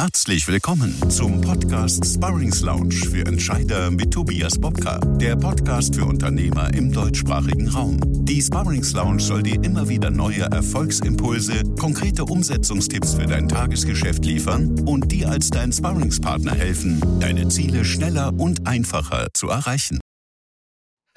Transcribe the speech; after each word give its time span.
Herzlich 0.00 0.46
willkommen 0.46 0.94
zum 1.10 1.40
Podcast 1.40 2.06
Sparrings 2.06 2.60
Lounge 2.60 2.94
für 2.94 3.26
Entscheider 3.26 3.90
mit 3.90 4.12
Tobias 4.12 4.56
Bobka, 4.56 5.00
der 5.00 5.34
Podcast 5.34 5.96
für 5.96 6.04
Unternehmer 6.04 6.72
im 6.72 6.92
deutschsprachigen 6.92 7.66
Raum. 7.66 7.98
Die 8.24 8.40
Sparrings 8.40 8.92
Lounge 8.92 9.18
soll 9.18 9.42
dir 9.42 9.60
immer 9.64 9.88
wieder 9.88 10.12
neue 10.12 10.42
Erfolgsimpulse, 10.42 11.64
konkrete 11.80 12.24
Umsetzungstipps 12.24 13.14
für 13.14 13.26
dein 13.26 13.48
Tagesgeschäft 13.48 14.24
liefern 14.24 14.78
und 14.86 15.10
dir 15.10 15.30
als 15.30 15.50
dein 15.50 15.72
Sparringspartner 15.72 16.54
helfen, 16.54 17.02
deine 17.18 17.48
Ziele 17.48 17.84
schneller 17.84 18.32
und 18.38 18.68
einfacher 18.68 19.26
zu 19.34 19.48
erreichen. 19.48 19.98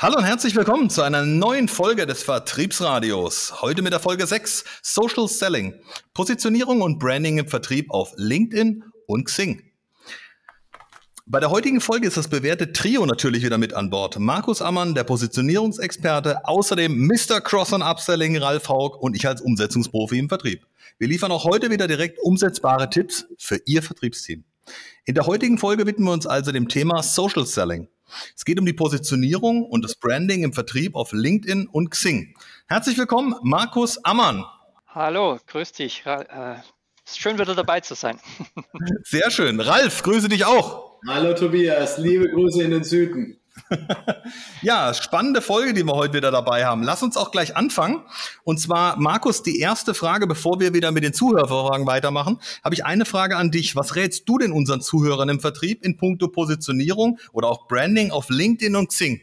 Hallo 0.02 0.18
und 0.18 0.24
herzlich 0.24 0.56
willkommen 0.56 0.90
zu 0.90 1.04
einer 1.04 1.28
neuen 1.28 1.68
Folge 1.68 2.08
des 2.08 2.24
Vertriebsradios. 2.24 3.62
Heute 3.62 3.84
mit 3.84 3.94
der 3.94 4.00
Folge 4.00 4.26
6 4.26 4.64
Social 4.82 5.28
Selling. 5.28 5.76
Positionierung 6.16 6.82
und 6.82 6.98
Branding 6.98 7.38
im 7.38 7.48
Vertrieb 7.48 7.92
auf 7.92 8.12
LinkedIn 8.16 8.84
und 9.06 9.26
Xing. 9.26 9.62
Bei 11.28 11.40
der 11.40 11.52
heutigen 11.52 11.82
Folge 11.82 12.08
ist 12.08 12.18
das 12.18 12.30
bewährte 12.30 12.74
Trio 12.74 13.06
natürlich 13.06 13.44
wieder 13.44 13.60
mit 13.60 13.76
an 13.76 13.92
Bord. 13.92 14.18
Markus 14.18 14.64
Ammann, 14.64 14.96
der 14.96 15.04
Positionierungsexperte, 15.04 16.48
außerdem 16.48 16.98
Mr. 17.06 17.40
Cross 17.40 17.74
on 17.74 17.84
Upselling 17.84 18.38
Ralf 18.38 18.70
Haug 18.70 18.98
und 19.00 19.16
ich 19.16 19.28
als 19.28 19.40
Umsetzungsprofi 19.42 20.18
im 20.18 20.30
Vertrieb. 20.30 20.66
Wir 20.98 21.10
liefern 21.10 21.32
auch 21.32 21.44
heute 21.44 21.70
wieder 21.70 21.88
direkt 21.88 22.18
umsetzbare 22.24 22.90
Tipps 22.90 23.28
für 23.38 23.62
Ihr 23.68 23.84
Vertriebsteam. 23.84 24.46
In 25.06 25.14
der 25.14 25.28
heutigen 25.28 25.60
Folge 25.60 25.86
widmen 25.86 26.08
wir 26.08 26.14
uns 26.14 26.26
also 26.26 26.52
dem 26.52 26.68
Thema 26.68 27.04
Social 27.04 27.46
Selling. 27.46 27.88
Es 28.36 28.46
geht 28.46 28.60
um 28.60 28.66
die 28.66 28.74
Positionierung 28.74 29.66
und 29.66 29.84
das 29.84 29.96
Branding 29.96 30.44
im 30.44 30.54
Vertrieb 30.54 30.96
auf 30.96 31.12
LinkedIn 31.12 31.68
und 31.68 31.92
Xing. 31.92 32.36
Herzlich 32.68 32.98
willkommen, 32.98 33.36
Markus 33.44 34.04
Ammann. 34.04 34.46
Hallo, 34.88 35.40
grüß 35.48 35.72
dich. 35.72 36.06
Äh, 36.06 36.56
schön 37.06 37.40
wieder 37.40 37.56
dabei 37.56 37.80
zu 37.80 37.96
sein. 37.96 38.20
Sehr 39.04 39.32
schön. 39.32 39.60
Ralf, 39.60 40.04
grüße 40.04 40.30
dich 40.30 40.46
auch. 40.46 41.00
Hallo 41.08 41.34
Tobias, 41.34 41.98
liebe 41.98 42.30
Grüße 42.30 42.64
in 42.64 42.72
den 42.72 42.84
Süden. 42.84 43.41
ja, 44.62 44.94
spannende 44.94 45.42
Folge, 45.42 45.74
die 45.74 45.84
wir 45.84 45.94
heute 45.94 46.14
wieder 46.14 46.32
dabei 46.32 46.66
haben. 46.66 46.84
Lass 46.84 47.04
uns 47.04 47.18
auch 47.18 47.32
gleich 47.32 47.56
anfangen. 47.56 48.04
Und 48.44 48.60
zwar, 48.60 48.98
Markus, 48.98 49.44
die 49.44 49.60
erste 49.60 49.94
Frage, 49.94 50.28
bevor 50.28 50.60
wir 50.60 50.74
wieder 50.74 50.92
mit 50.92 51.04
den 51.04 51.14
Zuhörerfragen 51.14 51.86
weitermachen, 51.86 52.40
habe 52.64 52.76
ich 52.76 52.86
eine 52.86 53.06
Frage 53.06 53.38
an 53.38 53.52
dich. 53.52 53.76
Was 53.76 53.96
rätst 53.96 54.28
du 54.28 54.38
denn 54.38 54.52
unseren 54.52 54.82
Zuhörern 54.82 55.30
im 55.30 55.40
Vertrieb 55.40 55.84
in 55.84 55.98
puncto 55.98 56.28
Positionierung 56.28 57.20
oder 57.34 57.50
auch 57.50 57.68
Branding 57.68 58.12
auf 58.12 58.30
LinkedIn 58.30 58.76
und 58.76 58.90
Xing? 58.90 59.22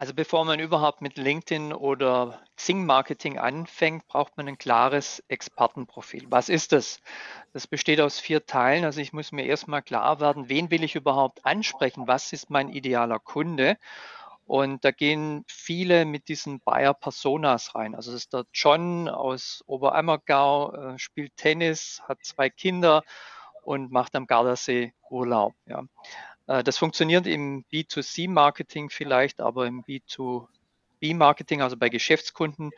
Also 0.00 0.14
bevor 0.14 0.44
man 0.44 0.60
überhaupt 0.60 1.02
mit 1.02 1.18
LinkedIn 1.18 1.72
oder 1.72 2.40
Xing-Marketing 2.56 3.36
anfängt, 3.36 4.06
braucht 4.06 4.36
man 4.36 4.46
ein 4.46 4.56
klares 4.56 5.24
Expertenprofil. 5.26 6.24
Was 6.30 6.48
ist 6.48 6.70
das? 6.70 7.00
Das 7.52 7.66
besteht 7.66 8.00
aus 8.00 8.20
vier 8.20 8.46
Teilen. 8.46 8.84
Also 8.84 9.00
ich 9.00 9.12
muss 9.12 9.32
mir 9.32 9.44
erstmal 9.44 9.82
klar 9.82 10.20
werden, 10.20 10.48
wen 10.48 10.70
will 10.70 10.84
ich 10.84 10.94
überhaupt 10.94 11.44
ansprechen? 11.44 12.06
Was 12.06 12.32
ist 12.32 12.48
mein 12.48 12.68
idealer 12.68 13.18
Kunde? 13.18 13.76
Und 14.46 14.84
da 14.84 14.92
gehen 14.92 15.44
viele 15.48 16.04
mit 16.04 16.28
diesen 16.28 16.60
Bayer 16.60 16.94
Personas 16.94 17.74
rein. 17.74 17.96
Also 17.96 18.12
das 18.12 18.22
ist 18.22 18.32
der 18.32 18.44
John 18.54 19.08
aus 19.08 19.64
Oberammergau, 19.66 20.74
äh, 20.74 20.98
spielt 21.00 21.36
Tennis, 21.36 22.00
hat 22.06 22.18
zwei 22.24 22.50
Kinder 22.50 23.02
und 23.62 23.90
macht 23.90 24.14
am 24.14 24.28
Gardasee 24.28 24.94
Urlaub. 25.10 25.54
Ja. 25.66 25.82
Äh, 26.48 26.64
das 26.64 26.78
funktioniert 26.78 27.26
im 27.28 27.64
B2C-Marketing 27.72 28.90
vielleicht, 28.90 29.40
aber 29.40 29.66
im 29.66 29.84
B2B-Marketing, 29.84 31.62
also 31.62 31.76
bei 31.76 31.88
Geschäftskunden, 31.88 32.72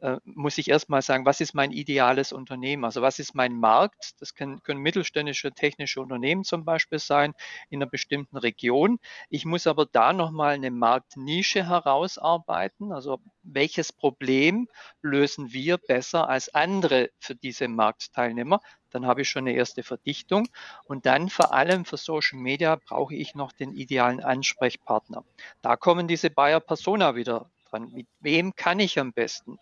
äh, 0.00 0.18
muss 0.24 0.58
ich 0.58 0.68
erstmal 0.68 1.02
sagen, 1.02 1.24
was 1.24 1.40
ist 1.40 1.54
mein 1.54 1.72
ideales 1.72 2.32
Unternehmen? 2.32 2.84
Also 2.84 3.02
was 3.02 3.18
ist 3.18 3.34
mein 3.34 3.54
Markt? 3.54 4.20
Das 4.20 4.34
können, 4.34 4.62
können 4.62 4.80
mittelständische 4.80 5.52
technische 5.52 6.00
Unternehmen 6.00 6.44
zum 6.44 6.64
Beispiel 6.64 6.98
sein 6.98 7.34
in 7.70 7.80
einer 7.82 7.90
bestimmten 7.90 8.36
Region. 8.36 8.98
Ich 9.30 9.44
muss 9.44 9.66
aber 9.66 9.86
da 9.86 10.12
nochmal 10.12 10.54
eine 10.54 10.70
Marktnische 10.70 11.66
herausarbeiten. 11.66 12.92
Also 12.92 13.20
welches 13.42 13.92
Problem 13.92 14.68
lösen 15.02 15.52
wir 15.52 15.78
besser 15.78 16.28
als 16.28 16.54
andere 16.54 17.10
für 17.18 17.34
diese 17.34 17.68
Marktteilnehmer? 17.68 18.60
Dann 18.90 19.06
habe 19.06 19.22
ich 19.22 19.28
schon 19.28 19.46
eine 19.46 19.56
erste 19.56 19.82
Verdichtung. 19.82 20.48
Und 20.84 21.06
dann 21.06 21.28
vor 21.28 21.52
allem 21.52 21.84
für 21.84 21.96
Social 21.96 22.38
Media 22.38 22.76
brauche 22.76 23.14
ich 23.14 23.34
noch 23.34 23.52
den 23.52 23.72
idealen 23.72 24.20
Ansprechpartner. 24.20 25.24
Da 25.62 25.76
kommen 25.76 26.08
diese 26.08 26.30
Buyer 26.30 26.60
Persona 26.60 27.14
wieder 27.14 27.50
dran. 27.68 27.90
Mit 27.92 28.06
wem 28.20 28.54
kann 28.54 28.80
ich 28.80 28.98
am 28.98 29.12
besten? 29.12 29.58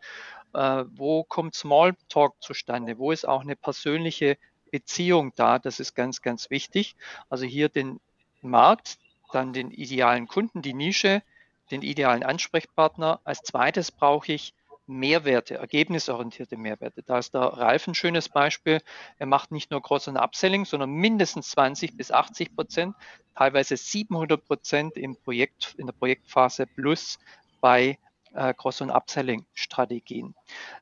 Äh, 0.54 0.84
wo 0.88 1.25
kommt 1.25 1.54
Smalltalk 1.54 2.34
zustande? 2.41 2.98
Wo 2.98 3.10
ist 3.10 3.26
auch 3.26 3.42
eine 3.42 3.56
persönliche 3.56 4.38
Beziehung 4.70 5.32
da? 5.37 5.59
Das 5.59 5.81
ist 5.81 5.94
ganz, 5.94 6.22
ganz 6.22 6.50
wichtig. 6.50 6.97
Also 7.28 7.44
hier 7.44 7.69
den 7.69 8.00
Markt, 8.41 8.98
dann 9.32 9.53
den 9.53 9.70
idealen 9.70 10.28
Kunden, 10.28 10.62
die 10.62 10.75
Nische, 10.75 11.22
den 11.70 11.82
idealen 11.82 12.22
Ansprechpartner. 12.22 13.20
Als 13.25 13.41
zweites 13.43 13.91
brauche 13.91 14.32
ich 14.32 14.54
Mehrwerte, 14.87 15.54
ergebnisorientierte 15.54 16.56
Mehrwerte. 16.56 17.03
Da 17.03 17.19
ist 17.19 17.32
der 17.32 17.41
Ralf 17.41 17.88
ein 17.88 17.94
schönes 17.94 18.28
Beispiel. 18.28 18.82
Er 19.19 19.26
macht 19.26 19.50
nicht 19.50 19.70
nur 19.70 19.82
Cross- 19.82 20.09
und 20.09 20.19
Upselling, 20.19 20.66
sondern 20.66 20.91
mindestens 20.91 21.50
20 21.50 21.97
bis 21.97 22.10
80 22.10 22.54
Prozent, 22.54 22.94
teilweise 23.34 23.76
700 23.76 24.47
Prozent 24.47 24.97
im 24.97 25.16
Projekt, 25.16 25.75
in 25.78 25.87
der 25.87 25.94
Projektphase 25.94 26.66
plus 26.66 27.19
bei 27.62 27.98
äh, 28.34 28.55
Cross- 28.55 28.81
und 28.81 28.91
Upselling-Strategien. 28.91 30.34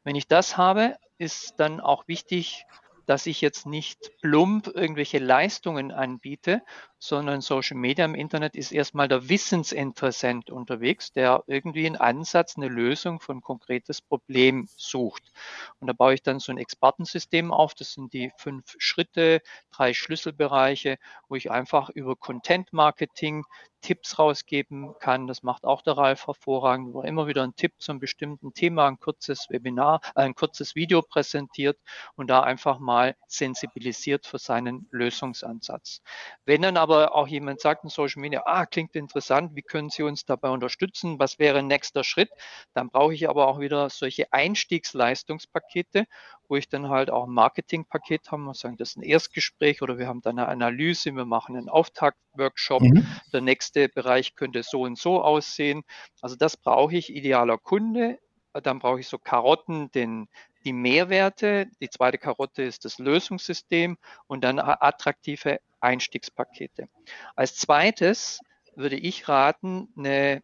Wenn 0.05 0.17
ich 0.17 0.29
das 0.29 0.57
habe, 0.57 0.97
ist 1.19 1.55
dann 1.59 1.81
auch 1.81 2.09
wichtig, 2.09 2.67
dass 3.07 3.27
ich 3.27 3.41
jetzt 3.41 3.67
nicht 3.67 4.13
plump 4.21 4.69
irgendwelche 4.69 5.19
Leistungen 5.19 5.93
anbiete, 5.93 6.63
sondern 7.03 7.41
Social 7.41 7.77
Media 7.77 8.05
im 8.05 8.15
Internet 8.15 8.55
ist 8.55 8.71
erstmal 8.71 9.09
der 9.09 9.29
Wissensinteressent 9.29 10.51
unterwegs, 10.51 11.13
der 11.13 11.43
irgendwie 11.49 11.85
einen 11.85 11.97
Ansatz, 11.97 12.57
eine 12.57 12.69
Lösung 12.69 13.19
von 13.19 13.41
konkretes 13.41 14.01
Problem 14.01 14.69
sucht. 14.77 15.33
Und 15.81 15.89
da 15.89 15.95
baue 15.95 16.15
ich 16.15 16.23
dann 16.23 16.39
so 16.39 16.53
ein 16.53 16.59
Expertensystem 16.59 17.53
auf. 17.53 17.75
Das 17.75 17.95
sind 17.95 18.13
die 18.13 18.31
fünf 18.37 18.77
Schritte, 18.79 19.43
drei 19.73 19.95
Schlüsselbereiche, 19.95 20.97
wo 21.29 21.35
ich 21.35 21.51
einfach 21.51 21.91
über 21.91 22.15
Content 22.15 22.73
Marketing 22.73 23.45
Tipps 23.83 24.19
rausgeben 24.19 24.95
kann. 25.01 25.27
Das 25.27 25.43
macht 25.43 25.65
auch 25.65 25.83
der 25.83 25.99
Ralf 25.99 26.27
hervorragend, 26.27 26.95
wo 26.95 27.03
er 27.03 27.09
immer 27.09 27.27
wieder 27.27 27.43
einen 27.43 27.57
Tipp 27.57 27.75
zu 27.79 27.93
einem 27.93 28.01
bestimmten 28.01 28.55
Thema, 28.55 28.87
ein 28.87 28.99
kurzes 28.99 29.49
Webinar, 29.51 30.01
äh, 30.15 30.23
ein 30.23 30.35
kurzes 30.35 30.75
Video 30.75 31.03
präsentiert 31.03 31.79
und 32.15 32.29
da 32.29 32.43
einfach 32.43 32.79
mal 32.79 33.17
sensibilisiert 33.27 34.27
für 34.27 34.39
seinen 34.39 34.87
Lösungsansatz. 34.93 36.01
Wenn 36.47 36.63
dann 36.63 36.77
aber 36.77 36.92
auch 36.93 37.29
jemand 37.29 37.61
sagt 37.61 37.85
in 37.85 37.91
Social 37.91 38.21
Media, 38.21 38.43
ah, 38.47 38.67
klingt 38.67 38.95
interessant, 38.97 39.55
wie 39.55 39.63
können 39.63 39.91
Sie 39.91 40.03
uns 40.03 40.25
dabei 40.25 40.51
unterstützen? 40.51 41.19
Was 41.19 41.39
wäre 41.39 41.59
ein 41.59 41.67
nächster 41.67 42.05
Schritt? 42.05 42.31
Dann 42.75 42.91
brauche 42.91 43.15
ich 43.15 43.29
aber 43.29 43.49
auch 43.49 43.61
wieder 43.61 43.91
solche 43.91 44.33
Einstiegsleistungspakete, 44.33 46.07
wo 46.49 46.57
ich 46.57 46.69
dann 46.69 46.89
halt 46.89 47.11
auch 47.11 47.25
ein 47.25 47.33
Marketingpaket 47.33 48.31
habe. 48.31 48.43
Wir 48.43 48.55
sagen, 48.55 48.77
das 48.77 48.91
ist 48.91 48.97
ein 48.97 49.03
Erstgespräch 49.03 49.83
oder 49.83 49.99
wir 49.99 50.07
haben 50.07 50.21
dann 50.23 50.39
eine 50.39 50.49
Analyse, 50.49 51.15
wir 51.15 51.25
machen 51.25 51.57
einen 51.57 51.69
Auftaktworkshop. 51.69 52.83
Mhm. 52.83 53.07
Der 53.33 53.41
nächste 53.41 53.89
Bereich 53.89 54.35
könnte 54.35 54.63
so 54.63 54.83
und 54.83 54.99
so 54.99 55.23
aussehen. 55.23 55.83
Also 56.21 56.37
das 56.37 56.57
brauche 56.57 56.97
ich, 56.97 57.15
idealer 57.15 57.59
Kunde. 57.59 58.19
Dann 58.53 58.81
brauche 58.81 59.01
ich 59.01 59.09
so 59.09 59.19
Karotten, 59.19 59.91
den, 59.93 60.29
die 60.65 60.73
Mehrwerte. 60.73 61.69
Die 61.81 61.89
zweite 61.89 62.19
Karotte 62.19 62.63
ist 62.63 62.85
das 62.85 62.99
Lösungssystem 62.99 63.97
und 64.27 64.45
dann 64.45 64.59
attraktive 64.59 65.59
Einstiegspakete. 65.83 66.89
Als 67.37 67.57
zweites 67.57 68.41
würde 68.75 68.97
ich 68.97 69.29
raten, 69.29 69.89
eine 69.97 70.43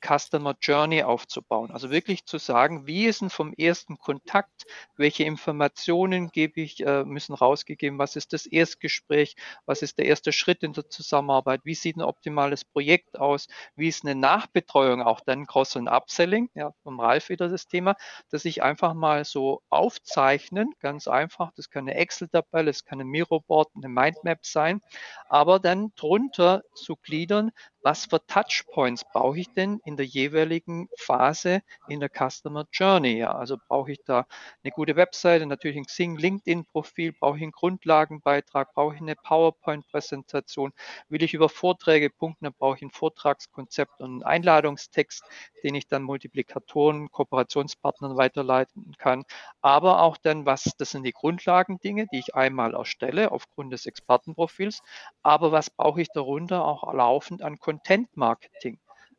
Customer 0.00 0.54
Journey 0.60 1.02
aufzubauen. 1.02 1.70
Also 1.70 1.90
wirklich 1.90 2.24
zu 2.24 2.38
sagen, 2.38 2.86
wie 2.86 3.06
ist 3.06 3.20
denn 3.20 3.30
vom 3.30 3.52
ersten 3.52 3.98
Kontakt, 3.98 4.64
welche 4.96 5.24
Informationen 5.24 6.30
gebe 6.30 6.60
ich, 6.60 6.84
äh, 6.84 7.04
müssen 7.04 7.34
rausgegeben, 7.34 7.98
was 7.98 8.16
ist 8.16 8.32
das 8.32 8.46
Erstgespräch, 8.46 9.36
was 9.66 9.82
ist 9.82 9.98
der 9.98 10.06
erste 10.06 10.32
Schritt 10.32 10.62
in 10.62 10.72
der 10.72 10.88
Zusammenarbeit, 10.88 11.60
wie 11.64 11.74
sieht 11.74 11.96
ein 11.96 12.02
optimales 12.02 12.64
Projekt 12.64 13.18
aus, 13.18 13.48
wie 13.76 13.88
ist 13.88 14.04
eine 14.04 14.14
Nachbetreuung, 14.14 15.02
auch 15.02 15.20
dann 15.20 15.46
Cross- 15.46 15.76
und 15.76 15.88
Upselling, 15.88 16.50
ja, 16.54 16.72
vom 16.82 17.00
Ralf 17.00 17.28
wieder 17.28 17.48
das 17.48 17.66
Thema, 17.66 17.96
dass 18.30 18.44
ich 18.44 18.62
einfach 18.62 18.94
mal 18.94 19.24
so 19.24 19.62
aufzeichnen, 19.68 20.72
ganz 20.80 21.08
einfach, 21.08 21.52
das 21.56 21.70
kann 21.70 21.88
eine 21.88 21.94
Excel-Tabelle, 21.94 22.66
das 22.66 22.84
kann 22.84 23.00
ein 23.00 23.06
Miroboard, 23.08 23.70
eine 23.76 23.88
Mindmap 23.88 24.44
sein, 24.46 24.80
aber 25.28 25.58
dann 25.58 25.92
drunter 25.96 26.62
zu 26.74 26.96
gliedern, 26.96 27.50
was 27.82 28.06
für 28.06 28.24
Touchpoints 28.26 29.04
brauche 29.12 29.38
ich 29.38 29.52
denn 29.52 29.80
in 29.88 29.96
der 29.96 30.04
jeweiligen 30.04 30.90
Phase 30.98 31.62
in 31.88 31.98
der 32.00 32.10
Customer 32.10 32.66
Journey. 32.70 33.16
Ja. 33.16 33.34
Also 33.34 33.56
brauche 33.56 33.92
ich 33.92 34.04
da 34.04 34.26
eine 34.62 34.70
gute 34.70 34.96
Webseite, 34.96 35.46
natürlich 35.46 35.78
ein 35.78 35.86
Xing, 35.86 36.18
LinkedIn-Profil, 36.18 37.12
brauche 37.12 37.38
ich 37.38 37.42
einen 37.42 37.52
Grundlagenbeitrag, 37.52 38.74
brauche 38.74 38.96
ich 38.96 39.00
eine 39.00 39.16
PowerPoint-Präsentation, 39.16 40.74
will 41.08 41.22
ich 41.22 41.32
über 41.32 41.48
Vorträge 41.48 42.10
punkten, 42.10 42.44
dann 42.44 42.52
brauche 42.52 42.76
ich 42.76 42.82
ein 42.82 42.90
Vortragskonzept 42.90 44.00
und 44.00 44.10
einen 44.10 44.22
Einladungstext, 44.24 45.24
den 45.64 45.74
ich 45.74 45.88
dann 45.88 46.02
Multiplikatoren, 46.02 47.10
Kooperationspartnern 47.10 48.18
weiterleiten 48.18 48.94
kann. 48.98 49.24
Aber 49.62 50.02
auch 50.02 50.18
dann, 50.18 50.44
was, 50.44 50.64
das 50.76 50.90
sind 50.90 51.04
die 51.04 51.12
Grundlagendinge, 51.12 52.06
die 52.12 52.18
ich 52.18 52.34
einmal 52.34 52.74
erstelle 52.74 53.32
aufgrund 53.32 53.72
des 53.72 53.86
Expertenprofils. 53.86 54.82
Aber 55.22 55.50
was 55.50 55.70
brauche 55.70 56.02
ich 56.02 56.08
darunter 56.12 56.66
auch 56.66 56.92
laufend 56.92 57.40
an 57.40 57.58
Content 57.58 58.14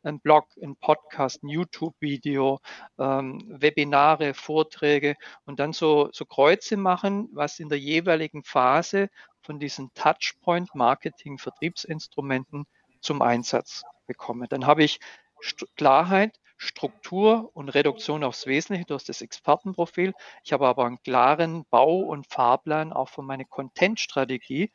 Ein 0.02 0.20
Blog, 0.20 0.48
ein 0.62 0.76
Podcast, 0.76 1.42
ein 1.42 1.48
YouTube-Video, 1.48 2.60
ähm, 2.98 3.42
Webinare, 3.48 4.34
Vorträge 4.34 5.16
und 5.44 5.60
dann 5.60 5.72
so, 5.72 6.08
so 6.12 6.24
Kreuze 6.24 6.76
machen, 6.76 7.28
was 7.32 7.58
in 7.58 7.68
der 7.68 7.78
jeweiligen 7.78 8.42
Phase 8.42 9.08
von 9.42 9.58
diesen 9.58 9.92
Touchpoint-Marketing-Vertriebsinstrumenten 9.94 12.66
zum 13.00 13.22
Einsatz 13.22 13.82
bekomme. 14.06 14.46
Dann 14.48 14.66
habe 14.66 14.84
ich 14.84 15.00
St 15.42 15.64
Klarheit, 15.76 16.38
Struktur 16.56 17.50
und 17.54 17.70
Reduktion 17.70 18.22
aufs 18.22 18.46
Wesentliche 18.46 18.84
durch 18.84 19.04
das 19.04 19.22
Expertenprofil. 19.22 20.12
Ich 20.44 20.52
habe 20.52 20.68
aber 20.68 20.84
einen 20.84 21.02
klaren 21.02 21.64
Bau- 21.70 22.00
und 22.00 22.26
Fahrplan 22.26 22.92
auch 22.92 23.08
für 23.08 23.22
meine 23.22 23.46
Content-Strategie, 23.46 24.70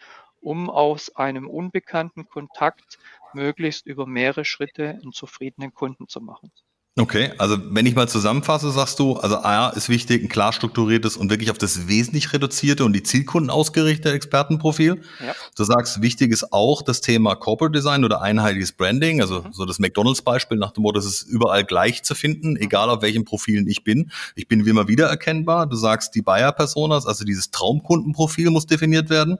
um 0.45 0.69
aus 0.69 1.15
einem 1.15 1.49
unbekannten 1.49 2.27
Kontakt 2.27 2.99
möglichst 3.33 3.85
über 3.85 4.05
mehrere 4.05 4.45
Schritte 4.45 4.89
einen 4.89 5.11
zufriedenen 5.11 5.73
Kunden 5.73 6.07
zu 6.07 6.21
machen. 6.21 6.51
Okay, 6.97 7.33
also 7.37 7.57
wenn 7.71 7.85
ich 7.85 7.93
mal 7.93 8.07
zusammenfasse, 8.07 8.71
sagst 8.71 8.99
du, 8.99 9.17
also 9.17 9.35
A 9.39 9.67
ist 9.71 9.89
wichtig, 9.89 10.23
ein 10.23 10.29
klar 10.29 10.53
strukturiertes 10.53 11.17
und 11.17 11.29
wirklich 11.29 11.51
auf 11.51 11.57
das 11.57 11.89
wesentlich 11.89 12.31
reduzierte 12.31 12.85
und 12.85 12.93
die 12.93 13.03
Zielkunden 13.03 13.49
ausgerichtete 13.49 14.13
Expertenprofil. 14.13 15.01
Ja. 15.19 15.35
Du 15.57 15.65
sagst, 15.65 16.01
wichtig 16.01 16.31
ist 16.31 16.53
auch 16.53 16.81
das 16.81 17.01
Thema 17.01 17.35
Corporate 17.35 17.77
Design 17.77 18.05
oder 18.05 18.21
einheitliches 18.21 18.71
Branding, 18.71 19.19
also 19.19 19.41
mhm. 19.41 19.51
so 19.51 19.65
das 19.65 19.77
McDonalds-Beispiel 19.77 20.57
nach 20.57 20.71
dem 20.71 20.83
Motto, 20.83 20.95
das 20.99 21.05
ist 21.05 21.23
überall 21.23 21.65
gleich 21.65 22.01
zu 22.03 22.15
finden, 22.15 22.51
mhm. 22.51 22.61
egal 22.61 22.89
auf 22.89 23.01
welchen 23.01 23.25
Profilen 23.25 23.67
ich 23.67 23.83
bin. 23.83 24.09
Ich 24.35 24.47
bin 24.47 24.65
wie 24.65 24.69
immer 24.69 24.87
wieder 24.87 25.07
erkennbar. 25.07 25.67
Du 25.67 25.75
sagst, 25.75 26.15
die 26.15 26.21
Buyer-Personas, 26.21 27.05
also 27.05 27.25
dieses 27.25 27.51
Traumkundenprofil 27.51 28.51
muss 28.51 28.67
definiert 28.67 29.09
werden. 29.09 29.37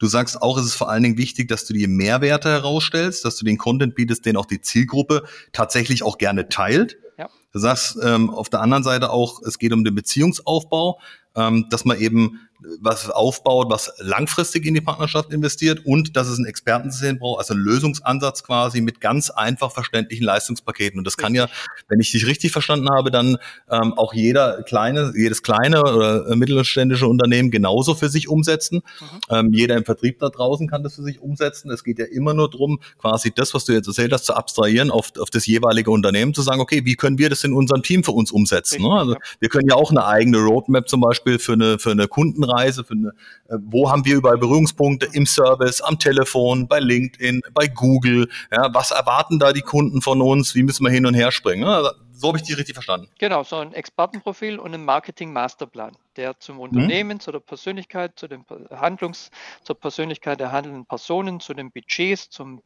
Du 0.00 0.06
sagst 0.06 0.40
auch, 0.40 0.58
es 0.58 0.64
ist 0.64 0.74
vor 0.74 0.88
allen 0.88 1.02
Dingen 1.02 1.18
wichtig, 1.18 1.46
dass 1.48 1.66
du 1.66 1.74
die 1.74 1.86
Mehrwerte 1.86 2.48
herausstellst, 2.48 3.22
dass 3.24 3.36
du 3.36 3.44
den 3.44 3.58
Content 3.58 3.94
bietest, 3.94 4.24
den 4.24 4.36
auch 4.38 4.46
die 4.46 4.62
Zielgruppe 4.62 5.24
tatsächlich 5.52 6.02
auch 6.02 6.16
gerne 6.16 6.48
teilt. 6.48 6.96
Ja. 7.18 7.28
Du 7.52 7.58
sagst 7.58 7.98
ähm, 8.02 8.30
auf 8.30 8.48
der 8.48 8.62
anderen 8.62 8.82
Seite 8.82 9.10
auch, 9.10 9.42
es 9.42 9.58
geht 9.58 9.74
um 9.74 9.84
den 9.84 9.94
Beziehungsaufbau, 9.94 11.00
ähm, 11.36 11.66
dass 11.68 11.84
man 11.84 12.00
eben 12.00 12.40
was 12.80 13.10
aufbaut, 13.10 13.70
was 13.70 13.92
langfristig 13.98 14.66
in 14.66 14.74
die 14.74 14.80
Partnerschaft 14.80 15.32
investiert 15.32 15.84
und 15.84 16.16
dass 16.16 16.28
es 16.28 16.38
ein 16.38 16.44
Expertensystem 16.44 17.18
braucht, 17.18 17.38
also 17.40 17.54
ein 17.54 17.60
Lösungsansatz 17.60 18.42
quasi 18.42 18.80
mit 18.80 19.00
ganz 19.00 19.30
einfach 19.30 19.72
verständlichen 19.72 20.24
Leistungspaketen. 20.24 20.98
Und 20.98 21.06
das 21.06 21.16
kann 21.16 21.34
ja, 21.34 21.48
wenn 21.88 22.00
ich 22.00 22.10
dich 22.10 22.26
richtig 22.26 22.52
verstanden 22.52 22.88
habe, 22.90 23.10
dann 23.10 23.38
ähm, 23.70 23.94
auch 23.94 24.12
jeder 24.12 24.62
kleine, 24.62 25.12
jedes 25.16 25.42
kleine 25.42 25.82
oder 25.82 26.36
mittelständische 26.36 27.06
Unternehmen 27.06 27.50
genauso 27.50 27.94
für 27.94 28.08
sich 28.08 28.28
umsetzen. 28.28 28.82
Mhm. 29.00 29.06
Ähm, 29.30 29.52
jeder 29.52 29.76
im 29.76 29.84
Vertrieb 29.84 30.18
da 30.18 30.28
draußen 30.28 30.68
kann 30.68 30.82
das 30.82 30.96
für 30.96 31.02
sich 31.02 31.20
umsetzen. 31.20 31.70
Es 31.70 31.84
geht 31.84 31.98
ja 31.98 32.06
immer 32.06 32.34
nur 32.34 32.50
darum, 32.50 32.80
quasi 32.98 33.32
das, 33.34 33.54
was 33.54 33.64
du 33.64 33.72
jetzt 33.72 33.86
erzählt 33.86 34.12
hast, 34.12 34.26
zu 34.26 34.34
abstrahieren 34.34 34.90
auf, 34.90 35.12
auf 35.18 35.30
das 35.30 35.46
jeweilige 35.46 35.90
Unternehmen, 35.90 36.34
zu 36.34 36.42
sagen, 36.42 36.60
okay, 36.60 36.84
wie 36.84 36.96
können 36.96 37.18
wir 37.18 37.30
das 37.30 37.44
in 37.44 37.52
unserem 37.52 37.82
Team 37.82 38.04
für 38.04 38.12
uns 38.12 38.30
umsetzen? 38.30 38.82
Ne? 38.82 38.90
Also 38.90 39.16
wir 39.38 39.48
können 39.48 39.68
ja 39.68 39.76
auch 39.76 39.90
eine 39.90 40.04
eigene 40.04 40.38
Roadmap 40.38 40.88
zum 40.88 41.00
Beispiel 41.00 41.38
für 41.38 41.52
eine, 41.52 41.78
für 41.78 41.90
eine 41.90 42.08
Kunden 42.08 42.44
Kundenreise, 42.50 42.84
für 42.84 42.94
eine, 42.94 43.08
äh, 43.48 43.58
wo 43.60 43.90
haben 43.90 44.04
wir 44.04 44.16
überall 44.16 44.38
Berührungspunkte 44.38 45.08
im 45.12 45.26
Service, 45.26 45.80
am 45.80 45.98
Telefon, 45.98 46.68
bei 46.68 46.80
LinkedIn, 46.80 47.42
bei 47.52 47.68
Google, 47.68 48.28
ja, 48.52 48.72
was 48.72 48.90
erwarten 48.90 49.38
da 49.38 49.52
die 49.52 49.60
Kunden 49.62 50.02
von 50.02 50.20
uns, 50.20 50.54
wie 50.54 50.62
müssen 50.62 50.84
wir 50.84 50.90
hin 50.90 51.06
und 51.06 51.14
her 51.14 51.32
springen. 51.32 51.64
So 52.12 52.28
habe 52.28 52.36
ich 52.36 52.44
die 52.44 52.52
richtig 52.52 52.74
verstanden. 52.74 53.08
Genau, 53.18 53.44
so 53.44 53.56
ein 53.56 53.72
Expertenprofil 53.72 54.58
und 54.58 54.74
ein 54.74 54.84
Marketing-Masterplan, 54.84 55.96
der 56.16 56.38
zum 56.38 56.56
mhm. 56.56 56.62
Unternehmen, 56.62 57.16
mhm. 57.16 57.20
zu 57.20 57.32
der 57.32 57.40
Persönlichkeit, 57.40 58.18
zu 58.18 58.28
den 58.28 58.44
Handlungs-, 58.70 59.30
zur 59.62 59.80
Persönlichkeit 59.80 60.38
der 60.38 60.52
handelnden 60.52 60.84
Personen, 60.84 61.40
zu 61.40 61.54
den 61.54 61.70
Budgets, 61.70 62.28
zum 62.28 62.60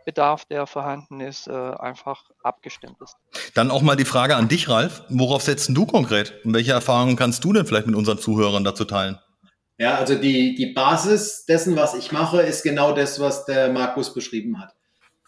Zeitbedarf, 0.00 0.44
der 0.46 0.66
vorhanden 0.66 1.20
ist, 1.20 1.46
äh, 1.46 1.52
einfach 1.52 2.24
abgestimmt 2.42 2.96
ist. 3.02 3.16
Dann 3.54 3.70
auch 3.70 3.82
mal 3.82 3.96
die 3.96 4.04
Frage 4.04 4.36
an 4.36 4.48
dich, 4.48 4.68
Ralf. 4.68 5.02
Worauf 5.08 5.42
setzt 5.42 5.70
du 5.70 5.86
konkret? 5.86 6.34
Und 6.44 6.54
welche 6.54 6.72
Erfahrungen 6.72 7.16
kannst 7.16 7.44
du 7.44 7.52
denn 7.52 7.66
vielleicht 7.66 7.86
mit 7.86 7.96
unseren 7.96 8.18
Zuhörern 8.18 8.64
dazu 8.64 8.84
teilen? 8.84 9.18
Ja, 9.78 9.96
also 9.96 10.14
die, 10.14 10.54
die 10.54 10.72
Basis 10.74 11.44
dessen, 11.46 11.76
was 11.76 11.94
ich 11.94 12.12
mache, 12.12 12.42
ist 12.42 12.62
genau 12.62 12.92
das, 12.92 13.18
was 13.18 13.46
der 13.46 13.72
Markus 13.72 14.12
beschrieben 14.12 14.60
hat. 14.60 14.74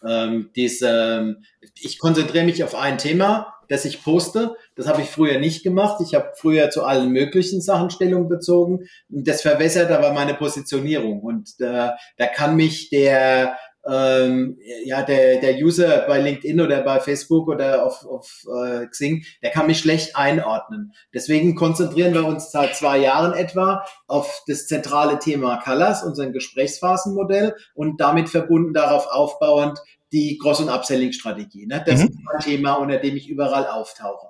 Ähm, 0.05 0.51
diese, 0.55 0.89
ähm, 0.89 1.43
ich 1.75 1.97
konzentriere 1.97 2.45
mich 2.45 2.63
auf 2.63 2.75
ein 2.75 2.97
Thema, 2.97 3.53
das 3.69 3.85
ich 3.85 4.03
poste. 4.03 4.55
Das 4.75 4.87
habe 4.87 5.01
ich 5.01 5.09
früher 5.09 5.39
nicht 5.39 5.63
gemacht. 5.63 6.01
Ich 6.05 6.13
habe 6.13 6.31
früher 6.35 6.69
zu 6.69 6.83
allen 6.83 7.09
möglichen 7.09 7.61
Sachen 7.61 7.89
Stellung 7.89 8.27
bezogen. 8.27 8.87
Das 9.07 9.41
verwässert 9.41 9.89
aber 9.91 10.13
meine 10.13 10.33
Positionierung. 10.33 11.21
Und 11.21 11.49
äh, 11.59 11.89
da 12.17 12.27
kann 12.27 12.55
mich 12.55 12.89
der 12.89 13.57
ähm, 13.85 14.57
ja, 14.85 15.03
der, 15.03 15.41
der 15.41 15.55
User 15.55 16.05
bei 16.07 16.19
LinkedIn 16.19 16.61
oder 16.61 16.81
bei 16.81 16.99
Facebook 16.99 17.47
oder 17.47 17.85
auf, 17.85 18.05
auf 18.05 18.45
äh, 18.47 18.85
Xing, 18.87 19.25
der 19.41 19.51
kann 19.51 19.67
mich 19.67 19.79
schlecht 19.79 20.15
einordnen. 20.15 20.93
Deswegen 21.13 21.55
konzentrieren 21.55 22.13
wir 22.13 22.25
uns 22.25 22.51
seit 22.51 22.75
zwei 22.75 22.99
Jahren 22.99 23.33
etwa 23.33 23.85
auf 24.07 24.43
das 24.47 24.67
zentrale 24.67 25.19
Thema 25.19 25.57
Colors, 25.57 26.03
unser 26.03 26.29
Gesprächsphasenmodell 26.31 27.55
und 27.73 27.99
damit 27.99 28.29
verbunden 28.29 28.73
darauf 28.73 29.07
aufbauend 29.07 29.79
die 30.13 30.37
Cross- 30.37 30.61
und 30.61 30.69
Upselling-Strategie. 30.69 31.65
Ne? 31.65 31.83
Das 31.85 32.01
mhm. 32.01 32.07
ist 32.07 32.17
ein 32.33 32.39
Thema, 32.41 32.73
unter 32.75 32.97
dem 32.97 33.17
ich 33.17 33.27
überall 33.27 33.67
auftauche. 33.67 34.27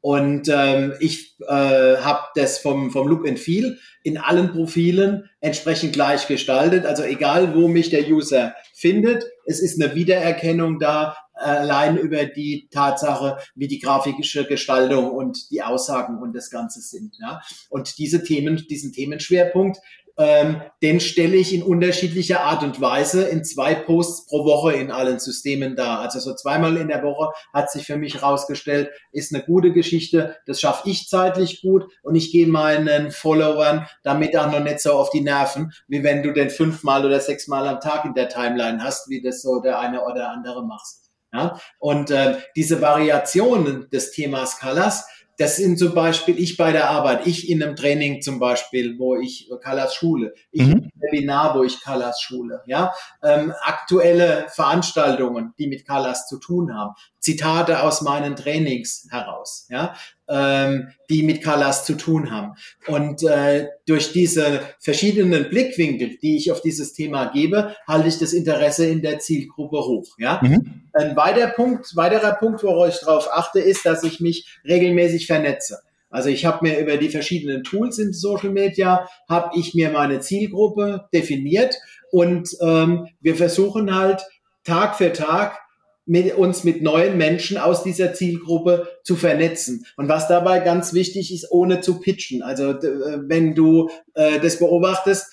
Und 0.00 0.48
ähm, 0.48 0.94
ich 1.00 1.36
äh, 1.48 1.96
habe 1.96 2.20
das 2.36 2.58
vom, 2.58 2.90
vom 2.90 3.08
Look 3.08 3.26
and 3.26 3.38
Feel 3.38 3.78
in 4.02 4.18
allen 4.18 4.52
Profilen 4.52 5.28
entsprechend 5.40 5.94
gleich 5.94 6.28
gestaltet. 6.28 6.86
Also 6.86 7.02
egal, 7.02 7.56
wo 7.56 7.66
mich 7.66 7.90
der 7.90 8.06
User 8.06 8.54
findet, 8.76 9.24
es 9.46 9.60
ist 9.60 9.80
eine 9.80 9.94
Wiedererkennung 9.94 10.78
da, 10.78 11.16
allein 11.32 11.96
über 11.96 12.26
die 12.26 12.68
Tatsache, 12.70 13.38
wie 13.54 13.68
die 13.68 13.78
grafische 13.78 14.46
Gestaltung 14.46 15.10
und 15.10 15.50
die 15.50 15.62
Aussagen 15.62 16.18
und 16.18 16.34
das 16.34 16.50
Ganze 16.50 16.80
sind. 16.80 17.16
Ja. 17.18 17.40
Und 17.70 17.98
diese 17.98 18.22
Themen, 18.22 18.66
diesen 18.68 18.92
Themenschwerpunkt, 18.92 19.78
ähm, 20.18 20.62
den 20.82 21.00
stelle 21.00 21.36
ich 21.36 21.54
in 21.54 21.62
unterschiedlicher 21.62 22.40
Art 22.40 22.62
und 22.62 22.80
Weise 22.80 23.24
in 23.24 23.44
zwei 23.44 23.74
Posts 23.74 24.26
pro 24.26 24.44
Woche 24.44 24.72
in 24.72 24.90
allen 24.90 25.18
Systemen 25.18 25.76
dar. 25.76 26.00
Also 26.00 26.20
so 26.20 26.34
zweimal 26.34 26.76
in 26.76 26.88
der 26.88 27.02
Woche 27.02 27.32
hat 27.52 27.70
sich 27.70 27.86
für 27.86 27.96
mich 27.96 28.14
herausgestellt, 28.14 28.90
ist 29.12 29.34
eine 29.34 29.44
gute 29.44 29.72
Geschichte. 29.72 30.36
Das 30.46 30.60
schaffe 30.60 30.88
ich 30.88 31.08
zeitlich 31.08 31.60
gut 31.60 31.84
und 32.02 32.14
ich 32.14 32.32
gehe 32.32 32.46
meinen 32.46 33.10
Followern 33.10 33.86
damit 34.02 34.36
auch 34.36 34.50
noch 34.50 34.60
nicht 34.60 34.80
so 34.80 34.92
auf 34.92 35.10
die 35.10 35.20
Nerven, 35.20 35.72
wie 35.88 36.02
wenn 36.02 36.22
du 36.22 36.32
den 36.32 36.50
fünfmal 36.50 37.04
oder 37.04 37.20
sechsmal 37.20 37.66
am 37.68 37.80
Tag 37.80 38.04
in 38.04 38.14
der 38.14 38.28
Timeline 38.28 38.82
hast, 38.82 39.08
wie 39.10 39.22
das 39.22 39.42
so 39.42 39.60
der 39.60 39.78
eine 39.78 40.04
oder 40.04 40.30
andere 40.30 40.64
machst. 40.64 41.06
Ja? 41.32 41.60
Und 41.78 42.10
äh, 42.10 42.38
diese 42.56 42.80
Variationen 42.80 43.88
des 43.90 44.12
Themas 44.12 44.58
Colors, 44.58 45.06
das 45.38 45.56
sind 45.56 45.78
zum 45.78 45.94
Beispiel 45.94 46.38
ich 46.38 46.56
bei 46.56 46.72
der 46.72 46.90
Arbeit, 46.90 47.26
ich 47.26 47.48
in 47.48 47.62
einem 47.62 47.76
Training 47.76 48.22
zum 48.22 48.38
Beispiel, 48.38 48.98
wo 48.98 49.16
ich 49.16 49.50
Colors 49.62 49.94
schule, 49.94 50.34
ich 50.50 50.62
mhm. 50.62 50.72
im 50.72 50.90
Webinar, 50.98 51.54
wo 51.54 51.62
ich 51.62 51.82
Colors 51.82 52.20
schule, 52.20 52.62
ja, 52.66 52.92
ähm, 53.22 53.52
aktuelle 53.62 54.46
Veranstaltungen, 54.48 55.52
die 55.58 55.66
mit 55.66 55.86
Colors 55.86 56.26
zu 56.26 56.38
tun 56.38 56.74
haben, 56.74 56.94
Zitate 57.20 57.82
aus 57.82 58.00
meinen 58.00 58.36
Trainings 58.36 59.06
heraus, 59.10 59.66
ja, 59.68 59.94
ähm, 60.28 60.88
die 61.08 61.22
mit 61.22 61.42
Colors 61.42 61.84
zu 61.84 61.94
tun 61.94 62.30
haben. 62.30 62.54
Und 62.86 63.22
äh, 63.22 63.68
durch 63.86 64.12
diese 64.12 64.60
verschiedenen 64.80 65.48
Blickwinkel, 65.48 66.18
die 66.20 66.36
ich 66.36 66.50
auf 66.50 66.60
dieses 66.60 66.92
Thema 66.92 67.26
gebe, 67.26 67.74
halte 67.86 68.08
ich 68.08 68.18
das 68.18 68.32
Interesse 68.32 68.86
in 68.86 69.02
der 69.02 69.18
Zielgruppe 69.18 69.78
hoch. 69.78 70.16
Ja? 70.18 70.40
Mhm. 70.42 70.82
Ein 70.92 71.16
weiterer 71.16 71.48
Punkt, 71.48 71.94
weiterer 71.96 72.32
Punkt, 72.32 72.62
worauf 72.62 72.88
ich 72.88 73.00
darauf 73.00 73.28
achte, 73.32 73.60
ist, 73.60 73.86
dass 73.86 74.02
ich 74.02 74.20
mich 74.20 74.58
regelmäßig 74.64 75.26
vernetze. 75.26 75.78
Also 76.10 76.28
ich 76.28 76.44
habe 76.46 76.66
mir 76.66 76.78
über 76.78 76.96
die 76.96 77.08
verschiedenen 77.08 77.64
Tools 77.64 77.98
in 77.98 78.12
Social 78.12 78.50
Media, 78.50 79.08
habe 79.28 79.50
ich 79.58 79.74
mir 79.74 79.90
meine 79.90 80.20
Zielgruppe 80.20 81.08
definiert 81.12 81.76
und 82.10 82.48
ähm, 82.60 83.08
wir 83.20 83.34
versuchen 83.34 83.94
halt 83.94 84.22
Tag 84.64 84.96
für 84.96 85.12
Tag 85.12 85.58
mit 86.06 86.36
uns 86.36 86.62
mit 86.62 86.82
neuen 86.82 87.18
Menschen 87.18 87.58
aus 87.58 87.82
dieser 87.82 88.14
Zielgruppe 88.14 88.88
zu 89.02 89.16
vernetzen. 89.16 89.84
Und 89.96 90.08
was 90.08 90.28
dabei 90.28 90.60
ganz 90.60 90.94
wichtig 90.94 91.34
ist, 91.34 91.50
ohne 91.50 91.80
zu 91.80 92.00
pitchen. 92.00 92.42
Also 92.42 92.70
äh, 92.70 93.18
wenn 93.28 93.54
du 93.54 93.90
äh, 94.14 94.38
das 94.38 94.58
beobachtest, 94.58 95.32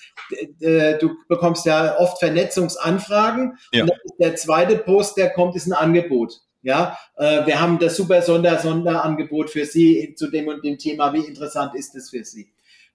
äh, 0.60 0.98
du 0.98 1.10
bekommst 1.28 1.64
ja 1.64 1.96
oft 1.98 2.18
Vernetzungsanfragen. 2.18 3.56
Ja. 3.72 3.84
Und 3.84 3.92
der 4.18 4.34
zweite 4.34 4.76
Post, 4.76 5.16
der 5.16 5.30
kommt, 5.30 5.54
ist 5.54 5.66
ein 5.66 5.72
Angebot. 5.72 6.40
Ja, 6.62 6.98
äh, 7.16 7.46
wir 7.46 7.60
haben 7.60 7.78
das 7.78 7.96
super 7.96 8.22
Sonder 8.22 8.58
Sonderangebot 8.58 9.50
für 9.50 9.66
Sie 9.66 10.14
zu 10.16 10.28
dem 10.28 10.48
und 10.48 10.64
dem 10.64 10.78
Thema. 10.78 11.12
Wie 11.12 11.24
interessant 11.24 11.74
ist 11.74 11.94
es 11.94 12.10
für 12.10 12.24
Sie? 12.24 12.52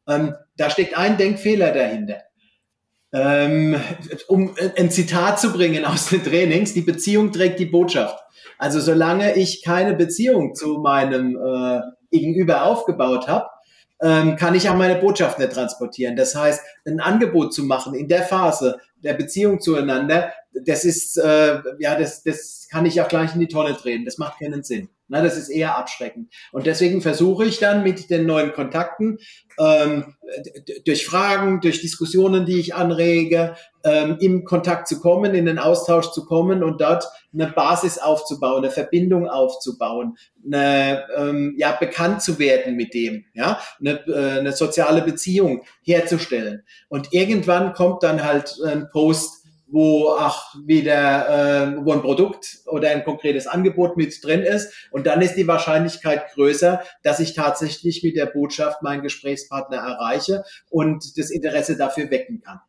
Ähm, 0.07 0.33
da 0.57 0.69
steckt 0.69 0.97
ein 0.97 1.17
Denkfehler 1.17 1.71
dahinter. 1.71 2.23
Ähm, 3.11 3.75
um 4.27 4.55
ein 4.77 4.91
Zitat 4.91 5.39
zu 5.39 5.51
bringen 5.51 5.83
aus 5.85 6.09
den 6.09 6.23
Trainings, 6.23 6.73
die 6.73 6.81
Beziehung 6.81 7.31
trägt 7.31 7.59
die 7.59 7.65
Botschaft. 7.65 8.19
Also 8.59 8.79
solange 8.79 9.35
ich 9.35 9.63
keine 9.63 9.95
Beziehung 9.95 10.53
zu 10.53 10.79
meinem 10.79 11.35
äh, 11.35 11.81
Gegenüber 12.11 12.65
aufgebaut 12.65 13.27
habe, 13.27 13.47
ähm, 14.01 14.35
kann 14.35 14.55
ich 14.55 14.69
auch 14.69 14.75
meine 14.75 14.95
Botschaft 14.95 15.39
nicht 15.39 15.51
transportieren. 15.51 16.15
Das 16.15 16.35
heißt, 16.35 16.61
ein 16.85 16.99
Angebot 16.99 17.53
zu 17.53 17.63
machen 17.63 17.95
in 17.95 18.07
der 18.07 18.23
Phase 18.23 18.79
der 19.03 19.13
Beziehung 19.13 19.59
zueinander, 19.59 20.31
das 20.65 20.85
ist, 20.85 21.17
äh, 21.17 21.61
ja, 21.79 21.97
das, 21.97 22.23
das 22.23 22.67
kann 22.69 22.85
ich 22.85 23.01
auch 23.01 23.07
gleich 23.07 23.33
in 23.33 23.39
die 23.39 23.47
Tonne 23.47 23.73
drehen. 23.73 24.05
Das 24.05 24.17
macht 24.17 24.39
keinen 24.39 24.63
Sinn. 24.63 24.89
Na, 25.07 25.23
das 25.23 25.37
ist 25.37 25.49
eher 25.49 25.75
abschreckend. 25.75 26.31
Und 26.51 26.67
deswegen 26.67 27.01
versuche 27.01 27.45
ich 27.45 27.57
dann 27.57 27.83
mit 27.83 28.11
den 28.11 28.27
neuen 28.27 28.53
Kontakten, 28.53 29.17
ähm, 29.59 30.15
durch 30.85 31.05
Fragen, 31.05 31.61
durch 31.61 31.81
Diskussionen, 31.81 32.45
die 32.45 32.59
ich 32.59 32.75
anrege, 32.75 33.55
ähm, 33.83 34.17
im 34.19 34.43
Kontakt 34.45 34.87
zu 34.87 34.99
kommen, 34.99 35.33
in 35.33 35.45
den 35.45 35.57
Austausch 35.57 36.11
zu 36.11 36.25
kommen 36.25 36.63
und 36.63 36.79
dort 36.81 37.05
eine 37.33 37.47
Basis 37.47 37.97
aufzubauen, 37.97 38.63
eine 38.63 38.71
Verbindung 38.71 39.27
aufzubauen, 39.27 40.15
eine, 40.45 41.05
ähm, 41.17 41.55
ja, 41.57 41.71
bekannt 41.71 42.21
zu 42.21 42.37
werden 42.37 42.75
mit 42.75 42.93
dem, 42.93 43.25
ja, 43.33 43.59
eine, 43.79 44.05
äh, 44.07 44.39
eine 44.39 44.51
soziale 44.51 45.01
Beziehung 45.01 45.63
herzustellen. 45.83 46.63
Und 46.87 47.13
irgendwann 47.13 47.73
kommt 47.73 48.03
dann 48.03 48.23
halt 48.23 48.57
ein 48.63 48.88
Post, 48.91 49.45
wo 49.71 50.09
auch 50.09 50.55
wieder 50.65 51.75
äh, 51.75 51.85
wo 51.85 51.93
ein 51.93 52.01
Produkt 52.01 52.59
oder 52.65 52.89
ein 52.89 53.03
konkretes 53.03 53.45
Angebot 53.45 53.97
mit 53.97 54.23
drin 54.23 54.41
ist 54.41 54.73
und 54.91 55.05
dann 55.05 55.21
ist 55.21 55.35
die 55.35 55.47
Wahrscheinlichkeit 55.47 56.31
größer, 56.33 56.81
dass 57.03 57.19
ich 57.19 57.33
tatsächlich 57.33 58.03
mit 58.03 58.15
der 58.15 58.25
Botschaft 58.25 58.81
meinen 58.81 59.03
Gesprächspartner 59.03 59.77
erreiche 59.77 60.43
und 60.69 61.17
das 61.17 61.29
Interesse 61.29 61.77
dafür 61.77 62.09
wecken 62.09 62.41
kann. 62.41 62.59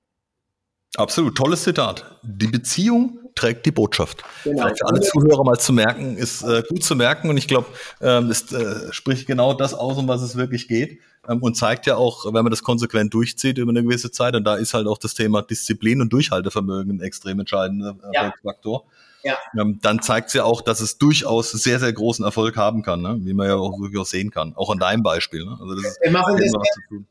Absolut, 0.97 1.37
tolles 1.37 1.63
Zitat. 1.63 2.19
Die 2.23 2.49
Beziehung 2.49 3.21
trägt 3.35 3.65
die 3.65 3.71
Botschaft. 3.71 4.25
Genau. 4.45 4.69
Für 4.69 4.87
alle 4.87 5.01
Zuhörer 5.01 5.45
mal 5.45 5.59
zu 5.59 5.73
merken, 5.73 6.17
ist 6.17 6.43
äh, 6.43 6.63
gut 6.69 6.83
zu 6.83 6.97
merken 6.97 7.31
und 7.31 7.37
ich 7.37 7.47
glaube, 7.47 7.67
ähm, 8.01 8.31
es 8.31 8.53
äh, 8.53 8.93
spricht 8.93 9.27
genau 9.27 9.55
das 9.55 9.73
aus, 9.73 9.99
um 9.99 10.09
was 10.09 10.23
es 10.23 10.37
wirklich 10.37 10.67
geht 10.67 10.99
ähm, 11.29 11.43
und 11.43 11.57
zeigt 11.57 11.87
ja 11.87 11.97
auch, 11.97 12.27
wenn 12.27 12.43
man 12.43 12.51
das 12.51 12.63
konsequent 12.63 13.15
durchzieht 13.15 13.59
über 13.59 13.71
eine 13.71 13.83
gewisse 13.83 14.11
Zeit, 14.11 14.35
und 14.35 14.45
da 14.45 14.57
ist 14.57 14.75
halt 14.75 14.87
auch 14.87 14.99
das 14.99 15.15
Thema 15.15 15.43
Disziplin 15.43 16.01
und 16.01 16.13
Durchhaltevermögen 16.13 16.97
ein 16.97 17.01
extrem 17.01 17.41
entscheidender 17.41 17.97
äh, 18.03 18.15
ja. 18.15 18.35
Faktor. 18.43 18.85
Ja. 19.23 19.37
Ähm, 19.59 19.79
dann 19.83 20.01
zeigt 20.01 20.29
es 20.29 20.35
ja 20.35 20.45
auch, 20.45 20.63
dass 20.63 20.81
es 20.81 20.99
durchaus 20.99 21.53
sehr, 21.53 21.79
sehr 21.79 21.93
großen 21.93 22.25
Erfolg 22.25 22.57
haben 22.57 22.83
kann, 22.83 23.03
ne? 23.03 23.19
wie 23.21 23.35
man 23.35 23.49
ja 23.49 23.57
auch 23.57 23.77
durchaus 23.77 24.11
sehen 24.11 24.31
kann. 24.31 24.55
Auch 24.57 24.71
an 24.71 24.79
deinem 24.79 25.03
Beispiel. 25.03 25.45
Ne? 25.45 25.59
Also 25.61 25.75
das 25.75 25.99
wir, 26.01 26.11
machen 26.11 26.37
das 26.37 26.47
jetzt, 26.47 27.07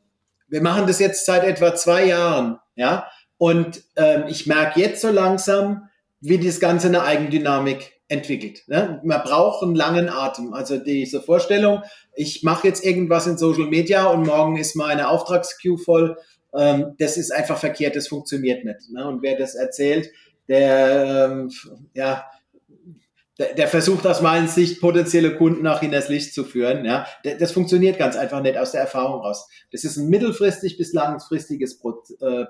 wir 0.48 0.62
machen 0.62 0.86
das 0.88 0.98
jetzt 0.98 1.24
seit 1.24 1.44
etwa 1.44 1.74
zwei 1.74 2.06
Jahren. 2.06 2.58
Ja? 2.74 3.06
Und 3.40 3.84
ähm, 3.96 4.24
ich 4.28 4.46
merke 4.46 4.78
jetzt 4.78 5.00
so 5.00 5.08
langsam, 5.08 5.88
wie 6.20 6.36
das 6.36 6.60
Ganze 6.60 6.88
eine 6.88 7.04
Eigendynamik 7.04 7.98
entwickelt. 8.06 8.64
Ne? 8.66 9.00
Man 9.02 9.22
braucht 9.22 9.62
einen 9.62 9.74
langen 9.74 10.10
Atem. 10.10 10.52
Also 10.52 10.76
diese 10.76 11.22
Vorstellung, 11.22 11.82
ich 12.14 12.42
mache 12.42 12.68
jetzt 12.68 12.84
irgendwas 12.84 13.26
in 13.26 13.38
Social 13.38 13.64
Media 13.64 14.04
und 14.08 14.26
morgen 14.26 14.58
ist 14.58 14.76
meine 14.76 15.08
Auftragsqueue 15.08 15.78
voll, 15.78 16.18
ähm, 16.54 16.96
das 16.98 17.16
ist 17.16 17.32
einfach 17.32 17.56
verkehrt, 17.56 17.96
das 17.96 18.08
funktioniert 18.08 18.62
nicht. 18.66 18.90
Ne? 18.90 19.08
Und 19.08 19.22
wer 19.22 19.38
das 19.38 19.54
erzählt, 19.54 20.10
der, 20.46 21.30
ähm, 21.30 21.50
ja, 21.94 22.26
der, 23.56 23.68
versucht 23.68 24.06
aus 24.06 24.20
meiner 24.20 24.48
Sicht 24.48 24.80
potenzielle 24.80 25.34
Kunden 25.36 25.62
nach 25.62 25.80
hinters 25.80 26.08
Licht 26.08 26.34
zu 26.34 26.44
führen. 26.44 26.84
Ja, 26.84 27.06
das 27.38 27.52
funktioniert 27.52 27.98
ganz 27.98 28.16
einfach 28.16 28.42
nicht 28.42 28.58
aus 28.58 28.72
der 28.72 28.82
Erfahrung 28.82 29.20
raus. 29.22 29.48
Das 29.72 29.84
ist 29.84 29.96
ein 29.96 30.08
mittelfristig 30.08 30.76
bis 30.76 30.92
langfristiges 30.92 31.78
Pro, 31.78 32.02
äh, 32.20 32.42
äh, 32.42 32.46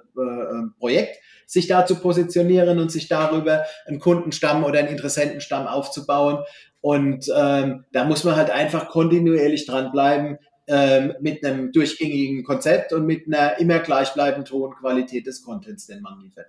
Projekt 0.78 1.18
sich 1.46 1.66
da 1.66 1.84
zu 1.84 1.96
positionieren 1.96 2.78
und 2.78 2.92
sich 2.92 3.08
darüber 3.08 3.64
einen 3.86 3.98
Kundenstamm 3.98 4.62
oder 4.62 4.78
einen 4.78 4.88
Interessentenstamm 4.88 5.66
aufzubauen. 5.66 6.44
Und 6.80 7.26
ähm, 7.36 7.84
da 7.92 8.04
muss 8.04 8.22
man 8.22 8.36
halt 8.36 8.50
einfach 8.50 8.88
kontinuierlich 8.88 9.66
dranbleiben 9.66 10.38
ähm, 10.68 11.14
mit 11.20 11.44
einem 11.44 11.72
durchgängigen 11.72 12.44
Konzept 12.44 12.92
und 12.92 13.04
mit 13.04 13.26
einer 13.26 13.58
immer 13.58 13.80
gleichbleibend 13.80 14.50
hohen 14.52 14.74
Qualität 14.76 15.26
des 15.26 15.42
Contents, 15.42 15.86
den 15.86 16.02
man 16.02 16.20
liefert. 16.20 16.46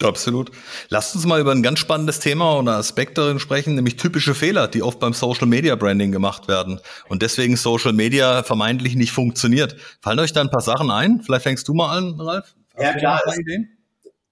Absolut. 0.00 0.50
Lasst 0.88 1.14
uns 1.14 1.26
mal 1.26 1.40
über 1.40 1.52
ein 1.52 1.62
ganz 1.62 1.78
spannendes 1.78 2.18
Thema 2.18 2.58
oder 2.58 2.72
Aspekt 2.72 3.18
darin 3.18 3.38
sprechen, 3.38 3.74
nämlich 3.74 3.96
typische 3.96 4.34
Fehler, 4.34 4.68
die 4.68 4.82
oft 4.82 4.98
beim 4.98 5.12
Social 5.12 5.46
Media 5.46 5.76
Branding 5.76 6.12
gemacht 6.12 6.48
werden 6.48 6.80
und 7.08 7.22
deswegen 7.22 7.56
Social 7.56 7.92
Media 7.92 8.42
vermeintlich 8.42 8.96
nicht 8.96 9.12
funktioniert. 9.12 9.76
Fallen 10.00 10.18
euch 10.18 10.32
da 10.32 10.40
ein 10.40 10.50
paar 10.50 10.60
Sachen 10.60 10.90
ein? 10.90 11.22
Vielleicht 11.22 11.44
fängst 11.44 11.68
du 11.68 11.74
mal 11.74 11.96
an, 11.96 12.20
Ralf? 12.20 12.54
Hast 12.74 12.82
ja, 12.82 12.92
klar. 12.94 13.20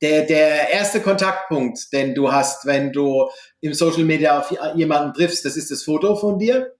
Der, 0.02 0.22
der 0.24 0.70
erste 0.70 1.00
Kontaktpunkt, 1.00 1.92
den 1.92 2.14
du 2.14 2.32
hast, 2.32 2.64
wenn 2.64 2.90
du 2.90 3.28
im 3.60 3.74
Social 3.74 4.04
Media 4.04 4.38
auf 4.38 4.52
jemanden 4.74 5.12
triffst, 5.12 5.44
das 5.44 5.56
ist 5.56 5.70
das 5.70 5.82
Foto 5.82 6.16
von 6.16 6.38
dir 6.38 6.72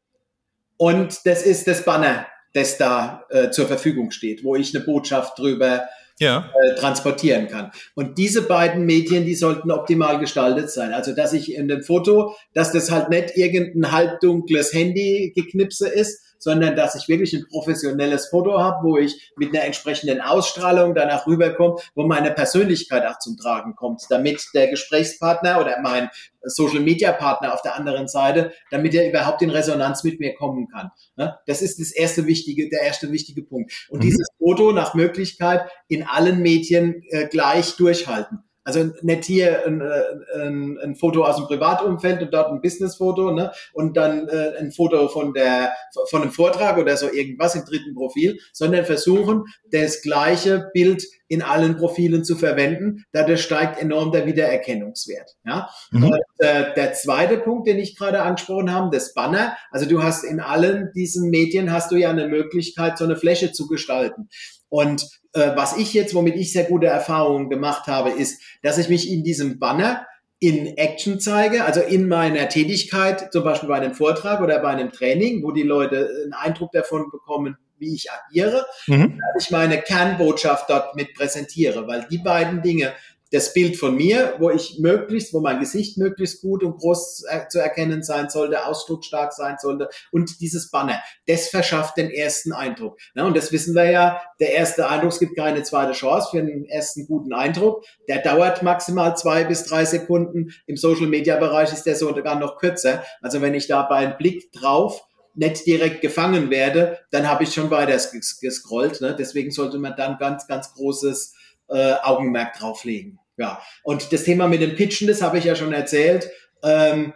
und 0.78 1.26
das 1.26 1.42
ist 1.42 1.66
das 1.66 1.84
Banner, 1.84 2.26
das 2.54 2.78
da 2.78 3.26
äh, 3.28 3.50
zur 3.50 3.66
Verfügung 3.66 4.10
steht, 4.10 4.42
wo 4.42 4.56
ich 4.56 4.75
eine 4.75 4.82
Botschaft 4.82 5.38
drüber 5.38 5.87
ja. 6.20 6.50
äh, 6.62 6.74
transportieren 6.76 7.48
kann. 7.48 7.72
Und 7.94 8.18
diese 8.18 8.42
beiden 8.42 8.84
Medien, 8.86 9.24
die 9.24 9.34
sollten 9.34 9.70
optimal 9.72 10.20
gestaltet 10.20 10.70
sein. 10.70 10.92
Also, 10.92 11.14
dass 11.14 11.32
ich 11.32 11.54
in 11.54 11.66
dem 11.66 11.82
Foto, 11.82 12.34
dass 12.54 12.72
das 12.72 12.90
halt 12.90 13.08
nicht 13.08 13.36
irgendein 13.36 13.90
halbdunkles 13.90 14.72
Handy-Geknipse 14.72 15.88
ist, 15.88 16.29
sondern 16.40 16.75
dass 16.75 16.97
ich 16.97 17.06
wirklich 17.06 17.32
ein 17.35 17.47
professionelles 17.49 18.28
Foto 18.28 18.59
habe, 18.59 18.82
wo 18.82 18.97
ich 18.99 19.32
mit 19.37 19.54
einer 19.54 19.64
entsprechenden 19.64 20.20
Ausstrahlung 20.20 20.94
danach 20.94 21.26
rüberkomme, 21.26 21.76
wo 21.94 22.04
meine 22.06 22.32
Persönlichkeit 22.32 23.06
auch 23.06 23.18
zum 23.18 23.37
Tragen 23.37 23.76
kommt, 23.76 24.02
damit 24.09 24.42
der 24.54 24.68
Gesprächspartner 24.68 25.61
oder 25.61 25.80
mein 25.82 26.09
Social 26.42 26.80
Media 26.80 27.12
Partner 27.12 27.52
auf 27.52 27.62
der 27.62 27.76
anderen 27.76 28.09
Seite, 28.09 28.52
damit 28.70 28.94
er 28.94 29.09
überhaupt 29.09 29.42
in 29.42 29.50
Resonanz 29.50 30.02
mit 30.02 30.18
mir 30.18 30.35
kommen 30.35 30.68
kann. 30.68 30.90
Ne? 31.16 31.38
Das 31.47 31.61
ist 31.61 31.78
das 31.78 31.92
erste 31.92 32.26
wichtige, 32.26 32.68
der 32.70 32.80
erste 32.80 33.12
wichtige 33.12 33.42
Punkt. 33.42 33.73
Und 33.90 33.99
mhm. 33.99 34.04
dieses 34.04 34.26
Foto 34.38 34.73
nach 34.73 34.94
Möglichkeit 34.94 35.68
in 35.88 36.04
allen 36.04 36.40
Medien 36.40 37.02
äh, 37.11 37.28
gleich 37.28 37.76
durchhalten. 37.76 38.44
Also 38.76 38.92
nicht 39.02 39.24
hier 39.24 39.66
ein, 39.66 39.80
äh, 39.80 40.40
ein, 40.40 40.78
ein, 40.78 40.94
Foto 40.94 41.24
aus 41.24 41.36
dem 41.36 41.46
Privatumfeld 41.46 42.22
und 42.22 42.32
dort 42.32 42.52
ein 42.52 42.60
Businessfoto 42.60 43.32
ne? 43.32 43.50
und 43.72 43.96
dann 43.96 44.28
äh, 44.28 44.52
ein 44.58 44.70
Foto 44.70 45.08
von 45.08 45.32
der 45.32 45.72
von 46.08 46.22
einem 46.22 46.30
Vortrag 46.30 46.78
oder 46.78 46.96
so 46.96 47.10
irgendwas 47.12 47.56
im 47.56 47.64
dritten 47.64 47.94
Profil, 47.94 48.38
sondern 48.52 48.84
versuchen, 48.84 49.44
das 49.72 50.02
gleiche 50.02 50.70
Bild 50.72 51.04
in 51.26 51.42
allen 51.42 51.76
Profilen 51.76 52.24
zu 52.24 52.36
verwenden. 52.36 53.04
Dadurch 53.12 53.42
steigt 53.42 53.80
enorm 53.80 54.12
der 54.12 54.26
Wiedererkennungswert. 54.26 55.36
Ja? 55.44 55.68
Mhm. 55.90 56.04
Und, 56.04 56.20
äh, 56.38 56.74
der 56.74 56.92
zweite 56.92 57.38
Punkt, 57.38 57.66
den 57.68 57.78
ich 57.78 57.96
gerade 57.96 58.22
angesprochen 58.22 58.72
habe, 58.72 58.90
das 58.92 59.14
Banner. 59.14 59.56
Also 59.70 59.86
du 59.86 60.02
hast 60.02 60.24
in 60.24 60.40
allen 60.40 60.90
diesen 60.94 61.30
Medien 61.30 61.72
hast 61.72 61.90
du 61.92 61.96
ja 61.96 62.10
eine 62.10 62.28
Möglichkeit, 62.28 62.98
so 62.98 63.04
eine 63.04 63.16
Fläche 63.16 63.52
zu 63.52 63.66
gestalten. 63.68 64.28
Und 64.70 65.06
äh, 65.34 65.50
was 65.54 65.76
ich 65.76 65.92
jetzt, 65.92 66.14
womit 66.14 66.36
ich 66.36 66.52
sehr 66.52 66.64
gute 66.64 66.86
Erfahrungen 66.86 67.50
gemacht 67.50 67.86
habe, 67.86 68.10
ist, 68.10 68.40
dass 68.62 68.78
ich 68.78 68.88
mich 68.88 69.10
in 69.10 69.22
diesem 69.22 69.58
Banner 69.58 70.06
in 70.38 70.78
Action 70.78 71.20
zeige, 71.20 71.66
also 71.66 71.80
in 71.80 72.08
meiner 72.08 72.48
Tätigkeit, 72.48 73.30
zum 73.30 73.44
Beispiel 73.44 73.68
bei 73.68 73.76
einem 73.76 73.92
Vortrag 73.92 74.40
oder 74.40 74.58
bei 74.60 74.70
einem 74.70 74.90
Training, 74.90 75.42
wo 75.42 75.52
die 75.52 75.62
Leute 75.62 76.08
einen 76.24 76.32
Eindruck 76.32 76.72
davon 76.72 77.10
bekommen, 77.10 77.58
wie 77.78 77.94
ich 77.94 78.10
agiere, 78.10 78.66
mhm. 78.86 79.18
dass 79.34 79.44
ich 79.44 79.50
meine 79.50 79.80
Kernbotschaft 79.82 80.70
dort 80.70 80.96
mit 80.96 81.14
präsentiere, 81.14 81.86
weil 81.86 82.06
die 82.10 82.18
beiden 82.18 82.62
Dinge 82.62 82.92
das 83.32 83.52
Bild 83.52 83.76
von 83.76 83.94
mir, 83.94 84.34
wo 84.38 84.50
ich 84.50 84.78
möglichst, 84.80 85.32
wo 85.32 85.40
mein 85.40 85.60
Gesicht 85.60 85.99
möglichst 85.99 86.42
gut 86.42 86.64
und 86.64 86.78
groß 86.78 87.25
äh, 87.28 87.49
zu 87.49 87.58
erkennen 87.60 88.02
sein 88.02 88.28
sollte, 88.28 88.66
ausdrucksstark 88.66 89.32
sein 89.32 89.56
sollte 89.58 89.88
und 90.10 90.40
dieses 90.40 90.70
Banner, 90.70 91.00
das 91.26 91.49
verschafft 91.49 91.96
den 91.96 92.10
ersten 92.10 92.52
Eindruck. 92.52 92.99
Ja, 93.14 93.25
und 93.25 93.37
das 93.37 93.52
wissen 93.52 93.75
wir 93.75 93.90
ja, 93.90 94.20
der 94.40 94.54
erste 94.54 94.88
Eindruck, 94.88 95.12
es 95.12 95.20
gibt 95.20 95.37
keine 95.37 95.62
zweite 95.62 95.92
Chance 95.92 96.28
für 96.30 96.38
einen 96.38 96.64
ersten 96.64 97.06
guten 97.06 97.32
Eindruck. 97.32 97.84
Der 98.08 98.18
dauert 98.18 98.62
maximal 98.62 99.16
zwei 99.16 99.44
bis 99.44 99.64
drei 99.64 99.84
Sekunden. 99.84 100.52
Im 100.66 100.76
Social-Media-Bereich 100.76 101.72
ist 101.72 101.84
der 101.84 101.96
sogar 101.96 102.38
noch 102.38 102.56
kürzer. 102.58 103.04
Also 103.22 103.40
wenn 103.40 103.54
ich 103.54 103.68
da 103.68 103.82
bei 103.82 103.96
einem 103.96 104.16
Blick 104.16 104.50
drauf 104.52 105.02
nicht 105.34 105.64
direkt 105.66 106.00
gefangen 106.00 106.50
werde, 106.50 106.99
dann 107.10 107.28
habe 107.28 107.44
ich 107.44 107.54
schon 107.54 107.70
weiter 107.70 107.96
gescrollt. 108.40 109.00
Ne? 109.00 109.14
Deswegen 109.16 109.50
sollte 109.50 109.78
man 109.78 109.94
dann 109.96 110.18
ganz, 110.18 110.46
ganz 110.46 110.75
großes 110.75 111.34
äh, 111.68 111.94
Augenmerk 112.02 112.54
drauflegen. 112.58 113.19
Ja, 113.40 113.59
und 113.82 114.12
das 114.12 114.25
Thema 114.25 114.49
mit 114.49 114.61
dem 114.61 114.76
Pitchen, 114.76 115.09
das 115.09 115.23
habe 115.23 115.38
ich 115.38 115.44
ja 115.44 115.56
schon 115.56 115.73
erzählt. 115.73 116.30
Ähm, 116.62 117.14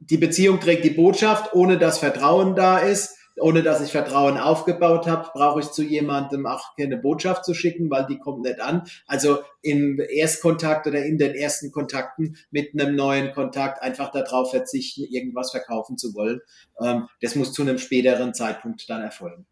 die 0.00 0.16
Beziehung 0.16 0.58
trägt 0.58 0.84
die 0.84 0.90
Botschaft, 0.90 1.54
ohne 1.54 1.78
dass 1.78 1.98
Vertrauen 1.98 2.56
da 2.56 2.78
ist, 2.78 3.16
ohne 3.38 3.62
dass 3.62 3.80
ich 3.80 3.92
Vertrauen 3.92 4.36
aufgebaut 4.36 5.06
habe, 5.06 5.30
brauche 5.32 5.60
ich 5.60 5.70
zu 5.70 5.84
jemandem 5.84 6.44
auch 6.44 6.74
keine 6.76 6.96
Botschaft 6.96 7.44
zu 7.44 7.54
schicken, 7.54 7.88
weil 7.88 8.04
die 8.06 8.18
kommt 8.18 8.42
nicht 8.42 8.60
an. 8.60 8.82
Also 9.06 9.38
im 9.62 10.00
Erstkontakt 10.00 10.88
oder 10.88 11.04
in 11.04 11.18
den 11.18 11.36
ersten 11.36 11.70
Kontakten 11.70 12.36
mit 12.50 12.72
einem 12.74 12.96
neuen 12.96 13.30
Kontakt 13.32 13.80
einfach 13.80 14.10
darauf 14.10 14.50
verzichten, 14.50 15.04
irgendwas 15.04 15.52
verkaufen 15.52 15.96
zu 15.96 16.14
wollen. 16.14 16.40
Ähm, 16.82 17.06
das 17.22 17.36
muss 17.36 17.52
zu 17.52 17.62
einem 17.62 17.78
späteren 17.78 18.34
Zeitpunkt 18.34 18.90
dann 18.90 19.02
erfolgen. 19.02 19.46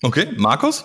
Okay, 0.00 0.28
Markus? 0.36 0.84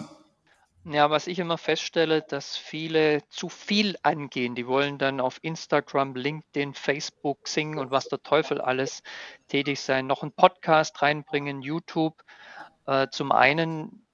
Ja, 0.85 1.09
was 1.09 1.27
ich 1.27 1.39
immer 1.39 1.57
feststelle, 1.57 2.21
dass 2.21 2.55
viele 2.55 3.27
zu 3.29 3.49
viel 3.49 3.97
angehen. 4.01 4.55
Die 4.55 4.65
wollen 4.65 4.97
dann 4.97 5.19
auf 5.19 5.39
Instagram, 5.41 6.15
LinkedIn, 6.15 6.73
Facebook, 6.73 7.47
Sing 7.47 7.77
und 7.77 7.91
was 7.91 8.07
der 8.07 8.23
Teufel 8.23 8.61
alles 8.61 9.03
tätig 9.49 9.81
sein, 9.81 10.07
noch 10.07 10.23
einen 10.23 10.31
Podcast 10.31 11.01
reinbringen, 11.01 11.61
YouTube. 11.61 12.23
Äh, 12.87 13.07
zum 13.11 13.31
einen 13.33 14.07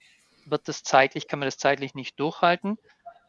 wird 0.45 0.67
das 0.67 0.83
zeitlich, 0.83 1.27
kann 1.27 1.39
man 1.39 1.47
das 1.47 1.57
zeitlich 1.57 1.93
nicht 1.93 2.19
durchhalten. 2.19 2.77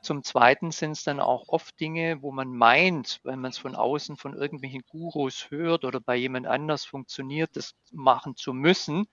Zum 0.02 0.22
Zweiten 0.22 0.70
sind 0.70 0.92
es 0.92 1.04
dann 1.04 1.20
auch 1.20 1.48
oft 1.48 1.78
Dinge, 1.80 2.22
wo 2.22 2.30
man 2.30 2.54
meint, 2.54 3.20
wenn 3.24 3.40
man 3.40 3.50
es 3.50 3.58
von 3.58 3.74
außen 3.74 4.16
von 4.16 4.34
irgendwelchen 4.34 4.82
Gurus 4.88 5.50
hört 5.50 5.84
oder 5.84 6.00
bei 6.00 6.16
jemand 6.16 6.46
anders 6.46 6.84
funktioniert, 6.84 7.56
das 7.56 7.74
machen 7.92 8.36
zu 8.36 8.52
müssen, 8.52 9.08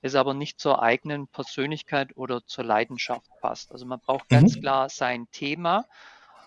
es 0.00 0.14
aber 0.14 0.34
nicht 0.34 0.60
zur 0.60 0.82
eigenen 0.82 1.28
Persönlichkeit 1.28 2.16
oder 2.16 2.44
zur 2.46 2.64
Leidenschaft 2.64 3.30
passt. 3.40 3.72
Also 3.72 3.84
man 3.84 4.00
braucht 4.00 4.28
ganz 4.28 4.56
mhm. 4.56 4.60
klar 4.60 4.88
sein 4.88 5.28
Thema, 5.32 5.84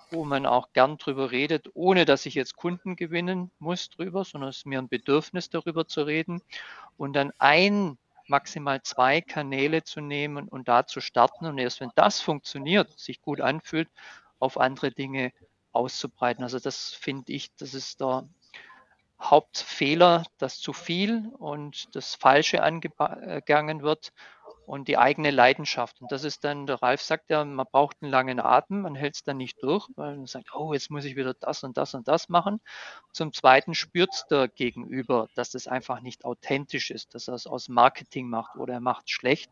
wo 0.10 0.26
man 0.26 0.46
auch 0.46 0.74
gern 0.74 0.98
drüber 0.98 1.32
redet, 1.32 1.70
ohne 1.74 2.06
dass 2.06 2.26
ich 2.26 2.36
jetzt 2.36 2.56
Kunden 2.56 2.96
gewinnen 2.96 3.52
muss 3.60 3.90
drüber, 3.90 4.26
sondern 4.26 4.50
es 4.50 4.58
ist 4.58 4.66
mir 4.66 4.80
ein 4.80 4.90
Bedürfnis 4.90 5.50
darüber 5.50 5.88
zu 5.88 6.04
reden 6.04 6.42
und 6.98 7.14
dann 7.14 7.32
ein 7.38 7.98
maximal 8.32 8.82
zwei 8.82 9.22
Kanäle 9.22 9.84
zu 9.84 10.02
nehmen 10.02 10.48
und 10.48 10.68
da 10.68 10.88
zu 10.88 11.02
starten 11.02 11.46
und 11.46 11.60
erst 11.60 11.82
wenn 11.82 11.92
das 11.96 12.20
funktioniert, 12.20 12.98
sich 13.00 13.22
gut 13.22 13.42
anfühlt, 13.42 13.90
auf 14.40 14.58
andere 14.60 14.92
Dinge 14.92 15.32
auszubreiten. 15.72 16.44
Also 16.44 16.58
das 16.58 16.90
finde 16.90 17.32
ich, 17.34 17.54
das 17.58 17.76
ist 17.76 18.02
der 18.02 18.28
Hauptfehler, 19.22 20.24
dass 20.40 20.60
zu 20.60 20.74
viel 20.74 21.30
und 21.38 21.96
das 21.96 22.16
Falsche 22.16 22.64
angegangen 22.64 23.84
wird 23.84 24.12
und 24.66 24.88
die 24.88 24.98
eigene 24.98 25.32
Leidenschaft. 25.32 26.02
Und 26.02 26.12
das 26.12 26.24
ist 26.24 26.44
dann, 26.44 26.66
der 26.66 26.82
Ralf 26.82 27.02
sagt 27.02 27.30
ja, 27.30 27.44
man 27.44 27.66
braucht 27.72 27.98
einen 28.02 28.12
langen 28.12 28.40
Atem, 28.40 28.82
man 28.82 28.96
hält 28.96 29.16
es 29.16 29.24
dann 29.24 29.38
nicht 29.38 29.62
durch, 29.62 29.88
weil 29.96 30.16
man 30.16 30.28
sagt, 30.28 30.54
oh, 30.54 30.74
jetzt 30.74 30.90
muss 30.90 31.06
ich 31.06 31.16
wieder 31.16 31.34
das 31.34 31.64
und 31.64 31.78
das 31.78 31.94
und 31.94 32.08
das 32.08 32.30
machen. 32.30 32.62
Zum 33.12 33.34
Zweiten 33.34 33.74
spürt 33.74 34.26
der 34.30 34.48
Gegenüber, 34.48 35.28
dass 35.36 35.52
das 35.52 35.68
einfach 35.68 36.02
nicht 36.02 36.26
authentisch 36.26 36.92
ist, 36.92 37.16
dass 37.16 37.28
er 37.28 37.34
es 37.34 37.48
aus 37.48 37.70
Marketing 37.70 38.30
macht 38.30 38.56
oder 38.56 38.76
er 38.76 38.80
macht 38.80 39.06
es 39.06 39.12
schlecht. 39.12 39.52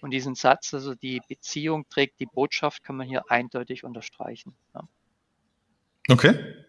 Und 0.00 0.10
diesen 0.10 0.34
Satz, 0.34 0.74
also 0.74 0.94
die 0.94 1.20
Beziehung 1.28 1.88
trägt 1.88 2.20
die 2.20 2.26
Botschaft, 2.26 2.82
kann 2.82 2.96
man 2.96 3.06
hier 3.06 3.30
eindeutig 3.30 3.84
unterstreichen. 3.84 4.54
Ja. 4.74 4.82
Okay. 6.08 6.65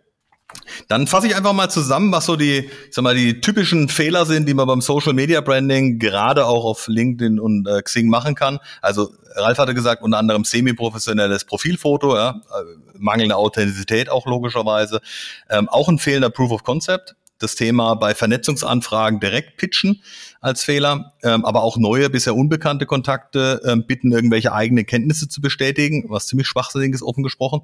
Dann 0.87 1.07
fasse 1.07 1.27
ich 1.27 1.35
einfach 1.35 1.53
mal 1.53 1.69
zusammen, 1.69 2.11
was 2.11 2.25
so 2.25 2.35
die, 2.35 2.59
ich 2.59 2.71
sag 2.91 3.03
mal, 3.03 3.15
die 3.15 3.41
typischen 3.41 3.89
Fehler 3.89 4.25
sind, 4.25 4.47
die 4.47 4.53
man 4.53 4.67
beim 4.67 4.81
Social 4.81 5.13
Media 5.13 5.41
Branding 5.41 5.99
gerade 5.99 6.45
auch 6.45 6.63
auf 6.63 6.87
LinkedIn 6.87 7.39
und 7.39 7.67
äh, 7.67 7.81
Xing 7.81 8.07
machen 8.09 8.35
kann. 8.35 8.59
Also 8.81 9.11
Ralf 9.35 9.57
hatte 9.57 9.73
gesagt, 9.73 10.01
unter 10.01 10.17
anderem 10.17 10.45
semi-professionelles 10.45 11.45
Profilfoto, 11.45 12.15
ja, 12.15 12.29
äh, 12.29 12.63
mangelnde 12.97 13.35
Authentizität 13.35 14.09
auch 14.09 14.25
logischerweise, 14.25 15.01
ähm, 15.49 15.67
auch 15.69 15.89
ein 15.89 15.99
fehlender 15.99 16.29
Proof 16.29 16.51
of 16.51 16.63
Concept. 16.63 17.15
Das 17.39 17.53
Thema 17.53 17.93
bei 17.93 18.15
Vernetzungsanfragen 18.15 19.19
direkt 19.19 19.57
pitchen 19.57 20.01
als 20.41 20.63
Fehler, 20.63 21.13
ähm, 21.23 21.45
aber 21.45 21.63
auch 21.63 21.77
neue, 21.77 22.09
bisher 22.09 22.35
unbekannte 22.35 22.85
Kontakte 22.85 23.61
ähm, 23.65 23.85
bitten, 23.87 24.11
irgendwelche 24.11 24.53
eigene 24.53 24.83
Kenntnisse 24.83 25.27
zu 25.27 25.41
bestätigen, 25.41 26.05
was 26.09 26.27
ziemlich 26.27 26.47
schwachsinnig 26.47 26.93
ist, 26.93 27.01
offen 27.01 27.23
gesprochen. 27.23 27.61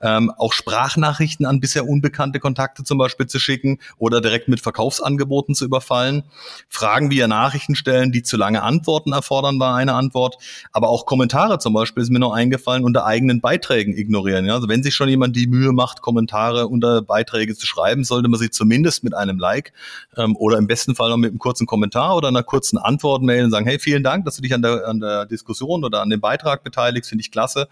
Ähm, 0.00 0.32
auch 0.36 0.52
Sprachnachrichten 0.52 1.46
an 1.46 1.60
bisher 1.60 1.86
unbekannte 1.86 2.40
Kontakte 2.40 2.84
zum 2.84 2.98
Beispiel 2.98 3.26
zu 3.26 3.38
schicken 3.38 3.78
oder 3.98 4.20
direkt 4.20 4.48
mit 4.48 4.60
Verkaufsangeboten 4.60 5.54
zu 5.54 5.64
überfallen. 5.64 6.24
Fragen 6.68 7.10
via 7.10 7.28
Nachrichten 7.28 7.74
stellen, 7.74 8.10
die 8.10 8.22
zu 8.22 8.36
lange 8.36 8.62
Antworten 8.62 9.12
erfordern, 9.12 9.60
war 9.60 9.76
eine 9.76 9.94
Antwort. 9.94 10.36
Aber 10.72 10.88
auch 10.88 11.06
Kommentare 11.06 11.58
zum 11.58 11.74
Beispiel 11.74 12.02
ist 12.02 12.10
mir 12.10 12.18
noch 12.18 12.32
eingefallen, 12.32 12.84
unter 12.84 13.04
eigenen 13.04 13.40
Beiträgen 13.40 13.96
ignorieren. 13.96 14.46
Ja? 14.46 14.54
Also 14.54 14.68
wenn 14.68 14.82
sich 14.82 14.94
schon 14.94 15.08
jemand 15.08 15.36
die 15.36 15.46
Mühe 15.46 15.72
macht, 15.72 16.00
Kommentare 16.00 16.66
unter 16.68 17.02
Beiträge 17.02 17.54
zu 17.54 17.66
schreiben, 17.66 18.04
sollte 18.04 18.28
man 18.28 18.40
sie 18.40 18.50
zumindest 18.50 19.04
mit 19.04 19.14
einem 19.14 19.38
Like 19.38 19.72
ähm, 20.16 20.34
oder 20.36 20.58
im 20.58 20.66
besten 20.66 20.94
Fall 20.94 21.10
noch 21.10 21.18
mit 21.18 21.30
einem 21.30 21.38
kurzen 21.38 21.66
Kommentar 21.66 21.99
Kommentar 22.00 22.16
oder 22.16 22.28
einer 22.28 22.42
kurzen 22.42 22.78
Antwort-Mail 22.78 23.44
und 23.44 23.50
sagen, 23.50 23.66
hey, 23.66 23.78
vielen 23.78 24.02
Dank, 24.02 24.24
dass 24.24 24.36
du 24.36 24.42
dich 24.42 24.54
an 24.54 24.62
der, 24.62 24.86
an 24.88 25.00
der 25.00 25.26
Diskussion 25.26 25.84
oder 25.84 26.00
an 26.00 26.10
dem 26.10 26.20
Beitrag 26.20 26.64
beteiligst, 26.64 27.10
finde 27.10 27.22
ich 27.22 27.30
klasse. 27.30 27.68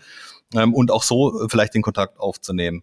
Ähm, 0.55 0.75
und 0.75 0.91
auch 0.91 1.03
so 1.03 1.47
vielleicht 1.49 1.75
den 1.75 1.83
Kontakt 1.83 2.19
aufzunehmen. 2.19 2.83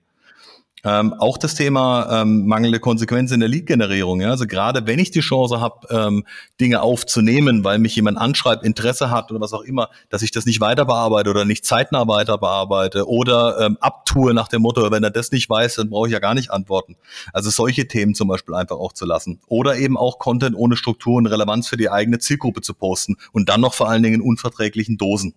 Ähm, 0.85 1.13
auch 1.13 1.39
das 1.39 1.55
Thema 1.55 2.21
ähm, 2.21 2.45
mangelnde 2.45 2.79
Konsequenz 2.79 3.31
in 3.31 3.39
der 3.39 3.49
Lead-Generierung. 3.49 4.21
Ja? 4.21 4.29
Also 4.29 4.45
gerade 4.45 4.85
wenn 4.85 4.99
ich 4.99 5.09
die 5.09 5.21
Chance 5.21 5.59
habe, 5.59 5.87
ähm, 5.89 6.25
Dinge 6.61 6.81
aufzunehmen, 6.81 7.63
weil 7.63 7.79
mich 7.79 7.95
jemand 7.95 8.19
anschreibt, 8.19 8.63
Interesse 8.63 9.09
hat 9.09 9.31
oder 9.31 9.41
was 9.41 9.53
auch 9.53 9.63
immer, 9.63 9.89
dass 10.09 10.21
ich 10.21 10.29
das 10.29 10.45
nicht 10.45 10.61
weiter 10.61 10.85
bearbeite 10.85 11.31
oder 11.31 11.43
nicht 11.43 11.65
zeitnah 11.65 12.07
weiter 12.07 12.37
bearbeite 12.37 13.09
oder 13.09 13.59
ähm, 13.59 13.77
abtue 13.81 14.33
nach 14.35 14.47
dem 14.47 14.61
Motto, 14.61 14.91
wenn 14.91 15.03
er 15.03 15.09
das 15.09 15.31
nicht 15.31 15.49
weiß, 15.49 15.75
dann 15.75 15.89
brauche 15.89 16.07
ich 16.07 16.13
ja 16.13 16.19
gar 16.19 16.35
nicht 16.35 16.51
antworten. 16.51 16.95
Also 17.33 17.49
solche 17.49 17.87
Themen 17.87 18.13
zum 18.13 18.27
Beispiel 18.27 18.53
einfach 18.53 18.77
auch 18.77 18.93
zu 18.93 19.05
lassen. 19.05 19.39
Oder 19.47 19.77
eben 19.77 19.97
auch 19.97 20.19
Content 20.19 20.55
ohne 20.55 20.77
Struktur 20.77 21.15
und 21.15 21.25
Relevanz 21.25 21.67
für 21.67 21.77
die 21.77 21.89
eigene 21.89 22.19
Zielgruppe 22.19 22.61
zu 22.61 22.75
posten 22.75 23.15
und 23.31 23.49
dann 23.49 23.61
noch 23.61 23.73
vor 23.73 23.89
allen 23.89 24.03
Dingen 24.03 24.21
in 24.21 24.21
unverträglichen 24.21 24.97
Dosen. 24.97 25.33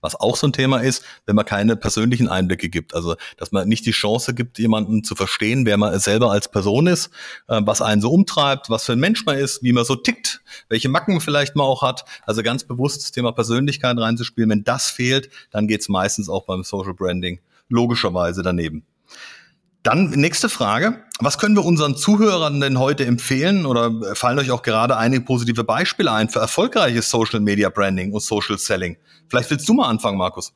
Was 0.00 0.14
auch 0.14 0.36
so 0.36 0.46
ein 0.46 0.52
Thema 0.52 0.78
ist, 0.78 1.04
wenn 1.26 1.36
man 1.36 1.44
keine 1.44 1.76
persönlichen 1.76 2.28
Einblicke 2.28 2.68
gibt. 2.68 2.94
Also, 2.94 3.16
dass 3.36 3.52
man 3.52 3.68
nicht 3.68 3.86
die 3.86 3.92
Chance 3.92 4.34
gibt, 4.34 4.58
jemanden 4.58 5.04
zu 5.04 5.14
verstehen, 5.14 5.66
wer 5.66 5.76
man 5.76 5.98
selber 5.98 6.30
als 6.30 6.50
Person 6.50 6.86
ist, 6.86 7.10
äh, 7.48 7.60
was 7.64 7.82
einen 7.82 8.00
so 8.00 8.10
umtreibt, 8.10 8.70
was 8.70 8.84
für 8.84 8.92
ein 8.92 9.00
Mensch 9.00 9.24
man 9.26 9.38
ist, 9.38 9.62
wie 9.62 9.72
man 9.72 9.84
so 9.84 9.96
tickt, 9.96 10.40
welche 10.68 10.88
Macken 10.88 11.20
vielleicht 11.20 11.56
man 11.56 11.66
auch 11.66 11.82
hat. 11.82 12.04
Also 12.24 12.42
ganz 12.42 12.64
bewusst 12.64 13.02
das 13.02 13.12
Thema 13.12 13.32
Persönlichkeit 13.32 13.98
reinzuspielen. 13.98 14.50
Wenn 14.50 14.64
das 14.64 14.90
fehlt, 14.90 15.30
dann 15.50 15.68
geht 15.68 15.80
es 15.80 15.88
meistens 15.88 16.28
auch 16.28 16.46
beim 16.46 16.64
Social 16.64 16.94
Branding 16.94 17.40
logischerweise 17.68 18.42
daneben. 18.42 18.84
Dann 19.86 20.10
nächste 20.10 20.48
Frage. 20.48 21.04
Was 21.20 21.38
können 21.38 21.54
wir 21.54 21.64
unseren 21.64 21.94
Zuhörern 21.94 22.60
denn 22.60 22.80
heute 22.80 23.06
empfehlen 23.06 23.66
oder 23.66 24.16
fallen 24.16 24.36
euch 24.40 24.50
auch 24.50 24.62
gerade 24.62 24.96
einige 24.96 25.24
positive 25.24 25.62
Beispiele 25.62 26.10
ein 26.10 26.28
für 26.28 26.40
erfolgreiches 26.40 27.08
Social 27.08 27.38
Media 27.38 27.68
Branding 27.68 28.12
und 28.12 28.18
Social 28.18 28.58
Selling? 28.58 28.96
Vielleicht 29.28 29.48
willst 29.48 29.68
du 29.68 29.74
mal 29.74 29.88
anfangen, 29.88 30.18
Markus. 30.18 30.52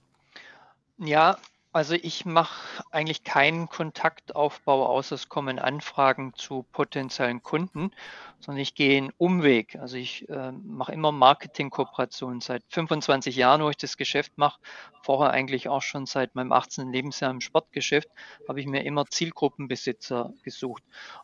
Ja, 0.99 1.37
also 1.71 1.95
ich 1.95 2.25
mache 2.25 2.83
eigentlich 2.91 3.23
keinen 3.23 3.69
Kontaktaufbau, 3.69 4.85
außer 4.85 5.15
es 5.15 5.29
kommen 5.29 5.61
Anfragen 5.61 6.33
zu 6.35 6.67
potenziellen 6.73 7.41
Kunden, 7.45 7.93
sondern 8.41 8.63
ich 8.63 8.75
gehe 8.75 8.99
einen 8.99 9.13
Umweg. 9.19 9.77
Also 9.77 9.97
ich 9.97 10.29
äh, 10.29 10.53
mache 10.53 10.93
immer 10.93 11.13
Marketingkooperationen 11.13 12.41
seit 12.41 12.63
25 12.69 13.37
Jahren, 13.37 13.63
wo 13.63 13.71
ich 13.71 13.77
das 13.77 13.97
Geschäft 13.97 14.33
mache. 14.37 14.61
Vorher 15.03 15.31
eigentlich 15.31 15.69
auch 15.69 15.83
schon 15.83 16.07
seit 16.07 16.35
meinem 16.35 16.53
18. 16.53 16.93
Lebensjahr 16.93 17.31
im 17.31 17.41
Sportgeschäft 17.41 18.09
habe 18.49 18.61
ich 18.61 18.67
mir 18.67 18.85
immer 18.85 19.07
Zielgruppenbesitzer 19.07 20.33
gesucht. 20.43 20.83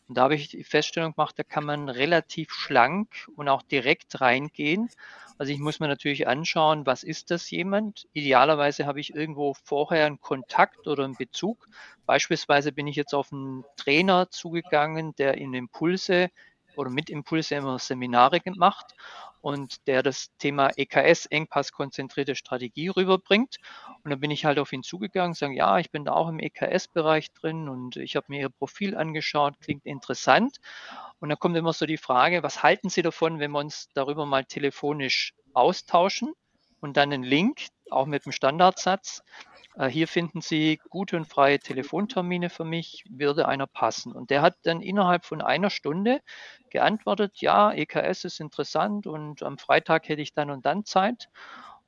Und 0.09 0.17
da 0.17 0.23
habe 0.23 0.35
ich 0.35 0.49
die 0.49 0.65
Feststellung 0.65 1.15
gemacht, 1.15 1.39
da 1.39 1.43
kann 1.43 1.65
man 1.65 1.89
relativ 1.89 2.53
schlank 2.53 3.29
und 3.37 3.49
auch 3.49 3.63
direkt 3.63 4.21
reingehen 4.21 4.89
also 5.39 5.53
ich 5.53 5.59
muss 5.59 5.81
mir 5.81 5.89
natürlich 5.89 6.27
anschauen, 6.27 6.87
was 6.87 7.03
ist 7.03 7.31
das 7.31 7.51
jemand? 7.51 8.09
Idealerweise 8.15 8.87
habe 8.87 9.01
ich 9.01 9.15
irgendwo 9.15 9.55
vorher 9.65 10.07
einen 10.07 10.21
Kontakt 10.21 10.87
oder 10.87 11.05
einen 11.05 11.17
Bezug. 11.17 11.69
Beispielsweise 12.07 12.73
bin 12.73 12.87
ich 12.87 12.97
jetzt 12.97 13.15
auf 13.15 13.33
einen 13.33 13.65
Trainer 13.77 14.31
zugegangen, 14.31 15.15
der 15.17 15.37
in 15.37 15.53
Impulse 15.53 16.31
oder 16.77 16.91
mit 16.91 17.11
Impulse 17.11 17.57
immer 17.57 17.79
Seminare 17.79 18.41
macht 18.55 18.95
und 19.41 19.87
der 19.87 20.03
das 20.03 20.37
Thema 20.39 20.71
EKS, 20.77 21.27
Engpass-konzentrierte 21.27 22.35
Strategie, 22.35 22.89
rüberbringt. 22.89 23.59
Und 24.03 24.11
dann 24.11 24.21
bin 24.21 24.31
ich 24.31 24.45
halt 24.45 24.59
auf 24.59 24.73
ihn 24.73 24.83
zugegangen, 24.83 25.35
sagen, 25.35 25.55
ja, 25.55 25.79
ich 25.79 25.91
bin 25.91 26.05
da 26.05 26.12
auch 26.12 26.29
im 26.29 26.41
EKS-Bereich 26.41 27.33
drin 27.33 27.69
und 27.69 27.97
ich 27.97 28.17
habe 28.17 28.27
mir 28.29 28.41
ihr 28.41 28.49
Profil 28.49 28.97
angeschaut, 28.97 29.55
klingt 29.61 29.87
interessant. 29.87 30.59
Und 31.21 31.29
dann 31.29 31.39
kommt 31.39 31.57
immer 31.57 31.73
so 31.73 31.87
die 31.87 31.97
Frage, 31.97 32.43
was 32.43 32.62
halten 32.62 32.89
Sie 32.89 33.03
davon, 33.03 33.39
wenn 33.39 33.53
wir 33.53 33.61
uns 33.61 33.89
darüber 33.95 34.27
mal 34.27 34.45
telefonisch 34.45 35.33
austauschen 35.55 36.33
und 36.81 36.97
dann 36.97 37.12
einen 37.12 37.23
Link, 37.23 37.69
auch 37.91 38.07
mit 38.07 38.25
dem 38.25 38.33
Standardsatz. 38.33 39.23
Äh, 39.77 39.89
hier 39.89 40.09
finden 40.09 40.41
Sie 40.41 40.81
gute 40.91 41.17
und 41.17 41.27
freie 41.27 41.59
Telefontermine 41.59 42.51
für 42.51 42.65
mich, 42.65 43.05
würde 43.09 43.47
einer 43.49 43.67
passen. 43.67 44.12
Und 44.12 44.31
der 44.31 44.43
hat 44.43 44.57
dann 44.62 44.81
innerhalb 44.81 45.25
von 45.25 45.43
einer 45.43 45.71
Stunde 45.71 46.21
geantwortet, 46.71 47.39
ja, 47.41 47.73
EKS 47.73 48.25
ist 48.25 48.41
interessant 48.41 49.07
und 49.07 49.43
am 49.43 49.59
Freitag 49.59 50.09
hätte 50.09 50.23
ich 50.23 50.35
dann 50.35 50.51
und 50.51 50.67
dann 50.67 50.85
Zeit. 50.85 51.29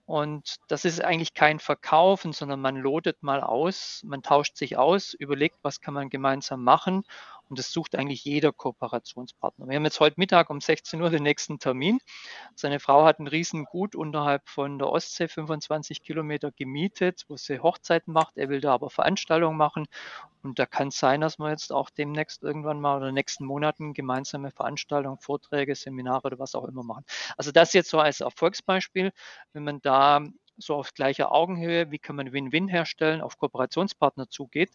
Und 0.06 0.56
das 0.68 0.86
ist 0.86 1.04
eigentlich 1.04 1.34
kein 1.34 1.58
Verkaufen, 1.58 2.32
sondern 2.32 2.60
man 2.60 2.76
lotet 2.76 3.22
mal 3.22 3.42
aus, 3.42 4.02
man 4.06 4.22
tauscht 4.22 4.56
sich 4.56 4.78
aus, 4.78 5.12
überlegt, 5.12 5.58
was 5.62 5.82
kann 5.82 5.92
man 5.92 6.08
gemeinsam 6.08 6.64
machen 6.64 7.04
Und 7.48 7.58
das 7.58 7.72
sucht 7.72 7.94
eigentlich 7.94 8.24
jeder 8.24 8.52
Kooperationspartner. 8.52 9.68
Wir 9.68 9.76
haben 9.76 9.84
jetzt 9.84 10.00
heute 10.00 10.16
Mittag 10.18 10.50
um 10.50 10.60
16 10.60 11.00
Uhr 11.00 11.10
den 11.10 11.22
nächsten 11.22 11.58
Termin. 11.58 11.98
Seine 12.54 12.78
Frau 12.78 13.04
hat 13.04 13.20
ein 13.20 13.26
Riesengut 13.26 13.96
unterhalb 13.96 14.48
von 14.48 14.78
der 14.78 14.88
Ostsee, 14.88 15.28
25 15.28 16.02
Kilometer 16.02 16.52
gemietet, 16.52 17.24
wo 17.28 17.36
sie 17.36 17.60
Hochzeiten 17.60 18.12
macht. 18.12 18.36
Er 18.36 18.48
will 18.48 18.60
da 18.60 18.74
aber 18.74 18.90
Veranstaltungen 18.90 19.56
machen. 19.56 19.86
Und 20.42 20.58
da 20.58 20.66
kann 20.66 20.88
es 20.88 20.98
sein, 20.98 21.20
dass 21.20 21.38
wir 21.38 21.50
jetzt 21.50 21.72
auch 21.72 21.90
demnächst 21.90 22.42
irgendwann 22.42 22.80
mal 22.80 22.96
oder 22.96 23.06
in 23.06 23.14
den 23.14 23.14
nächsten 23.14 23.44
Monaten 23.44 23.94
gemeinsame 23.94 24.50
Veranstaltungen, 24.50 25.18
Vorträge, 25.18 25.74
Seminare 25.74 26.26
oder 26.26 26.38
was 26.38 26.54
auch 26.54 26.64
immer 26.64 26.84
machen. 26.84 27.04
Also 27.36 27.50
das 27.50 27.72
jetzt 27.72 27.90
so 27.90 27.98
als 27.98 28.20
Erfolgsbeispiel, 28.20 29.12
wenn 29.52 29.64
man 29.64 29.80
da 29.80 30.20
so 30.58 30.74
auf 30.74 30.92
gleicher 30.92 31.32
Augenhöhe, 31.32 31.90
wie 31.90 31.98
kann 31.98 32.16
man 32.16 32.32
Win-Win 32.32 32.68
herstellen, 32.68 33.20
auf 33.20 33.38
Kooperationspartner 33.38 34.28
zugeht. 34.28 34.70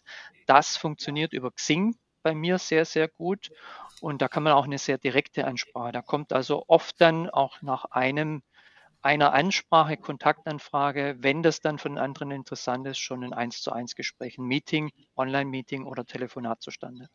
Das 0.46 0.76
funktioniert 0.76 1.32
über 1.32 1.50
Xing 1.52 1.94
bei 2.24 2.34
mir 2.34 2.58
sehr, 2.58 2.84
sehr 2.84 3.06
gut 3.06 3.52
und 4.00 4.20
da 4.20 4.26
kann 4.26 4.42
man 4.42 4.54
auch 4.54 4.64
eine 4.64 4.78
sehr 4.78 4.98
direkte 4.98 5.46
Ansprache. 5.46 5.92
Da 5.92 6.02
kommt 6.02 6.32
also 6.32 6.64
oft 6.66 7.00
dann 7.00 7.30
auch 7.30 7.62
nach 7.62 7.84
einem 7.86 8.42
einer 9.04 9.34
Ansprache, 9.34 9.98
Kontaktanfrage, 9.98 11.16
wenn 11.20 11.42
das 11.42 11.60
dann 11.60 11.78
von 11.78 11.98
anderen 11.98 12.30
interessant 12.30 12.86
ist, 12.86 12.98
schon 12.98 13.22
ein 13.22 13.34
1 13.34 13.60
zu 13.60 13.70
1 13.70 13.94
Gespräch, 13.96 14.38
ein 14.38 14.46
Meeting, 14.46 14.90
Online-Meeting 15.14 15.84
oder 15.84 16.06
Telefonat 16.06 16.62
zustande. 16.62 17.08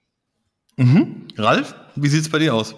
Mhm. 0.77 1.27
Ralf, 1.35 1.73
wie 1.95 2.07
sieht 2.07 2.21
es 2.21 2.29
bei 2.29 2.37
dir 2.37 2.53
aus? 2.53 2.75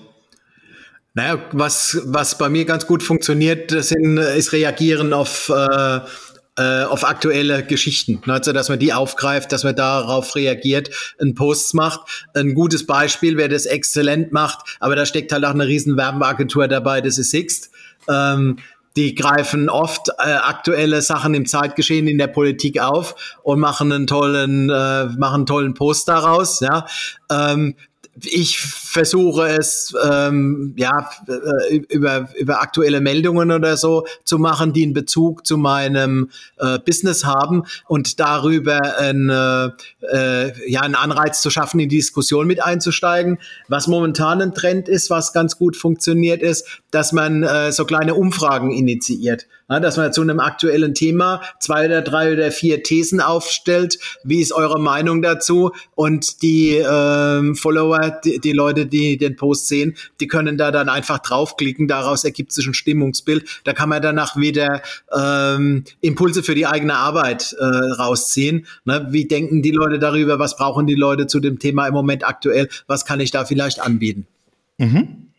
Naja, 1.14 1.44
was, 1.52 2.02
was 2.06 2.38
bei 2.38 2.48
mir 2.48 2.64
ganz 2.64 2.88
gut 2.88 3.04
funktioniert, 3.04 3.74
das 3.74 3.90
sind, 3.90 4.18
ist 4.18 4.54
Reagieren 4.54 5.12
auf, 5.12 5.50
äh, 5.50 6.00
äh, 6.58 6.84
auf 6.84 7.06
aktuelle 7.06 7.64
Geschichten. 7.64 8.22
Also, 8.28 8.52
dass 8.52 8.70
man 8.70 8.80
die 8.80 8.94
aufgreift, 8.94 9.52
dass 9.52 9.64
man 9.64 9.76
darauf 9.76 10.36
reagiert, 10.36 10.90
einen 11.20 11.36
Post 11.36 11.74
macht. 11.74 12.28
Ein 12.34 12.54
gutes 12.54 12.86
Beispiel, 12.86 13.38
wer 13.38 13.48
das 13.48 13.66
exzellent 13.66 14.32
macht, 14.32 14.78
aber 14.80 14.96
da 14.96 15.06
steckt 15.06 15.32
halt 15.32 15.46
auch 15.46 15.52
eine 15.52 15.68
riesen 15.68 15.98
Werbeagentur 15.98 16.68
dabei, 16.68 17.02
das 17.02 17.18
ist 17.18 17.32
Sixt. 17.32 17.72
Ähm, 18.10 18.58
die 18.98 19.16
greifen 19.16 19.70
oft 19.70 20.10
äh, 20.20 20.32
aktuelle 20.32 21.02
Sachen 21.02 21.34
im 21.34 21.46
Zeitgeschehen 21.46 22.08
in 22.08 22.18
der 22.18 22.28
Politik 22.28 22.82
auf 22.82 23.16
und 23.44 23.60
machen 23.60 23.92
einen 23.92 24.06
tollen, 24.06 24.70
äh, 24.70 25.06
machen 25.06 25.36
einen 25.36 25.46
tollen 25.46 25.74
Post 25.74 26.10
daraus. 26.10 26.60
Ja, 26.60 26.86
ähm, 27.32 27.76
ich 28.20 28.60
versuche 28.60 29.48
es 29.48 29.94
ähm, 30.04 30.74
ja 30.78 31.10
äh, 31.28 31.78
über 31.90 32.30
über 32.38 32.62
aktuelle 32.62 33.00
Meldungen 33.00 33.52
oder 33.52 33.78
so 33.78 34.06
zu 34.26 34.38
machen, 34.38 34.74
die 34.74 34.84
einen 34.84 34.94
Bezug 34.94 35.46
zu 35.48 35.58
meinem 35.58 36.30
äh, 36.58 36.78
Business 36.80 37.24
haben 37.24 37.64
und 37.88 38.20
darüber 38.20 38.98
ein, 38.98 39.30
äh, 39.30 39.70
äh, 40.12 40.70
ja 40.70 40.82
einen 40.82 40.96
Anreiz 40.96 41.42
zu 41.42 41.50
schaffen, 41.50 41.80
in 41.80 41.88
die 41.88 41.98
Diskussion 41.98 42.48
mit 42.48 42.62
einzusteigen. 42.62 43.40
Was 43.70 43.88
momentan 43.88 44.42
ein 44.42 44.54
Trend 44.54 44.90
ist, 44.90 45.10
was 45.10 45.32
ganz 45.32 45.58
gut 45.58 45.78
funktioniert, 45.78 46.42
ist, 46.42 46.82
dass 46.92 47.14
man 47.14 47.44
äh, 47.44 47.72
so 47.72 47.86
kleine 47.86 48.16
Umfragen 48.16 48.72
initiiert 48.72 49.48
dass 49.80 49.98
man 49.98 50.12
zu 50.12 50.22
einem 50.22 50.40
aktuellen 50.40 50.94
Thema 50.94 51.42
zwei 51.60 51.86
oder 51.86 52.02
drei 52.02 52.34
oder 52.34 52.52
vier 52.52 52.84
Thesen 52.84 53.22
aufstellt. 53.22 53.98
Wie 54.24 54.42
ist 54.42 54.52
eure 54.52 54.80
Meinung 54.80 55.22
dazu? 55.22 55.72
Und 55.96 56.42
die 56.42 56.76
ähm, 56.76 57.56
Follower, 57.56 58.20
die, 58.24 58.40
die 58.40 58.52
Leute, 58.52 58.86
die 58.86 59.18
den 59.18 59.36
Post 59.36 59.68
sehen, 59.68 59.96
die 60.20 60.28
können 60.28 60.58
da 60.58 60.72
dann 60.72 60.90
einfach 60.90 61.20
draufklicken. 61.20 61.88
Daraus 61.88 62.24
ergibt 62.24 62.52
sich 62.52 62.68
ein 62.68 62.74
Stimmungsbild. 62.74 63.62
Da 63.64 63.74
kann 63.74 63.90
man 63.90 64.02
danach 64.02 64.36
wieder 64.36 64.82
ähm, 65.16 65.84
Impulse 66.02 66.44
für 66.44 66.56
die 66.56 66.68
eigene 66.68 66.96
Arbeit 66.96 67.56
äh, 67.60 67.64
rausziehen. 67.64 68.66
Ne? 68.86 69.08
Wie 69.12 69.28
denken 69.28 69.62
die 69.62 69.72
Leute 69.72 70.00
darüber? 70.00 70.40
Was 70.40 70.56
brauchen 70.56 70.88
die 70.88 70.96
Leute 70.96 71.28
zu 71.28 71.40
dem 71.40 71.60
Thema 71.60 71.88
im 71.88 71.94
Moment 71.94 72.28
aktuell? 72.28 72.68
Was 72.88 73.06
kann 73.06 73.20
ich 73.20 73.32
da 73.32 73.46
vielleicht 73.46 73.80
anbieten? 73.80 74.28
Mhm. 74.78 75.31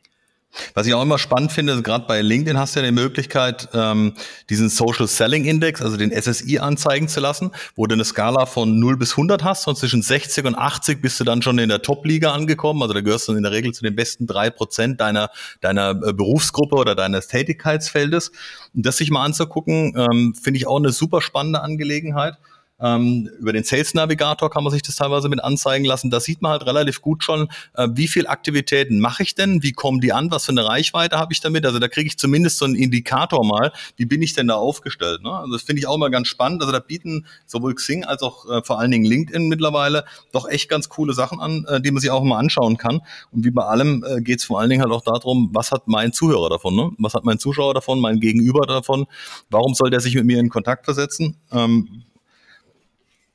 Was 0.74 0.86
ich 0.86 0.94
auch 0.94 1.02
immer 1.02 1.18
spannend 1.18 1.52
finde, 1.52 1.80
gerade 1.82 2.06
bei 2.06 2.20
LinkedIn 2.20 2.58
hast 2.58 2.76
du 2.76 2.80
ja 2.80 2.86
die 2.86 2.92
Möglichkeit, 2.92 3.68
ähm, 3.72 4.14
diesen 4.50 4.68
Social 4.68 5.06
Selling 5.06 5.44
Index, 5.44 5.80
also 5.80 5.96
den 5.96 6.10
SSI 6.10 6.58
anzeigen 6.58 7.08
zu 7.08 7.20
lassen, 7.20 7.52
wo 7.74 7.86
du 7.86 7.94
eine 7.94 8.04
Skala 8.04 8.46
von 8.46 8.78
0 8.78 8.98
bis 8.98 9.12
100 9.12 9.44
hast 9.44 9.66
und 9.66 9.78
zwischen 9.78 10.02
60 10.02 10.44
und 10.44 10.54
80 10.54 11.00
bist 11.00 11.18
du 11.20 11.24
dann 11.24 11.40
schon 11.40 11.58
in 11.58 11.70
der 11.70 11.80
Top-Liga 11.80 12.32
angekommen. 12.32 12.82
Also 12.82 12.92
da 12.94 13.00
gehörst 13.00 13.28
du 13.28 13.32
in 13.32 13.42
der 13.42 13.52
Regel 13.52 13.72
zu 13.72 13.82
den 13.82 13.96
besten 13.96 14.26
drei 14.26 14.50
Prozent 14.50 15.00
deiner, 15.00 15.30
deiner 15.60 15.90
äh, 15.90 16.12
Berufsgruppe 16.12 16.76
oder 16.76 16.94
deines 16.94 17.28
Tätigkeitsfeldes. 17.28 18.30
Und 18.74 18.84
das 18.86 18.98
sich 18.98 19.10
mal 19.10 19.24
anzugucken, 19.24 19.94
ähm, 19.96 20.34
finde 20.34 20.58
ich 20.58 20.66
auch 20.66 20.76
eine 20.76 20.92
super 20.92 21.22
spannende 21.22 21.62
Angelegenheit. 21.62 22.36
Ähm, 22.82 23.30
über 23.38 23.52
den 23.52 23.62
Sales 23.62 23.94
Navigator 23.94 24.50
kann 24.50 24.64
man 24.64 24.72
sich 24.72 24.82
das 24.82 24.96
teilweise 24.96 25.28
mit 25.28 25.42
anzeigen 25.42 25.84
lassen. 25.84 26.10
Da 26.10 26.20
sieht 26.20 26.42
man 26.42 26.52
halt 26.52 26.66
relativ 26.66 27.00
gut 27.00 27.22
schon, 27.22 27.48
äh, 27.74 27.88
wie 27.92 28.08
viel 28.08 28.26
Aktivitäten 28.26 28.98
mache 28.98 29.22
ich 29.22 29.34
denn, 29.34 29.62
wie 29.62 29.72
kommen 29.72 30.00
die 30.00 30.12
an, 30.12 30.30
was 30.30 30.46
für 30.46 30.52
eine 30.52 30.66
Reichweite 30.66 31.16
habe 31.18 31.32
ich 31.32 31.40
damit. 31.40 31.64
Also 31.64 31.78
da 31.78 31.88
kriege 31.88 32.08
ich 32.08 32.18
zumindest 32.18 32.58
so 32.58 32.64
einen 32.64 32.74
Indikator 32.74 33.44
mal, 33.44 33.72
wie 33.96 34.04
bin 34.04 34.20
ich 34.20 34.34
denn 34.34 34.48
da 34.48 34.54
aufgestellt. 34.54 35.22
Ne? 35.22 35.30
Also 35.30 35.52
das 35.52 35.62
finde 35.62 35.80
ich 35.80 35.86
auch 35.86 35.96
mal 35.96 36.10
ganz 36.10 36.28
spannend. 36.28 36.60
Also 36.62 36.72
da 36.72 36.80
bieten 36.80 37.26
sowohl 37.46 37.74
Xing 37.74 38.04
als 38.04 38.22
auch 38.22 38.48
äh, 38.50 38.62
vor 38.64 38.80
allen 38.80 38.90
Dingen 38.90 39.04
LinkedIn 39.04 39.48
mittlerweile 39.48 40.04
doch 40.32 40.48
echt 40.48 40.68
ganz 40.68 40.88
coole 40.88 41.12
Sachen 41.14 41.40
an, 41.40 41.64
äh, 41.68 41.80
die 41.80 41.92
man 41.92 42.00
sich 42.00 42.10
auch 42.10 42.22
mal 42.24 42.38
anschauen 42.38 42.78
kann. 42.78 43.00
Und 43.30 43.44
wie 43.44 43.50
bei 43.50 43.64
allem 43.64 44.04
äh, 44.04 44.20
geht 44.20 44.40
es 44.40 44.44
vor 44.44 44.60
allen 44.60 44.70
Dingen 44.70 44.82
halt 44.82 44.92
auch 44.92 45.02
darum, 45.02 45.50
was 45.52 45.70
hat 45.70 45.86
mein 45.86 46.12
Zuhörer 46.12 46.48
davon, 46.48 46.74
ne? 46.74 46.90
was 46.98 47.14
hat 47.14 47.24
mein 47.24 47.38
Zuschauer 47.38 47.74
davon, 47.74 48.00
mein 48.00 48.18
Gegenüber 48.18 48.66
davon, 48.66 49.06
warum 49.50 49.74
soll 49.74 49.90
der 49.90 50.00
sich 50.00 50.14
mit 50.14 50.24
mir 50.24 50.40
in 50.40 50.48
Kontakt 50.48 50.84
versetzen. 50.84 51.36
Ähm, 51.52 52.02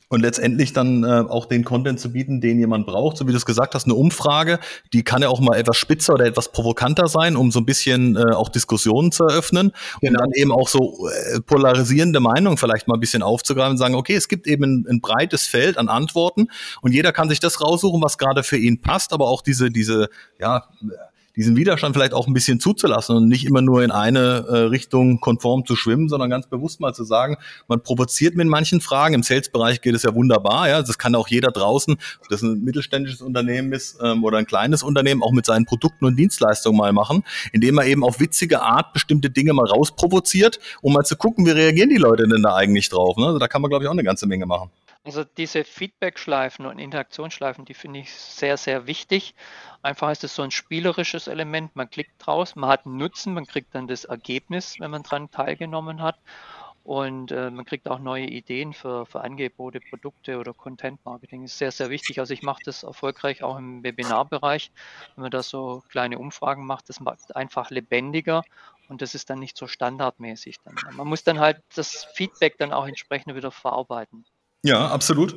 und 0.09 0.21
letztendlich 0.21 0.73
dann 0.73 1.03
äh, 1.03 1.07
auch 1.07 1.45
den 1.45 1.63
Content 1.63 1.99
zu 1.99 2.11
bieten, 2.11 2.39
den 2.39 2.59
jemand 2.59 2.85
braucht. 2.85 3.17
So 3.17 3.27
wie 3.27 3.31
du 3.31 3.37
es 3.37 3.45
gesagt 3.45 3.75
hast, 3.75 3.85
eine 3.85 3.95
Umfrage, 3.95 4.59
die 4.93 5.03
kann 5.03 5.21
ja 5.21 5.29
auch 5.29 5.39
mal 5.39 5.57
etwas 5.57 5.77
spitzer 5.77 6.13
oder 6.13 6.25
etwas 6.25 6.51
provokanter 6.51 7.07
sein, 7.07 7.35
um 7.35 7.51
so 7.51 7.59
ein 7.59 7.65
bisschen 7.65 8.15
äh, 8.15 8.33
auch 8.33 8.49
Diskussionen 8.49 9.11
zu 9.11 9.25
eröffnen 9.25 9.71
genau. 10.01 10.11
und 10.11 10.19
dann 10.19 10.31
eben 10.33 10.51
auch 10.51 10.69
so 10.69 11.09
äh, 11.09 11.41
polarisierende 11.41 12.19
Meinungen 12.19 12.57
vielleicht 12.57 12.87
mal 12.87 12.95
ein 12.95 13.01
bisschen 13.01 13.21
aufzugreifen 13.21 13.71
und 13.71 13.77
sagen, 13.77 13.95
okay, 13.95 14.15
es 14.15 14.27
gibt 14.27 14.47
eben 14.47 14.63
ein, 14.63 14.85
ein 14.89 15.01
breites 15.01 15.45
Feld 15.45 15.77
an 15.77 15.89
Antworten 15.89 16.47
und 16.81 16.93
jeder 16.93 17.11
kann 17.11 17.29
sich 17.29 17.39
das 17.39 17.61
raussuchen, 17.61 18.01
was 18.01 18.17
gerade 18.17 18.43
für 18.43 18.57
ihn 18.57 18.81
passt, 18.81 19.11
aber 19.13 19.27
auch 19.27 19.41
diese, 19.41 19.69
diese, 19.69 20.09
ja, 20.39 20.63
diesen 21.38 21.56
Widerstand 21.56 21.95
vielleicht 21.95 22.13
auch 22.13 22.28
ein 22.28 22.34
bisschen 22.34 22.60
zuzulassen 22.60 23.15
und 23.15 23.28
nicht 23.28 23.45
immer 23.45 23.62
nur 23.62 23.84
in 23.84 23.91
eine 23.91 24.45
äh, 24.50 24.58
Richtung 24.63 25.19
konform 25.19 25.65
zu 25.65 25.76
schwimmen, 25.76 26.10
sondern 26.10 26.30
ganz 26.30 26.47
bewusst 26.47 26.80
mal 26.80 26.93
zu 26.93 27.04
sagen, 27.04 27.38
man 27.67 27.82
provoziert 27.82 28.36
mit 28.36 28.47
manchen 28.47 28.82
Fragen. 28.82 29.13
Im 29.13 29.23
Sales-Bereich 29.23 29.82
geht 29.82 29.93
es 29.93 30.04
ja 30.04 30.15
wunderbar, 30.15 30.67
ja. 30.67 30.82
Das 30.82 30.97
kann 30.97 31.13
auch 31.15 31.28
jeder 31.28 31.52
draußen, 31.52 31.93
ob 31.93 32.28
das 32.30 32.41
ein 32.41 32.63
mittelständisches 32.63 33.21
Unternehmen 33.21 33.71
ist 33.71 34.00
ähm, 34.02 34.23
oder 34.23 34.39
ein 34.39 34.47
kleines 34.47 34.82
Unternehmen, 34.82 35.21
auch 35.21 35.32
mit 35.32 35.45
seinen 35.45 35.65
Produkten 35.65 36.06
und 36.06 36.15
Dienstleistungen 36.17 36.78
mal 36.78 36.91
machen, 36.91 37.23
indem 37.54 37.78
er 37.78 37.86
eben 37.86 38.04
auf 38.04 38.19
witzige 38.19 38.63
Art 38.63 38.93
bestimmte 38.93 39.30
Dinge 39.30 39.54
mal 39.54 39.67
rausprovoziert, 39.67 40.60
um 40.82 40.93
mal 40.93 41.04
zu 41.04 41.15
gucken, 41.15 41.45
wie 41.45 41.52
reagieren 41.52 41.89
die 41.89 41.97
Leute 41.97 42.28
denn 42.28 42.41
da 42.41 42.56
eigentlich 42.56 42.89
drauf. 42.89 43.15
Ne? 43.17 43.28
Also 43.28 43.38
da 43.38 43.47
kann 43.47 43.62
man, 43.62 43.69
glaube 43.69 43.84
ich, 43.84 43.88
auch 43.88 43.93
eine 43.93 44.04
ganze 44.04 44.26
Menge 44.26 44.47
machen. 44.47 44.71
Also 45.03 45.23
diese 45.23 45.63
Feedback-Schleifen 45.63 46.65
und 46.65 46.79
Interaktionsschleifen, 46.79 47.65
die 47.65 47.73
finde 47.73 47.99
ich 47.99 48.13
sehr, 48.13 48.57
sehr 48.57 48.88
wichtig. 48.88 49.36
Einfach 49.81 50.12
ist 50.12 50.23
es 50.23 50.36
so 50.36 50.41
ein 50.41 50.51
spielerisches 50.51 51.27
Element. 51.27 51.75
Man 51.75 51.89
klickt 51.89 52.13
draus, 52.19 52.55
man 52.55 52.69
hat 52.69 52.86
einen 52.86 52.97
Nutzen, 52.97 53.33
man 53.33 53.45
kriegt 53.45 53.73
dann 53.73 53.88
das 53.88 54.05
Ergebnis, 54.05 54.79
wenn 54.79 54.91
man 54.91 55.03
daran 55.03 55.31
teilgenommen 55.31 56.01
hat. 56.01 56.19
Und 56.88 57.33
äh, 57.33 57.51
man 57.51 57.65
kriegt 57.65 57.89
auch 57.89 57.99
neue 57.99 58.27
Ideen 58.27 58.71
für, 58.71 59.05
für 59.05 59.19
Angebote, 59.19 59.81
Produkte 59.81 60.38
oder 60.38 60.53
Content 60.53 61.03
Marketing. 61.03 61.43
Ist 61.43 61.57
sehr, 61.57 61.73
sehr 61.73 61.89
wichtig. 61.89 62.21
Also 62.21 62.33
ich 62.33 62.43
mache 62.43 62.62
das 62.63 62.83
erfolgreich 62.83 63.43
auch 63.43 63.57
im 63.57 63.83
Webinarbereich. 63.83 64.71
Wenn 65.15 65.23
man 65.23 65.31
da 65.31 65.43
so 65.43 65.83
kleine 65.89 66.17
Umfragen 66.17 66.65
macht, 66.65 66.88
das 66.88 67.01
macht 67.01 67.36
einfach 67.36 67.71
lebendiger 67.71 68.41
und 68.88 69.01
das 69.01 69.15
ist 69.15 69.29
dann 69.29 69.39
nicht 69.39 69.57
so 69.57 69.67
standardmäßig. 69.67 70.60
Dann. 70.63 70.75
Man 70.95 71.07
muss 71.07 71.25
dann 71.25 71.39
halt 71.39 71.62
das 71.75 72.05
Feedback 72.13 72.57
dann 72.57 72.71
auch 72.71 72.88
entsprechend 72.88 73.36
wieder 73.36 73.51
verarbeiten. 73.51 74.23
Ja, 74.63 74.87
absolut. 74.87 75.35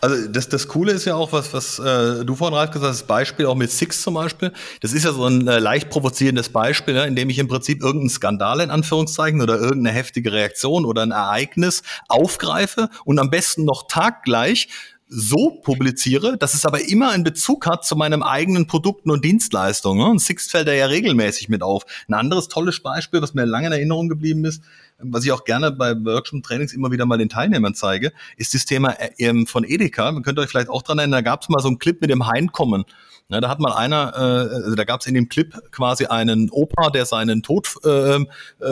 Also 0.00 0.28
das, 0.28 0.48
das 0.48 0.68
Coole 0.68 0.92
ist 0.92 1.06
ja 1.06 1.14
auch, 1.14 1.32
was, 1.32 1.52
was 1.54 1.78
äh, 1.78 2.24
du 2.24 2.34
vorhin 2.34 2.54
Ralf 2.54 2.70
gesagt 2.70 2.90
hast, 2.90 3.00
das 3.00 3.06
Beispiel 3.06 3.46
auch 3.46 3.54
mit 3.54 3.70
Six 3.70 4.02
zum 4.02 4.14
Beispiel. 4.14 4.52
Das 4.80 4.92
ist 4.92 5.04
ja 5.04 5.12
so 5.12 5.24
ein 5.24 5.48
äh, 5.48 5.58
leicht 5.58 5.88
provozierendes 5.88 6.50
Beispiel, 6.50 6.94
ne, 6.94 7.06
in 7.06 7.16
dem 7.16 7.30
ich 7.30 7.38
im 7.38 7.48
Prinzip 7.48 7.82
irgendeinen 7.82 8.10
Skandal 8.10 8.60
in 8.60 8.70
Anführungszeichen 8.70 9.40
oder 9.40 9.58
irgendeine 9.58 9.96
heftige 9.96 10.32
Reaktion 10.32 10.84
oder 10.84 11.02
ein 11.02 11.12
Ereignis 11.12 11.82
aufgreife 12.08 12.90
und 13.04 13.18
am 13.18 13.30
besten 13.30 13.64
noch 13.64 13.86
taggleich 13.88 14.68
so 15.08 15.60
publiziere, 15.62 16.36
dass 16.36 16.54
es 16.54 16.66
aber 16.66 16.88
immer 16.88 17.10
einen 17.10 17.24
Bezug 17.24 17.66
hat 17.66 17.84
zu 17.84 17.94
meinem 17.96 18.22
eigenen 18.22 18.66
Produkten 18.66 19.10
und 19.10 19.24
Dienstleistungen. 19.24 20.04
Und 20.10 20.18
Six 20.18 20.50
fällt 20.50 20.66
da 20.66 20.72
ja 20.72 20.86
regelmäßig 20.86 21.48
mit 21.48 21.62
auf. 21.62 21.84
Ein 22.08 22.14
anderes 22.14 22.48
tolles 22.48 22.82
Beispiel, 22.82 23.22
was 23.22 23.32
mir 23.32 23.44
lange 23.44 23.68
in 23.68 23.72
Erinnerung 23.72 24.08
geblieben 24.08 24.44
ist, 24.44 24.62
was 24.98 25.24
ich 25.24 25.32
auch 25.32 25.44
gerne 25.44 25.72
bei 25.72 25.94
Workshop-Trainings 25.94 26.72
immer 26.72 26.90
wieder 26.90 27.06
mal 27.06 27.18
den 27.18 27.28
Teilnehmern 27.28 27.74
zeige, 27.74 28.12
ist 28.36 28.54
das 28.54 28.64
Thema 28.64 28.94
äh, 28.98 29.46
von 29.46 29.64
Edeka. 29.64 30.10
Man 30.12 30.22
könnte 30.22 30.40
euch 30.40 30.48
vielleicht 30.48 30.70
auch 30.70 30.82
dran 30.82 30.98
erinnern, 30.98 31.24
da 31.24 31.30
gab 31.30 31.42
es 31.42 31.48
mal 31.48 31.60
so 31.60 31.68
einen 31.68 31.78
Clip 31.78 32.00
mit 32.00 32.10
dem 32.10 32.26
Heinkommen. 32.26 32.84
Ja, 33.28 33.40
da 33.40 33.48
hat 33.48 33.58
mal 33.58 33.72
einer, 33.72 34.12
äh, 34.14 34.54
also 34.54 34.76
da 34.76 34.84
gab 34.84 35.00
es 35.00 35.06
in 35.08 35.14
dem 35.14 35.28
Clip 35.28 35.52
quasi 35.72 36.06
einen 36.06 36.48
Opa, 36.50 36.90
der 36.90 37.06
seinen 37.06 37.42
Tod 37.42 37.74
äh, 37.84 38.18
äh, 38.18 38.24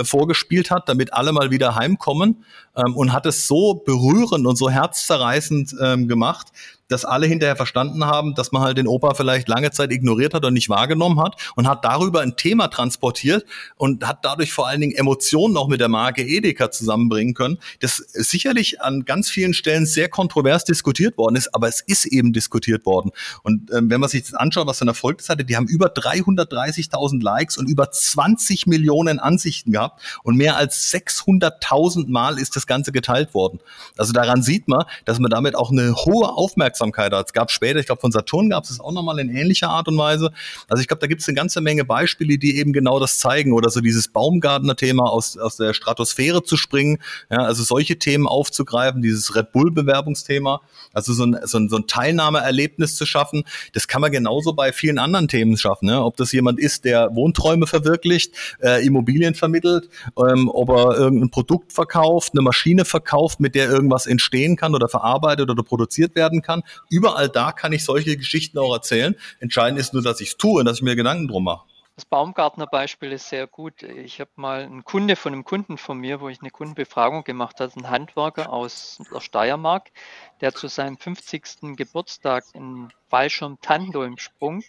vorgespielt 0.04 0.70
hat, 0.70 0.88
damit 0.88 1.12
alle 1.12 1.32
mal 1.32 1.50
wieder 1.50 1.74
heimkommen 1.74 2.44
ähm, 2.76 2.94
und 2.94 3.12
hat 3.12 3.26
es 3.26 3.48
so 3.48 3.74
berührend 3.74 4.46
und 4.46 4.56
so 4.56 4.70
herzzerreißend 4.70 5.74
ähm, 5.82 6.06
gemacht, 6.06 6.52
dass 6.88 7.04
alle 7.04 7.26
hinterher 7.26 7.56
verstanden 7.56 8.04
haben, 8.04 8.34
dass 8.34 8.52
man 8.52 8.62
halt 8.62 8.78
den 8.78 8.86
Opa 8.86 9.14
vielleicht 9.14 9.48
lange 9.48 9.70
Zeit 9.70 9.90
ignoriert 9.90 10.34
hat 10.34 10.44
und 10.44 10.54
nicht 10.54 10.68
wahrgenommen 10.68 11.20
hat 11.20 11.36
und 11.56 11.68
hat 11.68 11.84
darüber 11.84 12.20
ein 12.20 12.36
Thema 12.36 12.68
transportiert 12.68 13.44
und 13.76 14.06
hat 14.06 14.24
dadurch 14.24 14.52
vor 14.52 14.68
allen 14.68 14.80
Dingen 14.80 14.94
Emotionen 14.94 15.56
auch 15.56 15.68
mit 15.68 15.80
der 15.80 15.88
Marke 15.88 16.22
Edeka 16.22 16.70
zusammenbringen 16.70 17.34
können, 17.34 17.58
das 17.80 17.96
sicherlich 17.96 18.82
an 18.82 19.04
ganz 19.04 19.30
vielen 19.30 19.54
Stellen 19.54 19.86
sehr 19.86 20.08
kontrovers 20.08 20.64
diskutiert 20.64 21.16
worden 21.16 21.36
ist, 21.36 21.54
aber 21.54 21.68
es 21.68 21.80
ist 21.80 22.06
eben 22.06 22.32
diskutiert 22.32 22.84
worden. 22.84 23.12
Und 23.42 23.72
ähm, 23.72 23.90
wenn 23.90 24.00
man 24.00 24.10
sich 24.10 24.24
das 24.24 24.34
anschaut, 24.34 24.66
was 24.66 24.78
dann 24.78 24.88
Erfolg 24.88 25.18
das 25.18 25.28
hatte, 25.28 25.44
die 25.44 25.56
haben 25.56 25.66
über 25.66 25.86
330.000 25.86 27.22
Likes 27.22 27.56
und 27.56 27.68
über 27.68 27.90
20 27.90 28.66
Millionen 28.66 29.18
Ansichten 29.18 29.72
gehabt 29.72 30.02
und 30.22 30.36
mehr 30.36 30.56
als 30.56 30.92
600.000 30.92 32.10
Mal 32.10 32.38
ist 32.38 32.56
das 32.56 32.66
Ganze 32.66 32.92
geteilt 32.92 33.32
worden. 33.34 33.60
Also 33.96 34.12
daran 34.12 34.42
sieht 34.42 34.68
man, 34.68 34.84
dass 35.04 35.18
man 35.18 35.30
damit 35.30 35.56
auch 35.56 35.70
eine 35.70 35.94
hohe 35.94 36.28
Aufmerksamkeit 36.28 36.73
hat. 36.80 37.26
Es 37.26 37.32
gab 37.32 37.50
später, 37.50 37.78
ich 37.78 37.86
glaube 37.86 38.00
von 38.00 38.12
Saturn 38.12 38.50
gab 38.50 38.64
es 38.64 38.80
auch 38.80 38.92
nochmal 38.92 39.18
in 39.18 39.34
ähnlicher 39.34 39.68
Art 39.68 39.88
und 39.88 39.98
Weise. 39.98 40.30
Also 40.68 40.80
ich 40.80 40.88
glaube, 40.88 41.00
da 41.00 41.06
gibt 41.06 41.20
es 41.20 41.28
eine 41.28 41.34
ganze 41.34 41.60
Menge 41.60 41.84
Beispiele, 41.84 42.38
die 42.38 42.58
eben 42.58 42.72
genau 42.72 43.00
das 43.00 43.18
zeigen 43.18 43.52
oder 43.52 43.70
so 43.70 43.80
dieses 43.80 44.08
Baumgartner-Thema 44.08 45.04
aus, 45.04 45.36
aus 45.38 45.56
der 45.56 45.74
Stratosphäre 45.74 46.42
zu 46.42 46.56
springen, 46.56 46.98
ja, 47.30 47.38
also 47.38 47.62
solche 47.62 47.98
Themen 47.98 48.26
aufzugreifen, 48.26 49.02
dieses 49.02 49.34
Red 49.34 49.52
Bull-Bewerbungsthema, 49.52 50.60
also 50.92 51.12
so 51.12 51.24
ein, 51.24 51.38
so, 51.44 51.58
ein, 51.58 51.68
so 51.68 51.76
ein 51.76 51.86
Teilnahmeerlebnis 51.86 52.96
zu 52.96 53.06
schaffen, 53.06 53.44
das 53.72 53.88
kann 53.88 54.00
man 54.00 54.12
genauso 54.12 54.52
bei 54.52 54.72
vielen 54.72 54.98
anderen 54.98 55.28
Themen 55.28 55.56
schaffen. 55.56 55.88
Ja. 55.88 56.02
Ob 56.02 56.16
das 56.16 56.32
jemand 56.32 56.58
ist, 56.58 56.84
der 56.84 57.14
Wohnträume 57.14 57.66
verwirklicht, 57.66 58.34
äh, 58.62 58.84
Immobilien 58.84 59.34
vermittelt, 59.34 59.88
ähm, 60.18 60.50
ob 60.52 60.70
er 60.70 60.96
irgendein 60.96 61.30
Produkt 61.30 61.72
verkauft, 61.72 62.32
eine 62.32 62.42
Maschine 62.42 62.84
verkauft, 62.84 63.40
mit 63.40 63.54
der 63.54 63.68
irgendwas 63.68 64.06
entstehen 64.06 64.56
kann 64.56 64.74
oder 64.74 64.88
verarbeitet 64.88 65.50
oder 65.50 65.62
produziert 65.62 66.14
werden 66.14 66.42
kann. 66.42 66.62
Überall 66.90 67.28
da 67.28 67.52
kann 67.52 67.72
ich 67.72 67.84
solche 67.84 68.16
Geschichten 68.16 68.58
auch 68.58 68.72
erzählen. 68.72 69.16
Entscheidend 69.40 69.78
ist 69.80 69.92
nur, 69.92 70.02
dass 70.02 70.20
ich 70.20 70.30
es 70.30 70.36
tue 70.36 70.60
und 70.60 70.66
dass 70.66 70.78
ich 70.78 70.82
mir 70.82 70.96
Gedanken 70.96 71.28
drum 71.28 71.44
mache. 71.44 71.64
Das 71.96 72.04
Baumgartner-Beispiel 72.06 73.12
ist 73.12 73.28
sehr 73.28 73.46
gut. 73.46 73.84
Ich 73.84 74.18
habe 74.18 74.30
mal 74.34 74.64
einen 74.64 74.82
Kunde 74.82 75.14
von 75.14 75.32
einem 75.32 75.44
Kunden 75.44 75.78
von 75.78 75.98
mir, 75.98 76.20
wo 76.20 76.28
ich 76.28 76.40
eine 76.40 76.50
Kundenbefragung 76.50 77.22
gemacht 77.22 77.60
habe, 77.60 77.72
ein 77.76 77.88
Handwerker 77.88 78.52
aus 78.52 78.98
der 79.14 79.20
Steiermark, 79.20 79.92
der 80.40 80.52
zu 80.52 80.66
seinem 80.66 80.98
50. 80.98 81.76
Geburtstag 81.76 82.46
einen 82.54 82.92
Fallschirm 83.10 83.58
Tandem-Sprung 83.60 84.64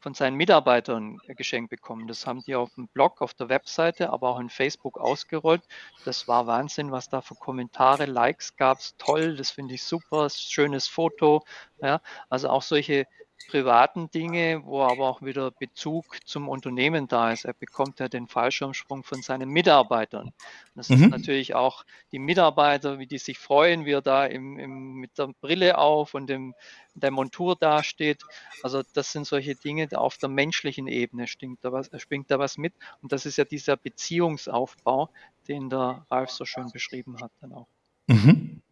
von 0.00 0.14
seinen 0.14 0.36
Mitarbeitern 0.36 1.18
geschenkt 1.28 1.70
bekommen. 1.70 2.06
Das 2.06 2.26
haben 2.26 2.42
die 2.42 2.54
auf 2.54 2.74
dem 2.74 2.88
Blog, 2.88 3.20
auf 3.20 3.34
der 3.34 3.48
Webseite, 3.48 4.10
aber 4.10 4.30
auch 4.30 4.40
in 4.40 4.50
Facebook 4.50 4.98
ausgerollt. 4.98 5.62
Das 6.04 6.28
war 6.28 6.46
Wahnsinn, 6.46 6.92
was 6.92 7.08
da 7.08 7.20
für 7.20 7.34
Kommentare, 7.34 8.06
Likes 8.06 8.56
gab 8.56 8.78
es. 8.78 8.96
Toll, 8.98 9.36
das 9.36 9.50
finde 9.50 9.74
ich 9.74 9.82
super, 9.82 10.28
schönes 10.30 10.88
Foto. 10.88 11.44
Ja, 11.80 12.00
also 12.28 12.48
auch 12.48 12.62
solche 12.62 13.06
privaten 13.46 14.10
Dinge, 14.10 14.62
wo 14.64 14.82
aber 14.82 15.08
auch 15.08 15.22
wieder 15.22 15.50
Bezug 15.50 16.18
zum 16.26 16.48
Unternehmen 16.48 17.08
da 17.08 17.32
ist. 17.32 17.44
Er 17.44 17.54
bekommt 17.54 18.00
ja 18.00 18.08
den 18.08 18.26
Fallschirmsprung 18.26 19.04
von 19.04 19.22
seinen 19.22 19.48
Mitarbeitern. 19.48 20.32
Das 20.74 20.88
mhm. 20.88 21.04
ist 21.04 21.10
natürlich 21.10 21.54
auch 21.54 21.84
die 22.12 22.18
Mitarbeiter, 22.18 22.98
wie 22.98 23.06
die 23.06 23.18
sich 23.18 23.38
freuen, 23.38 23.84
wie 23.84 23.92
er 23.92 24.02
da 24.02 24.26
im, 24.26 24.58
im, 24.58 24.94
mit 24.94 25.18
der 25.18 25.28
Brille 25.40 25.78
auf 25.78 26.14
und 26.14 26.28
dem, 26.28 26.54
der 26.94 27.10
Montur 27.10 27.56
dasteht. 27.56 28.22
Also 28.62 28.82
das 28.94 29.12
sind 29.12 29.26
solche 29.26 29.54
Dinge 29.54 29.88
auf 29.94 30.18
der 30.18 30.28
menschlichen 30.28 30.86
Ebene 30.86 31.26
stinkt 31.26 31.64
da 31.64 31.72
was, 31.72 31.90
springt 32.00 32.30
da 32.30 32.38
was 32.38 32.58
mit. 32.58 32.74
Und 33.02 33.12
das 33.12 33.24
ist 33.24 33.38
ja 33.38 33.44
dieser 33.44 33.76
Beziehungsaufbau, 33.76 35.10
den 35.48 35.70
der 35.70 36.06
Ralf 36.10 36.30
so 36.30 36.44
schön 36.44 36.70
beschrieben 36.70 37.16
hat 37.20 37.32
dann 37.40 37.52
auch. 37.52 37.68
Mhm. 38.08 38.62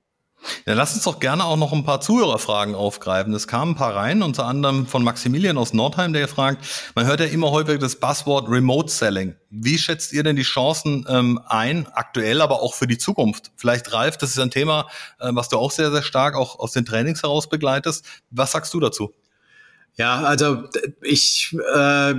Ja, 0.67 0.75
lass 0.75 0.95
uns 0.95 1.05
doch 1.05 1.21
gerne 1.21 1.45
auch 1.45 1.57
noch 1.57 1.73
ein 1.73 1.85
paar 1.85 2.01
Zuhörerfragen 2.01 2.75
aufgreifen. 2.75 3.35
Es 3.35 3.47
kamen 3.47 3.73
ein 3.73 3.75
paar 3.77 3.95
rein, 3.95 4.23
unter 4.23 4.47
anderem 4.47 4.87
von 4.87 5.05
Maximilian 5.05 5.59
aus 5.59 5.73
Nordheim, 5.73 6.13
der 6.13 6.29
fragt, 6.29 6.65
man 6.95 7.07
hört 7.07 7.21
ja 7.21 7.27
immer 7.27 7.51
häufig 7.51 7.79
das 7.79 7.97
Buzzword 7.97 8.49
Remote 8.49 8.91
Selling. 8.91 9.35
Wie 9.51 9.79
schätzt 9.79 10.13
ihr 10.13 10.23
denn 10.23 10.37
die 10.37 10.43
Chancen 10.43 11.07
ähm, 11.09 11.41
ein, 11.47 11.87
aktuell, 11.93 12.41
aber 12.41 12.63
auch 12.63 12.75
für 12.75 12.87
die 12.87 12.99
Zukunft? 12.99 13.53
Vielleicht, 13.57 13.93
Ralf, 13.93 14.17
das 14.17 14.31
ist 14.31 14.39
ein 14.39 14.51
Thema, 14.51 14.89
äh, 15.19 15.31
was 15.33 15.49
du 15.49 15.59
auch 15.59 15.71
sehr, 15.71 15.91
sehr 15.91 16.03
stark 16.03 16.35
auch 16.35 16.59
aus 16.59 16.73
den 16.73 16.85
Trainings 16.85 17.23
heraus 17.23 17.49
begleitest. 17.49 18.05
Was 18.31 18.53
sagst 18.53 18.75
du 18.75 18.81
dazu? 18.81 19.13
Ja, 19.99 20.21
also 20.25 20.65
ich 21.01 21.57
äh, 21.75 22.15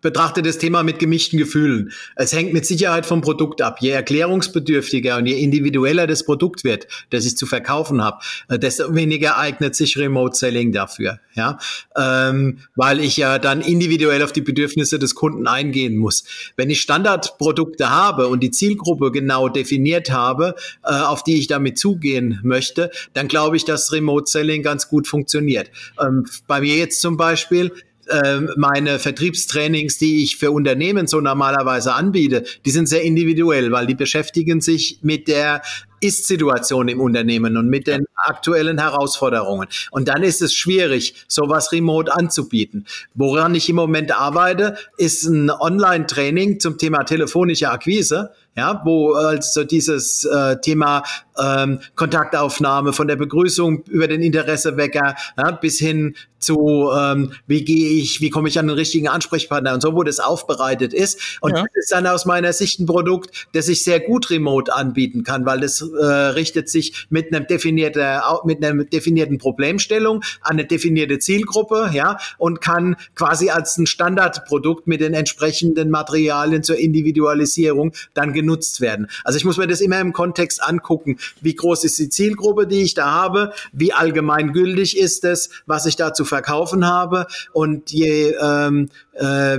betrachte 0.00 0.42
das 0.42 0.58
Thema 0.58 0.84
mit 0.84 1.00
gemischten 1.00 1.40
Gefühlen. 1.40 1.90
Es 2.14 2.32
hängt 2.32 2.52
mit 2.52 2.66
Sicherheit 2.66 3.04
vom 3.04 3.20
Produkt 3.20 3.62
ab. 3.62 3.78
Je 3.80 3.90
erklärungsbedürftiger 3.90 5.16
und 5.16 5.26
je 5.26 5.42
individueller 5.42 6.06
das 6.06 6.24
Produkt 6.24 6.62
wird, 6.62 6.86
das 7.10 7.26
ich 7.26 7.36
zu 7.36 7.46
verkaufen 7.46 8.00
habe, 8.00 8.18
äh, 8.48 8.60
desto 8.60 8.94
weniger 8.94 9.38
eignet 9.38 9.74
sich 9.74 9.98
Remote 9.98 10.36
Selling 10.36 10.70
dafür. 10.70 11.18
Ja, 11.34 11.58
ähm, 11.96 12.60
weil 12.76 13.00
ich 13.00 13.16
ja 13.16 13.40
dann 13.40 13.60
individuell 13.60 14.22
auf 14.22 14.32
die 14.32 14.40
Bedürfnisse 14.40 15.00
des 15.00 15.16
Kunden 15.16 15.48
eingehen 15.48 15.96
muss. 15.96 16.22
Wenn 16.56 16.70
ich 16.70 16.80
Standardprodukte 16.80 17.90
habe 17.90 18.28
und 18.28 18.40
die 18.40 18.52
Zielgruppe 18.52 19.10
genau 19.10 19.48
definiert 19.48 20.12
habe, 20.12 20.54
äh, 20.84 20.92
auf 20.92 21.24
die 21.24 21.38
ich 21.38 21.48
damit 21.48 21.76
zugehen 21.76 22.38
möchte, 22.44 22.92
dann 23.14 23.26
glaube 23.26 23.56
ich, 23.56 23.64
dass 23.64 23.92
Remote 23.92 24.30
Selling 24.30 24.62
ganz 24.62 24.88
gut 24.88 25.08
funktioniert. 25.08 25.72
Ähm, 26.00 26.24
bei 26.46 26.60
mir 26.60 26.76
jetzt 26.76 27.00
zum 27.00 27.15
Beispiel 27.16 27.72
ähm, 28.08 28.50
meine 28.56 28.98
Vertriebstrainings, 28.98 29.98
die 29.98 30.22
ich 30.22 30.36
für 30.36 30.50
Unternehmen 30.50 31.06
so 31.06 31.20
normalerweise 31.20 31.94
anbiete, 31.94 32.44
die 32.64 32.70
sind 32.70 32.88
sehr 32.88 33.02
individuell, 33.02 33.72
weil 33.72 33.86
die 33.86 33.94
beschäftigen 33.94 34.60
sich 34.60 35.00
mit 35.02 35.28
der 35.28 35.62
ist-Situation 36.00 36.88
im 36.88 37.00
Unternehmen 37.00 37.56
und 37.56 37.68
mit 37.68 37.86
den 37.86 38.04
aktuellen 38.14 38.78
Herausforderungen. 38.78 39.66
Und 39.90 40.08
dann 40.08 40.22
ist 40.22 40.42
es 40.42 40.54
schwierig, 40.54 41.24
sowas 41.26 41.72
remote 41.72 42.12
anzubieten. 42.12 42.86
Woran 43.14 43.54
ich 43.54 43.68
im 43.68 43.76
Moment 43.76 44.12
arbeite, 44.12 44.76
ist 44.98 45.24
ein 45.24 45.50
Online-Training 45.50 46.60
zum 46.60 46.78
Thema 46.78 47.04
telefonische 47.04 47.70
Akquise 47.70 48.30
ja, 48.56 48.80
wo 48.84 49.12
also 49.12 49.64
dieses 49.64 50.24
äh, 50.24 50.58
Thema 50.60 51.02
ähm, 51.42 51.80
Kontaktaufnahme 51.94 52.92
von 52.92 53.08
der 53.08 53.16
Begrüßung 53.16 53.84
über 53.88 54.08
den 54.08 54.22
Interessewecker 54.22 55.14
ja, 55.36 55.50
bis 55.52 55.78
hin 55.78 56.14
zu 56.38 56.90
ähm, 56.96 57.32
wie 57.46 57.64
gehe 57.64 58.00
ich, 58.00 58.20
wie 58.20 58.30
komme 58.30 58.48
ich 58.48 58.58
an 58.58 58.68
den 58.68 58.76
richtigen 58.76 59.08
Ansprechpartner 59.08 59.74
und 59.74 59.80
so, 59.80 59.94
wo 59.94 60.02
das 60.02 60.20
aufbereitet 60.20 60.92
ist. 60.94 61.38
Und 61.40 61.56
ja. 61.56 61.62
das 61.62 61.66
ist 61.74 61.92
dann 61.92 62.06
aus 62.06 62.24
meiner 62.24 62.52
Sicht 62.52 62.78
ein 62.78 62.86
Produkt, 62.86 63.48
das 63.52 63.68
ich 63.68 63.82
sehr 63.82 64.00
gut 64.00 64.30
remote 64.30 64.72
anbieten 64.72 65.24
kann, 65.24 65.46
weil 65.46 65.60
das 65.60 65.80
äh, 65.80 66.04
richtet 66.04 66.68
sich 66.68 67.06
mit 67.10 67.34
einem 67.34 67.46
definierten, 67.46 68.20
mit 68.44 68.64
einer 68.64 68.84
definierten 68.84 69.38
Problemstellung 69.38 70.22
an 70.42 70.56
eine 70.56 70.66
definierte 70.66 71.18
Zielgruppe, 71.18 71.90
ja, 71.92 72.18
und 72.38 72.60
kann 72.60 72.96
quasi 73.14 73.50
als 73.50 73.76
ein 73.78 73.86
Standardprodukt 73.86 74.86
mit 74.86 75.00
den 75.00 75.14
entsprechenden 75.14 75.90
Materialien 75.90 76.62
zur 76.62 76.76
Individualisierung 76.76 77.92
dann 78.14 78.32
genutzt 78.32 78.80
werden. 78.80 79.08
Also 79.24 79.38
ich 79.38 79.44
muss 79.44 79.56
mir 79.56 79.66
das 79.66 79.80
immer 79.80 80.00
im 80.00 80.12
Kontext 80.12 80.62
angucken. 80.62 81.18
Wie 81.40 81.54
groß 81.54 81.84
ist 81.84 81.98
die 81.98 82.08
Zielgruppe, 82.08 82.66
die 82.66 82.82
ich 82.82 82.94
da 82.94 83.10
habe? 83.10 83.52
Wie 83.72 83.92
allgemeingültig 83.92 84.96
ist 84.96 85.24
es, 85.24 85.50
was 85.66 85.86
ich 85.86 85.96
da 85.96 86.12
zu 86.14 86.24
verkaufen 86.24 86.86
habe? 86.86 87.26
Und 87.52 87.92
je, 87.92 88.34
ähm, 88.40 88.88
äh, 89.12 89.58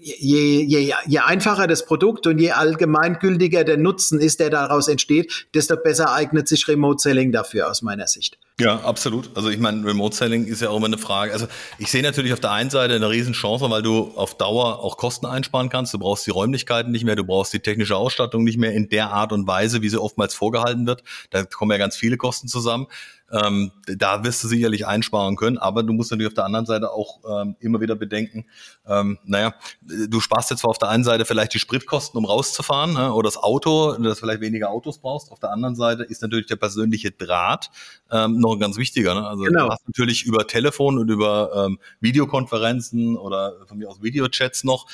je, 0.00 0.62
je, 0.64 0.94
je 1.06 1.18
einfacher 1.18 1.66
das 1.66 1.84
Produkt 1.86 2.26
und 2.26 2.38
je 2.38 2.52
allgemeingültiger 2.52 3.64
der 3.64 3.76
Nutzen 3.76 4.20
ist, 4.20 4.40
der 4.40 4.50
daraus 4.50 4.88
entsteht, 4.88 5.46
desto 5.54 5.76
besser 5.76 6.12
eignet 6.12 6.48
sich 6.48 6.66
Remote 6.68 7.00
Selling 7.00 7.32
dafür 7.32 7.70
aus 7.70 7.82
meiner 7.82 8.06
Sicht. 8.06 8.38
Ja, 8.62 8.80
absolut. 8.80 9.30
Also 9.34 9.50
ich 9.50 9.58
meine, 9.58 9.84
Remote 9.84 10.14
Selling 10.14 10.46
ist 10.46 10.62
ja 10.62 10.70
auch 10.70 10.76
immer 10.76 10.86
eine 10.86 10.98
Frage. 10.98 11.32
Also 11.32 11.46
ich 11.78 11.90
sehe 11.90 12.02
natürlich 12.02 12.32
auf 12.32 12.40
der 12.40 12.52
einen 12.52 12.70
Seite 12.70 12.94
eine 12.94 13.10
Riesenchance, 13.10 13.68
weil 13.68 13.82
du 13.82 14.12
auf 14.14 14.36
Dauer 14.36 14.78
auch 14.78 14.96
Kosten 14.96 15.26
einsparen 15.26 15.68
kannst. 15.68 15.92
Du 15.92 15.98
brauchst 15.98 16.26
die 16.26 16.30
Räumlichkeiten 16.30 16.92
nicht 16.92 17.04
mehr, 17.04 17.16
du 17.16 17.24
brauchst 17.24 17.52
die 17.52 17.60
technische 17.60 17.96
Ausstattung 17.96 18.44
nicht 18.44 18.58
mehr 18.58 18.72
in 18.72 18.88
der 18.88 19.10
Art 19.10 19.32
und 19.32 19.46
Weise, 19.46 19.82
wie 19.82 19.88
sie 19.88 20.00
oftmals 20.00 20.34
vorgehalten 20.34 20.86
wird. 20.86 21.02
Da 21.30 21.44
kommen 21.44 21.72
ja 21.72 21.78
ganz 21.78 21.96
viele 21.96 22.16
Kosten 22.16 22.46
zusammen. 22.46 22.86
Ähm, 23.32 23.72
da 23.86 24.24
wirst 24.24 24.44
du 24.44 24.48
sicherlich 24.48 24.86
einsparen 24.86 25.36
können, 25.36 25.58
aber 25.58 25.82
du 25.82 25.92
musst 25.92 26.10
natürlich 26.10 26.28
auf 26.28 26.34
der 26.34 26.44
anderen 26.44 26.66
Seite 26.66 26.90
auch 26.90 27.20
ähm, 27.28 27.56
immer 27.60 27.80
wieder 27.80 27.94
bedenken, 27.94 28.44
ähm, 28.86 29.18
naja, 29.24 29.54
du 29.80 30.20
sparst 30.20 30.50
jetzt 30.50 30.60
zwar 30.60 30.70
auf 30.70 30.78
der 30.78 30.90
einen 30.90 31.04
Seite 31.04 31.24
vielleicht 31.24 31.54
die 31.54 31.58
Spritkosten, 31.58 32.18
um 32.18 32.24
rauszufahren, 32.24 32.94
ne, 32.94 33.12
oder 33.12 33.28
das 33.28 33.36
Auto, 33.36 33.92
dass 33.92 34.18
du 34.18 34.26
vielleicht 34.26 34.40
weniger 34.40 34.70
Autos 34.70 34.98
brauchst. 34.98 35.32
Auf 35.32 35.40
der 35.40 35.50
anderen 35.50 35.76
Seite 35.76 36.02
ist 36.02 36.20
natürlich 36.20 36.46
der 36.46 36.56
persönliche 36.56 37.10
Draht 37.10 37.70
ähm, 38.10 38.38
noch 38.38 38.54
ein 38.54 38.60
ganz 38.60 38.76
wichtiger. 38.76 39.14
Ne? 39.14 39.26
Also 39.26 39.44
genau. 39.44 39.66
du 39.66 39.72
hast 39.72 39.86
natürlich 39.86 40.24
über 40.24 40.46
Telefon 40.46 40.98
und 40.98 41.08
über 41.08 41.66
ähm, 41.66 41.78
Videokonferenzen 42.00 43.16
oder 43.16 43.54
von 43.66 43.78
mir 43.78 43.88
aus 43.88 44.02
Videochats 44.02 44.64
noch 44.64 44.86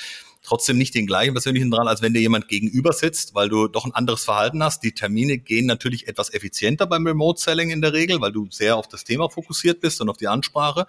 trotzdem 0.49 0.79
nicht 0.79 0.95
den 0.95 1.07
gleichen 1.07 1.35
persönlichen 1.35 1.71
Draht, 1.71 1.87
als 1.87 2.03
wenn 2.03 2.15
dir 2.15 2.21
jemand 2.21 2.49
gegenüber 2.49 2.93
sitzt, 2.93 3.35
weil 3.35 3.49
du 3.49 3.69
doch 3.69 3.85
ein 3.85 3.95
anderes 3.95 4.25
Verhalten 4.25 4.63
hast. 4.63 4.83
Die 4.83 4.93
Termine 4.93 5.39
gehen 5.39 5.67
natürlich 5.67 6.09
etwas 6.09 6.33
effizienter 6.33 6.87
beim 6.87 7.07
Remote 7.07 7.41
Selling 7.41 7.71
in 7.71 7.83
der 7.83 7.93
Regel, 7.93 8.21
weil 8.21 8.33
du 8.33 8.49
sehr 8.51 8.77
auf 8.77 8.89
das 8.89 9.05
Thema 9.05 9.29
fokussiert 9.29 9.81
bist 9.81 10.01
und 10.01 10.09
auf 10.09 10.17
die 10.17 10.29
Ansprache. 10.29 10.87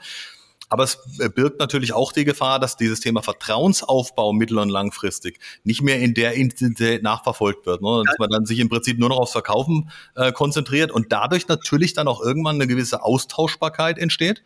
Aber 0.69 0.83
es 0.83 0.99
äh, 1.17 1.29
birgt 1.29 1.59
natürlich 1.59 1.93
auch 1.93 2.11
die 2.11 2.25
Gefahr, 2.25 2.59
dass 2.59 2.77
dieses 2.77 2.99
Thema 2.99 3.23
Vertrauensaufbau 3.23 4.33
mittel- 4.33 4.59
und 4.59 4.69
langfristig 4.69 5.39
nicht 5.63 5.81
mehr 5.81 5.99
in 5.99 6.13
der 6.13 6.33
Intensität 6.33 7.01
nachverfolgt 7.01 7.65
wird. 7.65 7.81
Ne? 7.81 8.03
Dass 8.05 8.19
man 8.19 8.29
dann 8.29 8.45
sich 8.45 8.59
im 8.59 8.69
Prinzip 8.69 8.99
nur 8.99 9.09
noch 9.09 9.17
aufs 9.17 9.31
Verkaufen 9.31 9.89
äh, 10.15 10.31
konzentriert 10.31 10.91
und 10.91 11.11
dadurch 11.11 11.47
natürlich 11.47 11.93
dann 11.93 12.07
auch 12.07 12.21
irgendwann 12.21 12.55
eine 12.55 12.67
gewisse 12.67 13.03
Austauschbarkeit 13.03 13.97
entsteht 13.97 14.43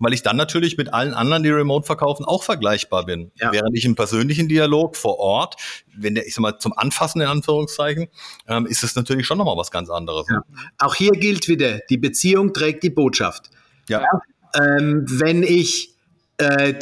weil 0.00 0.14
ich 0.14 0.22
dann 0.22 0.36
natürlich 0.36 0.76
mit 0.76 0.92
allen 0.92 1.14
anderen, 1.14 1.42
die 1.42 1.50
remote 1.50 1.86
verkaufen, 1.86 2.24
auch 2.24 2.42
vergleichbar 2.42 3.06
bin. 3.06 3.30
Ja. 3.36 3.52
Während 3.52 3.76
ich 3.76 3.84
im 3.84 3.94
persönlichen 3.94 4.48
Dialog 4.48 4.96
vor 4.96 5.18
Ort, 5.18 5.56
wenn 5.94 6.14
der, 6.14 6.26
ich 6.26 6.34
sag 6.34 6.40
mal, 6.40 6.58
zum 6.58 6.72
Anfassen 6.76 7.20
in 7.20 7.28
Anführungszeichen, 7.28 8.08
ähm, 8.48 8.66
ist 8.66 8.82
es 8.82 8.96
natürlich 8.96 9.26
schon 9.26 9.38
nochmal 9.38 9.56
was 9.56 9.70
ganz 9.70 9.90
anderes. 9.90 10.26
Ja. 10.28 10.42
Auch 10.78 10.94
hier 10.94 11.12
gilt 11.12 11.46
wieder, 11.46 11.80
die 11.90 11.98
Beziehung 11.98 12.52
trägt 12.52 12.82
die 12.82 12.90
Botschaft. 12.90 13.50
Ja. 13.88 14.04
Ähm, 14.54 15.04
wenn 15.06 15.42
ich 15.42 15.94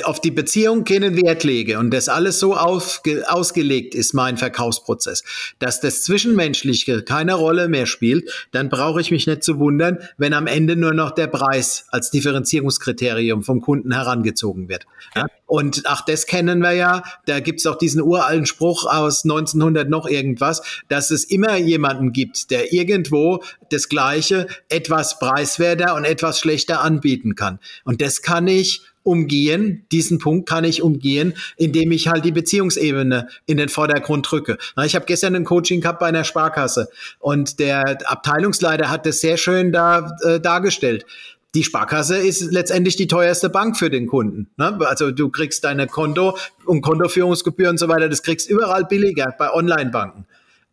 auf 0.05 0.21
die 0.21 0.31
Beziehung 0.31 0.85
keinen 0.85 1.17
Wert 1.17 1.45
lege 1.45 1.79
und 1.79 1.91
das 1.91 2.09
alles 2.09 2.39
so 2.39 2.57
aufge 2.57 3.25
ausgelegt 3.29 3.95
ist, 3.95 4.15
mein 4.15 4.37
Verkaufsprozess, 4.37 5.25
dass 5.59 5.81
das 5.81 6.03
Zwischenmenschliche 6.03 7.03
keine 7.03 7.35
Rolle 7.35 7.69
mehr 7.69 7.87
spielt, 7.87 8.49
dann 8.53 8.69
brauche 8.69 9.01
ich 9.01 9.11
mich 9.11 9.27
nicht 9.27 9.43
zu 9.43 9.59
wundern, 9.59 9.99
wenn 10.17 10.33
am 10.33 10.47
Ende 10.47 10.77
nur 10.77 10.95
noch 10.95 11.11
der 11.11 11.27
Preis 11.27 11.87
als 11.91 12.11
Differenzierungskriterium 12.11 13.43
vom 13.43 13.61
Kunden 13.61 13.93
herangezogen 13.93 14.69
wird. 14.69 14.87
Ja? 15.17 15.27
Und 15.47 15.83
ach, 15.87 16.05
das 16.05 16.27
kennen 16.27 16.61
wir 16.61 16.73
ja, 16.73 17.03
da 17.27 17.41
gibt's 17.41 17.67
auch 17.67 17.77
diesen 17.77 18.03
uralten 18.03 18.45
Spruch 18.47 18.85
aus 18.85 19.25
1900 19.25 19.89
noch 19.89 20.07
irgendwas, 20.07 20.63
dass 20.89 21.11
es 21.11 21.25
immer 21.25 21.57
jemanden 21.57 22.13
gibt, 22.13 22.51
der 22.51 22.73
irgendwo 22.73 23.43
das 23.71 23.89
Gleiche 23.89 24.47
etwas 24.69 25.19
preiswerter 25.19 25.95
und 25.95 26.05
etwas 26.05 26.39
schlechter 26.39 26.83
anbieten 26.83 27.35
kann. 27.35 27.59
Und 27.85 28.03
das 28.03 28.21
kann 28.21 28.47
ich 28.47 28.83
umgehen, 29.09 29.87
diesen 29.91 30.19
Punkt 30.19 30.49
kann 30.49 30.65
ich 30.65 30.83
umgehen, 30.83 31.35
indem 31.57 31.91
ich 31.91 32.09
halt 32.09 32.25
die 32.25 32.33
Beziehungsebene 32.33 33.29
in 33.47 33.57
den 33.57 33.69
Vordergrund 33.69 34.31
drücke. 34.31 34.59
Ich 34.85 34.95
habe 34.95 35.07
gestern 35.07 35.35
ein 35.35 35.45
Coaching 35.45 35.81
gehabt 35.81 35.99
bei 35.99 36.07
einer 36.07 36.25
Sparkasse 36.25 36.89
und 37.19 37.59
der 37.59 37.99
Abteilungsleiter 38.11 38.91
hat 38.91 39.07
das 39.07 39.21
sehr 39.21 39.37
schön 39.37 39.73
da 39.73 40.17
äh, 40.23 40.39
dargestellt 40.39 41.07
die 41.55 41.65
Sparkasse 41.65 42.19
ist 42.19 42.53
letztendlich 42.53 42.97
die 42.97 43.07
teuerste 43.07 43.49
Bank 43.49 43.77
für 43.79 43.91
den 43.91 44.07
Kunden. 44.07 44.51
Ne? 44.59 44.79
Also 44.81 45.11
du 45.11 45.31
kriegst 45.31 45.65
deine 45.65 45.87
Konto 45.87 46.37
und 46.67 46.83
Kontoführungsgebühren 46.83 47.73
und 47.73 47.79
so 47.79 47.89
weiter, 47.89 48.09
das 48.09 48.23
kriegst 48.23 48.51
überall 48.51 48.85
billiger 48.85 49.35
bei 49.39 49.51
Online-Banken. 49.53 50.27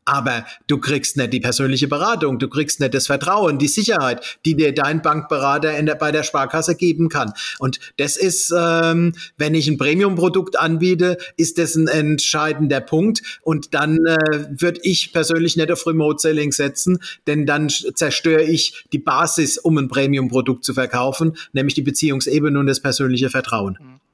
Aber 0.05 0.45
du 0.67 0.77
kriegst 0.77 1.17
nicht 1.17 1.33
die 1.33 1.39
persönliche 1.39 1.87
Beratung, 1.87 2.37
du 2.37 2.47
kriegst 2.47 2.79
nicht 2.79 2.93
das 2.93 3.07
Vertrauen, 3.07 3.57
die 3.57 3.67
Sicherheit, 3.67 4.37
die 4.45 4.55
dir 4.55 4.71
dein 4.71 5.01
Bankberater 5.01 5.75
in 5.77 5.87
der, 5.87 5.95
bei 5.95 6.11
der 6.11 6.21
Sparkasse 6.21 6.75
geben 6.75 7.09
kann. 7.09 7.33
Und 7.57 7.79
das 7.97 8.15
ist, 8.15 8.53
ähm, 8.55 9.13
wenn 9.37 9.55
ich 9.55 9.67
ein 9.67 9.79
Premium-Produkt 9.79 10.59
anbiete, 10.59 11.17
ist 11.37 11.57
das 11.57 11.75
ein 11.75 11.87
entscheidender 11.87 12.81
Punkt. 12.81 13.39
Und 13.41 13.73
dann 13.73 13.97
äh, 14.05 14.45
würde 14.49 14.79
ich 14.83 15.11
persönlich 15.11 15.57
nicht 15.57 15.71
auf 15.71 15.87
Remote-Selling 15.87 16.51
setzen, 16.51 16.99
denn 17.25 17.47
dann 17.47 17.69
zerstöre 17.69 18.43
ich 18.43 18.85
die 18.93 18.99
Basis, 18.99 19.57
um 19.57 19.77
ein 19.79 19.87
Premium-Produkt 19.87 20.63
zu 20.63 20.75
verkaufen, 20.75 21.35
nämlich 21.51 21.73
die 21.73 21.81
Beziehungsebene 21.81 22.59
und 22.59 22.67
das 22.67 22.79
persönliche 22.79 23.31
Vertrauen. 23.31 23.79
Mhm. 23.81 24.04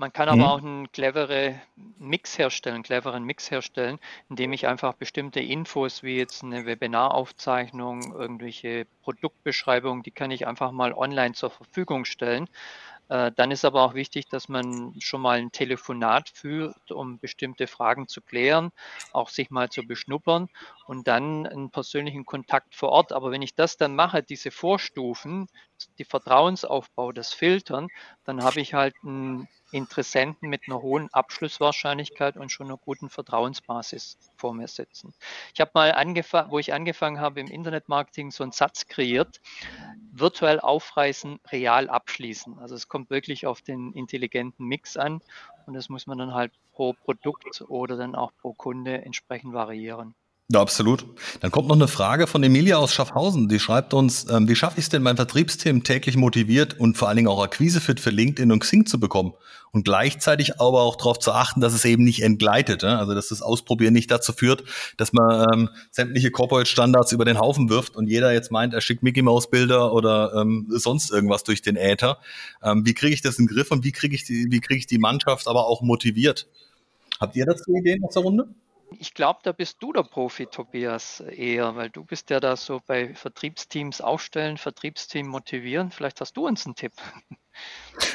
Man 0.00 0.14
kann 0.14 0.30
aber 0.30 0.38
mhm. 0.38 0.44
auch 0.44 0.62
einen 0.62 0.92
clevere 0.92 1.60
Mix 1.98 2.38
herstellen, 2.38 2.76
einen 2.76 2.84
cleveren 2.84 3.22
Mix 3.22 3.50
herstellen, 3.50 3.98
indem 4.30 4.54
ich 4.54 4.66
einfach 4.66 4.94
bestimmte 4.94 5.40
Infos 5.40 6.02
wie 6.02 6.16
jetzt 6.16 6.42
eine 6.42 6.64
Webinaraufzeichnung, 6.64 8.14
irgendwelche 8.14 8.86
Produktbeschreibungen, 9.02 10.02
die 10.02 10.10
kann 10.10 10.30
ich 10.30 10.46
einfach 10.46 10.72
mal 10.72 10.94
online 10.94 11.34
zur 11.34 11.50
Verfügung 11.50 12.06
stellen. 12.06 12.48
Äh, 13.10 13.30
dann 13.36 13.50
ist 13.50 13.66
aber 13.66 13.82
auch 13.82 13.92
wichtig, 13.92 14.26
dass 14.26 14.48
man 14.48 14.94
schon 15.00 15.20
mal 15.20 15.38
ein 15.38 15.52
Telefonat 15.52 16.30
führt, 16.30 16.90
um 16.90 17.18
bestimmte 17.18 17.66
Fragen 17.66 18.08
zu 18.08 18.22
klären, 18.22 18.72
auch 19.12 19.28
sich 19.28 19.50
mal 19.50 19.68
zu 19.68 19.82
beschnuppern 19.82 20.48
und 20.86 21.08
dann 21.08 21.46
einen 21.46 21.70
persönlichen 21.70 22.24
Kontakt 22.24 22.74
vor 22.74 22.88
Ort. 22.88 23.12
Aber 23.12 23.32
wenn 23.32 23.42
ich 23.42 23.54
das 23.54 23.76
dann 23.76 23.94
mache, 23.94 24.22
diese 24.22 24.50
Vorstufen, 24.50 25.46
die 25.98 26.04
Vertrauensaufbau, 26.04 27.12
das 27.12 27.34
Filtern, 27.34 27.88
dann 28.24 28.42
habe 28.42 28.60
ich 28.60 28.72
halt 28.72 28.94
einen 29.02 29.46
Interessenten 29.72 30.48
mit 30.48 30.62
einer 30.66 30.82
hohen 30.82 31.12
Abschlusswahrscheinlichkeit 31.12 32.36
und 32.36 32.50
schon 32.50 32.66
einer 32.66 32.76
guten 32.76 33.08
Vertrauensbasis 33.08 34.18
vor 34.36 34.54
mir 34.54 34.68
sitzen. 34.68 35.14
Ich 35.54 35.60
habe 35.60 35.70
mal 35.74 35.92
angefangen, 35.92 36.50
wo 36.50 36.58
ich 36.58 36.72
angefangen 36.72 37.20
habe 37.20 37.40
im 37.40 37.46
Internetmarketing, 37.46 38.30
so 38.30 38.42
einen 38.42 38.52
Satz 38.52 38.86
kreiert, 38.86 39.40
virtuell 40.12 40.60
aufreißen, 40.60 41.40
real 41.50 41.88
abschließen. 41.88 42.58
Also 42.58 42.74
es 42.74 42.88
kommt 42.88 43.10
wirklich 43.10 43.46
auf 43.46 43.62
den 43.62 43.92
intelligenten 43.92 44.66
Mix 44.66 44.96
an 44.96 45.20
und 45.66 45.74
das 45.74 45.88
muss 45.88 46.06
man 46.06 46.18
dann 46.18 46.34
halt 46.34 46.52
pro 46.72 46.92
Produkt 46.92 47.62
oder 47.68 47.96
dann 47.96 48.14
auch 48.14 48.32
pro 48.40 48.52
Kunde 48.52 49.04
entsprechend 49.04 49.52
variieren. 49.52 50.14
Ja, 50.52 50.60
absolut. 50.60 51.04
Dann 51.40 51.52
kommt 51.52 51.68
noch 51.68 51.76
eine 51.76 51.86
Frage 51.86 52.26
von 52.26 52.42
Emilia 52.42 52.76
aus 52.76 52.92
Schaffhausen. 52.92 53.48
Die 53.48 53.60
schreibt 53.60 53.94
uns, 53.94 54.28
ähm, 54.28 54.48
wie 54.48 54.56
schaffe 54.56 54.78
ich 54.78 54.86
es 54.86 54.88
denn, 54.88 55.00
mein 55.00 55.14
Vertriebsteam 55.14 55.84
täglich 55.84 56.16
motiviert 56.16 56.80
und 56.80 56.96
vor 56.96 57.06
allen 57.06 57.18
Dingen 57.18 57.28
auch 57.28 57.40
Akquisefit 57.40 58.00
für 58.00 58.10
LinkedIn 58.10 58.50
und 58.50 58.58
Xing 58.58 58.84
zu 58.84 58.98
bekommen? 58.98 59.34
Und 59.70 59.84
gleichzeitig 59.84 60.60
aber 60.60 60.82
auch 60.82 60.96
darauf 60.96 61.20
zu 61.20 61.30
achten, 61.30 61.60
dass 61.60 61.72
es 61.72 61.84
eben 61.84 62.02
nicht 62.02 62.24
entgleitet. 62.24 62.82
Ne? 62.82 62.98
Also, 62.98 63.14
dass 63.14 63.28
das 63.28 63.42
Ausprobieren 63.42 63.92
nicht 63.92 64.10
dazu 64.10 64.32
führt, 64.32 64.64
dass 64.96 65.12
man 65.12 65.46
ähm, 65.54 65.68
sämtliche 65.92 66.32
Corporate-Standards 66.32 67.12
über 67.12 67.24
den 67.24 67.38
Haufen 67.38 67.70
wirft 67.70 67.94
und 67.94 68.08
jeder 68.08 68.32
jetzt 68.32 68.50
meint, 68.50 68.74
er 68.74 68.80
schickt 68.80 69.04
Mickey 69.04 69.22
Mouse-Bilder 69.22 69.92
oder 69.92 70.34
ähm, 70.34 70.66
sonst 70.70 71.12
irgendwas 71.12 71.44
durch 71.44 71.62
den 71.62 71.76
Äther. 71.76 72.18
Ähm, 72.60 72.84
wie 72.84 72.94
kriege 72.94 73.14
ich 73.14 73.22
das 73.22 73.38
in 73.38 73.46
den 73.46 73.54
Griff 73.54 73.70
und 73.70 73.84
wie 73.84 73.92
kriege 73.92 74.16
ich, 74.16 74.24
die, 74.24 74.48
wie 74.50 74.58
kriege 74.58 74.80
ich 74.80 74.88
die 74.88 74.98
Mannschaft 74.98 75.46
aber 75.46 75.68
auch 75.68 75.80
motiviert? 75.80 76.48
Habt 77.20 77.36
ihr 77.36 77.46
dazu 77.46 77.72
Ideen 77.72 78.02
aus 78.02 78.14
der 78.14 78.22
Runde? 78.24 78.48
Ich 78.98 79.14
glaube, 79.14 79.40
da 79.42 79.52
bist 79.52 79.76
du 79.80 79.92
der 79.92 80.02
Profi, 80.02 80.46
Tobias, 80.46 81.20
eher, 81.20 81.76
weil 81.76 81.90
du 81.90 82.04
bist 82.04 82.30
ja 82.30 82.40
da 82.40 82.56
so 82.56 82.80
bei 82.84 83.14
Vertriebsteams 83.14 84.00
aufstellen, 84.00 84.58
Vertriebsteam 84.58 85.26
motivieren. 85.26 85.90
Vielleicht 85.90 86.20
hast 86.20 86.36
du 86.36 86.46
uns 86.46 86.66
einen 86.66 86.74
Tipp. 86.74 86.92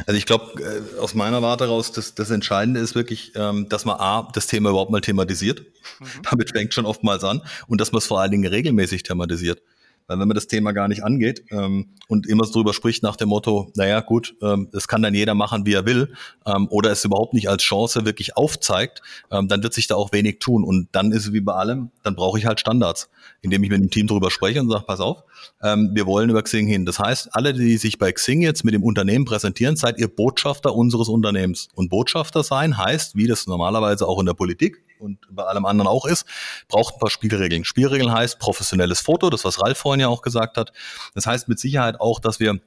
Also 0.08 0.18
ich 0.18 0.26
glaube, 0.26 0.60
äh, 0.64 1.00
aus 1.00 1.14
meiner 1.14 1.44
Warte 1.44 1.68
raus, 1.68 1.92
das, 1.92 2.16
das 2.16 2.32
Entscheidende 2.32 2.80
ist 2.80 2.96
wirklich, 2.96 3.34
ähm, 3.36 3.70
dass 3.70 3.86
man 3.86 4.00
A, 4.00 4.28
das 4.34 4.48
Thema 4.48 4.70
überhaupt 4.72 4.90
mal 4.90 5.02
thematisiert. 5.02 5.60
Mhm. 6.00 6.22
Damit 6.32 6.52
fängt 6.52 6.74
schon 6.74 6.88
oftmals 6.88 7.24
an. 7.24 7.44
Und 7.68 7.80
dass 7.80 7.92
man 7.92 8.00
es 8.00 8.08
vor 8.08 8.20
allen 8.20 8.32
Dingen 8.32 8.48
regelmäßig 8.48 9.04
thematisiert. 9.04 9.62
Weil 10.08 10.20
wenn 10.20 10.28
man 10.28 10.36
das 10.36 10.48
Thema 10.48 10.72
gar 10.72 10.88
nicht 10.88 11.04
angeht 11.04 11.44
ähm, 11.50 11.89
und 12.08 12.28
immer 12.28 12.46
so 12.46 12.54
drüber 12.54 12.74
spricht 12.74 13.02
nach 13.02 13.15
dem 13.15 13.30
Motto, 13.30 13.72
naja 13.76 14.02
gut, 14.02 14.36
ähm, 14.41 14.70
das 14.72 14.88
kann 14.88 15.02
dann 15.02 15.15
jeder 15.15 15.34
machen, 15.34 15.65
wie 15.65 15.74
er 15.74 15.86
will, 15.86 16.13
ähm, 16.46 16.68
oder 16.70 16.91
es 16.91 17.04
überhaupt 17.04 17.34
nicht 17.34 17.50
als 17.50 17.63
Chance 17.63 18.06
wirklich 18.06 18.38
aufzeigt, 18.38 19.02
ähm, 19.32 19.48
dann 19.48 19.63
wird 19.63 19.74
sich 19.74 19.88
da 19.88 19.96
auch 19.96 20.12
wenig 20.12 20.39
tun. 20.39 20.63
Und 20.63 20.89
dann 20.91 21.12
ist 21.12 21.26
es 21.26 21.34
wie 21.34 21.41
bei 21.41 21.54
allem, 21.54 21.89
dann 22.04 22.15
brauche 22.15 22.38
ich 22.38 22.46
halt 22.46 22.60
Standards, 22.60 23.10
indem 23.41 23.63
ich 23.63 23.70
mit 23.70 23.82
dem 23.82 23.89
Team 23.89 24.08
drüber 24.08 24.30
spreche 24.30 24.62
und 24.62 24.70
sage, 24.70 24.84
pass 24.86 25.00
auf, 25.00 25.24
ähm, 25.63 25.91
wir 25.94 26.06
wollen 26.06 26.30
über 26.30 26.44
Xing 26.44 26.68
hin. 26.68 26.86
Das 26.86 27.00
heißt, 27.00 27.30
alle, 27.34 27.54
die 27.54 27.78
sich 27.78 27.98
bei 27.98 28.12
Xing 28.12 28.41
jetzt 28.41 28.63
mit 28.63 28.74
dem 28.74 28.84
Unternehmen 28.84 29.26
präsentieren, 29.26 29.76
seid 29.76 29.98
ihr 30.00 30.08
Botschafter 30.08 30.76
unseres 30.76 31.10
Unternehmens. 31.10 31.68
Und 31.74 31.89
Botschafter 31.89 32.44
sein 32.44 32.78
heißt, 32.78 33.15
wie 33.15 33.28
das 33.28 33.48
normalerweise 33.48 34.08
auch 34.08 34.20
in 34.20 34.28
der 34.28 34.34
Politik 34.34 34.84
und 35.06 35.20
bei 35.30 35.44
allem 35.44 35.65
anderen 35.65 35.88
auch 35.88 36.06
ist, 36.06 36.26
braucht 36.68 36.96
ein 36.96 37.00
paar 37.00 37.10
Spielregeln. 37.10 37.63
Spielregeln 37.63 38.12
heißt 38.12 38.39
professionelles 38.39 39.00
Foto, 39.00 39.30
das 39.30 39.46
was 39.46 39.62
Ralf 39.62 39.78
vorhin 39.78 40.02
ja 40.02 40.08
auch 40.08 40.22
gesagt 40.22 40.58
hat. 40.58 40.74
Das 41.13 41.26
heißt 41.26 41.48
mit 41.48 41.60
Sicherheit 41.60 42.02
auch, 42.02 42.20
dass 42.20 42.39
wir 42.39 42.60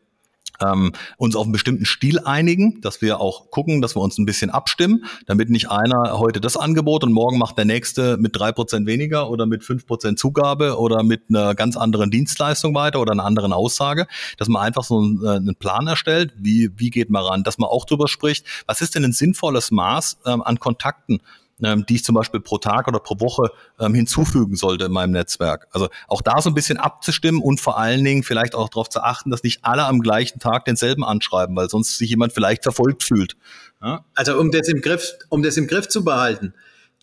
ähm, 0.61 0.93
uns 1.17 1.37
auf 1.37 1.45
einen 1.45 1.53
bestimmten 1.53 1.85
Stil 1.85 2.19
einigen, 2.21 2.81
dass 2.81 3.01
wir 3.01 3.21
auch 3.21 3.51
gucken, 3.51 3.81
dass 3.81 3.97
wir 3.97 4.01
uns 4.01 4.19
ein 4.19 4.27
bisschen 4.27 4.51
abstimmen, 4.51 5.05
damit 5.27 5.51
nicht 5.51 5.71
einer 5.71 6.19
heute 6.19 6.41
das 6.41 6.57
Angebot 6.57 7.05
und 7.05 7.13
morgen 7.13 7.39
macht 7.39 7.59
der 7.59 7.65
nächste 7.65 8.17
mit 8.17 8.37
drei 8.37 8.53
Prozent 8.53 8.87
weniger 8.87 9.31
oder 9.31 9.47
mit 9.47 9.65
fünf 9.65 9.87
Prozent 9.87 10.19
Zugabe 10.19 10.79
oder 10.79 11.03
mit 11.03 11.23
einer 11.29 11.55
ganz 11.55 11.77
anderen 11.77 12.11
Dienstleistung 12.11 12.75
weiter 12.75 13.01
oder 13.01 13.13
einer 13.13 13.25
anderen 13.25 13.53
Aussage, 13.53 14.07
dass 14.37 14.49
man 14.49 14.63
einfach 14.63 14.85
so 14.85 14.99
einen, 14.99 15.25
äh, 15.25 15.31
einen 15.37 15.57
Plan 15.57 15.87
erstellt, 15.87 16.33
wie, 16.37 16.71
wie 16.77 16.91
geht 16.91 17.11
man 17.11 17.25
ran, 17.25 17.43
dass 17.45 17.59
man 17.59 17.69
auch 17.69 17.85
drüber 17.85 18.09
spricht, 18.09 18.45
was 18.67 18.81
ist 18.81 18.95
denn 18.95 19.05
ein 19.05 19.13
sinnvolles 19.13 19.71
Maß 19.71 20.19
ähm, 20.27 20.43
an 20.43 20.59
Kontakten, 20.59 21.21
ähm, 21.63 21.85
die 21.87 21.97
ich 21.97 22.05
zum 22.05 22.15
Beispiel 22.15 22.41
pro 22.41 22.59
Tag 22.59 22.89
oder 22.89 23.01
pro 23.01 23.21
Woche 23.21 23.51
ähm, 23.79 23.95
hinzufügen 23.95 24.57
sollte 24.57 24.87
in 24.87 24.93
meinem 24.93 25.13
Netzwerk. 25.13 25.69
Also 25.73 25.89
auch 26.07 26.23
da 26.23 26.41
so 26.41 26.51
ein 26.51 26.55
bisschen 26.55 26.79
abzustimmen 26.79 27.43
und 27.43 27.61
vor 27.61 27.79
allen 27.79 28.05
Dingen 28.05 28.23
vielleicht 28.23 28.55
auch 28.55 28.69
darauf 28.69 28.89
zu 28.89 29.01
achten, 29.03 29.31
dass 29.31 29.43
nicht 29.43 29.61
alle 29.63 29.85
am 29.85 30.01
gleichen 30.01 30.39
Tag 30.39 30.65
denselben 30.65 31.05
anschreiben, 31.05 31.57
weil 31.57 31.69
sonst 31.69 31.99
sich 31.99 32.11
jemand 32.11 32.33
vielleicht 32.33 32.63
verfolgt 32.63 33.03
fühlt. 33.03 33.37
Ja? 33.83 34.05
Also 34.15 34.39
um 34.39 34.51
das 34.51 34.69
im 34.69 34.81
Griff, 34.81 35.13
um 35.29 35.43
das 35.43 35.57
im 35.57 35.67
Griff 35.67 35.89
zu 35.89 36.05
behalten, 36.05 36.55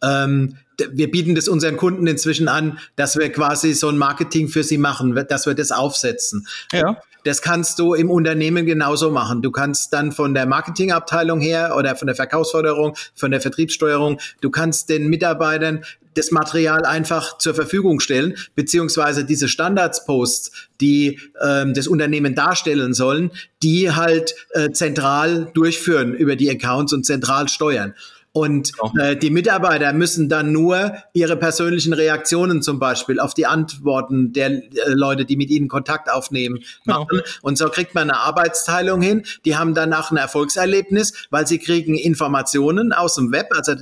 ähm, 0.03 0.57
wir 0.91 1.09
bieten 1.09 1.35
das 1.35 1.47
unseren 1.47 1.77
Kunden 1.77 2.05
inzwischen 2.05 2.47
an, 2.47 2.79
dass 2.95 3.17
wir 3.17 3.31
quasi 3.31 3.73
so 3.73 3.87
ein 3.89 3.97
Marketing 3.97 4.49
für 4.49 4.63
sie 4.63 4.77
machen, 4.77 5.15
dass 5.29 5.45
wir 5.45 5.53
das 5.53 5.71
aufsetzen. 5.71 6.47
Ja. 6.73 6.97
Das 7.25 7.41
kannst 7.41 7.79
du 7.79 7.95
im 7.95 8.09
Unternehmen 8.09 8.65
genauso 8.65 9.09
machen. 9.09 9.41
Du 9.41 9.51
kannst 9.51 9.91
dann 9.93 10.11
von 10.11 10.35
der 10.35 10.45
Marketingabteilung 10.45 11.41
her 11.41 11.75
oder 11.77 11.95
von 11.95 12.05
der 12.05 12.15
Verkaufsförderung, 12.15 12.95
von 13.15 13.31
der 13.31 13.41
Vertriebssteuerung, 13.41 14.19
du 14.41 14.51
kannst 14.51 14.89
den 14.89 15.07
Mitarbeitern 15.07 15.83
das 16.13 16.31
Material 16.31 16.85
einfach 16.85 17.39
zur 17.39 17.53
Verfügung 17.53 17.99
stellen, 17.99 18.35
beziehungsweise 18.55 19.25
diese 19.25 19.49
Standardsposts, 19.49 20.51
die 20.79 21.19
ähm, 21.41 21.73
das 21.73 21.87
Unternehmen 21.87 22.35
darstellen 22.35 22.93
sollen, 22.93 23.31
die 23.61 23.91
halt 23.91 24.35
äh, 24.51 24.71
zentral 24.71 25.51
durchführen 25.53 26.13
über 26.13 26.35
die 26.35 26.49
Accounts 26.49 26.93
und 26.93 27.05
zentral 27.05 27.49
steuern. 27.49 27.95
Und 28.35 28.73
äh, 28.99 29.15
die 29.15 29.29
Mitarbeiter 29.29 29.93
müssen 29.93 30.27
dann 30.27 30.51
nur 30.51 30.91
ihre 31.13 31.37
persönlichen 31.37 31.93
Reaktionen 31.93 32.61
zum 32.61 32.79
Beispiel 32.79 33.21
auf 33.21 33.33
die 33.33 33.45
Antworten 33.45 34.33
der 34.33 34.49
äh, 34.49 34.61
Leute, 34.87 35.23
die 35.23 35.37
mit 35.37 35.49
ihnen 35.49 35.69
Kontakt 35.69 36.11
aufnehmen, 36.11 36.59
genau. 36.83 36.99
machen. 36.99 37.07
Genau. 37.11 37.23
Und 37.43 37.57
so 37.57 37.69
kriegt 37.69 37.95
man 37.95 38.09
eine 38.09 38.19
Arbeitsteilung 38.19 39.01
hin. 39.01 39.23
Die 39.45 39.55
haben 39.55 39.73
danach 39.73 40.11
ein 40.11 40.17
Erfolgserlebnis, 40.17 41.13
weil 41.29 41.47
sie 41.47 41.59
kriegen 41.59 41.95
Informationen 41.95 42.91
aus 42.91 43.15
dem 43.15 43.31
Web, 43.31 43.53
also 43.55 43.71
äh, 43.71 43.77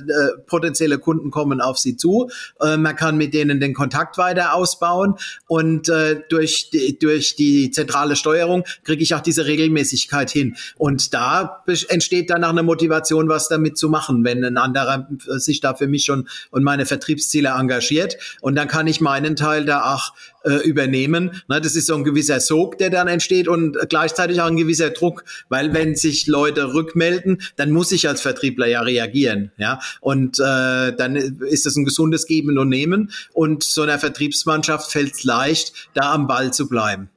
potenzielle 0.46 0.98
Kunden 0.98 1.32
kommen 1.32 1.60
auf 1.60 1.76
sie 1.76 1.96
zu. 1.96 2.30
Äh, 2.60 2.76
man 2.76 2.94
kann 2.94 3.16
mit 3.16 3.34
denen 3.34 3.58
den 3.58 3.74
Kontakt 3.74 4.18
weiter 4.18 4.54
ausbauen 4.54 5.16
und 5.48 5.88
äh, 5.88 6.20
durch, 6.28 6.70
die, 6.70 6.96
durch 7.00 7.34
die 7.34 7.72
zentrale 7.72 8.14
Steuerung 8.14 8.62
kriege 8.84 9.02
ich 9.02 9.16
auch 9.16 9.20
diese 9.20 9.46
Regelmäßigkeit 9.46 10.30
hin. 10.30 10.54
Und 10.76 11.12
da 11.12 11.64
entsteht 11.88 12.30
dann 12.30 12.44
auch 12.44 12.50
eine 12.50 12.62
Motivation, 12.62 13.28
was 13.28 13.48
damit 13.48 13.76
zu 13.76 13.88
machen, 13.88 14.22
wenn 14.22 14.43
ein 14.44 14.56
anderer 14.56 15.08
sich 15.26 15.60
da 15.60 15.74
für 15.74 15.86
mich 15.86 16.04
schon 16.04 16.28
und 16.50 16.62
meine 16.62 16.86
Vertriebsziele 16.86 17.50
engagiert. 17.50 18.16
Und 18.40 18.54
dann 18.56 18.68
kann 18.68 18.86
ich 18.86 19.00
meinen 19.00 19.36
Teil 19.36 19.64
da 19.64 19.94
auch 19.94 20.12
äh, 20.44 20.56
übernehmen. 20.56 21.42
Na, 21.48 21.60
das 21.60 21.76
ist 21.76 21.86
so 21.86 21.94
ein 21.94 22.04
gewisser 22.04 22.40
Sog, 22.40 22.78
der 22.78 22.90
dann 22.90 23.08
entsteht 23.08 23.48
und 23.48 23.76
gleichzeitig 23.88 24.40
auch 24.40 24.46
ein 24.46 24.56
gewisser 24.56 24.90
Druck, 24.90 25.24
weil 25.48 25.72
wenn 25.72 25.96
sich 25.96 26.26
Leute 26.26 26.74
rückmelden, 26.74 27.42
dann 27.56 27.70
muss 27.70 27.92
ich 27.92 28.08
als 28.08 28.20
Vertriebler 28.20 28.66
ja 28.66 28.82
reagieren. 28.82 29.52
Ja, 29.56 29.80
und 30.00 30.38
äh, 30.38 30.94
dann 30.96 31.16
ist 31.16 31.66
es 31.66 31.76
ein 31.76 31.84
gesundes 31.84 32.26
Geben 32.26 32.58
und 32.58 32.68
Nehmen 32.68 33.10
und 33.32 33.64
so 33.64 33.82
einer 33.82 33.98
Vertriebsmannschaft 33.98 34.90
fällt 34.90 35.14
es 35.14 35.24
leicht, 35.24 35.72
da 35.94 36.12
am 36.12 36.26
Ball 36.26 36.52
zu 36.52 36.68
bleiben. 36.68 37.08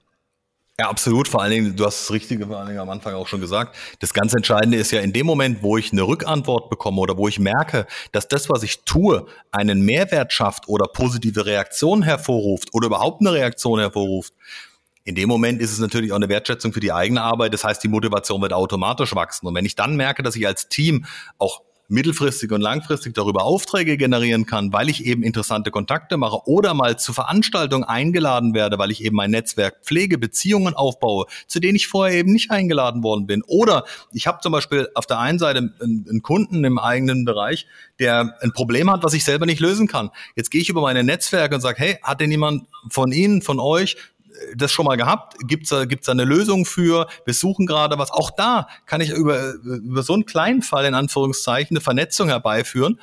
Ja, 0.79 0.89
absolut. 0.89 1.27
Vor 1.27 1.41
allen 1.41 1.51
Dingen, 1.51 1.75
du 1.75 1.85
hast 1.85 2.01
das 2.01 2.11
Richtige 2.11 2.45
vor 2.45 2.57
allen 2.57 2.67
Dingen 2.67 2.79
am 2.79 2.91
Anfang 2.91 3.15
auch 3.15 3.27
schon 3.27 3.41
gesagt. 3.41 3.75
Das 3.99 4.13
ganz 4.13 4.35
Entscheidende 4.35 4.77
ist 4.77 4.91
ja 4.91 5.01
in 5.01 5.11
dem 5.11 5.25
Moment, 5.25 5.63
wo 5.63 5.75
ich 5.75 5.91
eine 5.91 6.03
Rückantwort 6.03 6.69
bekomme 6.69 7.01
oder 7.01 7.17
wo 7.17 7.27
ich 7.27 7.39
merke, 7.39 7.87
dass 8.11 8.27
das, 8.27 8.47
was 8.47 8.61
ich 8.61 8.83
tue, 8.83 9.25
einen 9.51 9.81
Mehrwert 9.81 10.33
schafft 10.33 10.67
oder 10.67 10.85
positive 10.85 11.47
Reaktionen 11.47 12.03
hervorruft 12.03 12.75
oder 12.75 12.85
überhaupt 12.87 13.21
eine 13.21 13.33
Reaktion 13.33 13.79
hervorruft. 13.79 14.33
In 15.03 15.15
dem 15.15 15.29
Moment 15.29 15.63
ist 15.63 15.71
es 15.71 15.79
natürlich 15.79 16.11
auch 16.11 16.17
eine 16.17 16.29
Wertschätzung 16.29 16.73
für 16.73 16.79
die 16.79 16.91
eigene 16.91 17.23
Arbeit. 17.23 17.55
Das 17.55 17.63
heißt, 17.63 17.83
die 17.83 17.87
Motivation 17.87 18.39
wird 18.43 18.53
automatisch 18.53 19.15
wachsen. 19.15 19.47
Und 19.47 19.55
wenn 19.55 19.65
ich 19.65 19.73
dann 19.73 19.95
merke, 19.95 20.21
dass 20.21 20.35
ich 20.35 20.45
als 20.45 20.69
Team 20.69 21.05
auch 21.39 21.61
mittelfristig 21.89 22.51
und 22.51 22.61
langfristig 22.61 23.13
darüber 23.13 23.43
Aufträge 23.43 23.97
generieren 23.97 24.45
kann, 24.45 24.73
weil 24.73 24.89
ich 24.89 25.05
eben 25.05 25.23
interessante 25.23 25.71
Kontakte 25.71 26.17
mache 26.17 26.41
oder 26.45 26.73
mal 26.73 26.99
zu 26.99 27.13
Veranstaltungen 27.13 27.83
eingeladen 27.83 28.53
werde, 28.53 28.77
weil 28.77 28.91
ich 28.91 29.03
eben 29.03 29.15
mein 29.15 29.31
Netzwerk 29.31 29.83
pflege, 29.83 30.17
Beziehungen 30.17 30.73
aufbaue, 30.73 31.25
zu 31.47 31.59
denen 31.59 31.75
ich 31.75 31.87
vorher 31.87 32.17
eben 32.17 32.33
nicht 32.33 32.51
eingeladen 32.51 33.03
worden 33.03 33.25
bin. 33.25 33.41
Oder 33.47 33.85
ich 34.11 34.27
habe 34.27 34.39
zum 34.41 34.51
Beispiel 34.51 34.89
auf 34.95 35.05
der 35.05 35.19
einen 35.19 35.39
Seite 35.39 35.73
einen 35.79 36.21
Kunden 36.21 36.63
im 36.63 36.77
eigenen 36.77 37.25
Bereich, 37.25 37.67
der 37.99 38.35
ein 38.41 38.51
Problem 38.51 38.91
hat, 38.91 39.03
was 39.03 39.13
ich 39.13 39.23
selber 39.23 39.45
nicht 39.45 39.59
lösen 39.59 39.87
kann. 39.87 40.11
Jetzt 40.35 40.51
gehe 40.51 40.61
ich 40.61 40.69
über 40.69 40.81
meine 40.81 41.03
Netzwerke 41.03 41.55
und 41.55 41.61
sage, 41.61 41.79
hey, 41.79 41.97
hat 42.03 42.19
denn 42.19 42.31
jemand 42.31 42.65
von 42.89 43.11
Ihnen, 43.11 43.41
von 43.41 43.59
euch 43.59 43.97
das 44.55 44.71
schon 44.71 44.85
mal 44.85 44.97
gehabt? 44.97 45.35
Gibt 45.47 45.71
es 45.71 45.87
gibt's 45.87 46.05
da 46.05 46.11
eine 46.11 46.25
Lösung 46.25 46.65
für? 46.65 47.07
Wir 47.25 47.33
suchen 47.33 47.65
gerade 47.65 47.97
was. 47.97 48.11
Auch 48.11 48.31
da 48.31 48.67
kann 48.85 49.01
ich 49.01 49.11
über, 49.11 49.53
über 49.53 50.03
so 50.03 50.13
einen 50.13 50.25
kleinen 50.25 50.61
Fall 50.61 50.85
in 50.85 50.93
Anführungszeichen 50.93 51.75
eine 51.75 51.81
Vernetzung 51.81 52.29
herbeiführen 52.29 52.99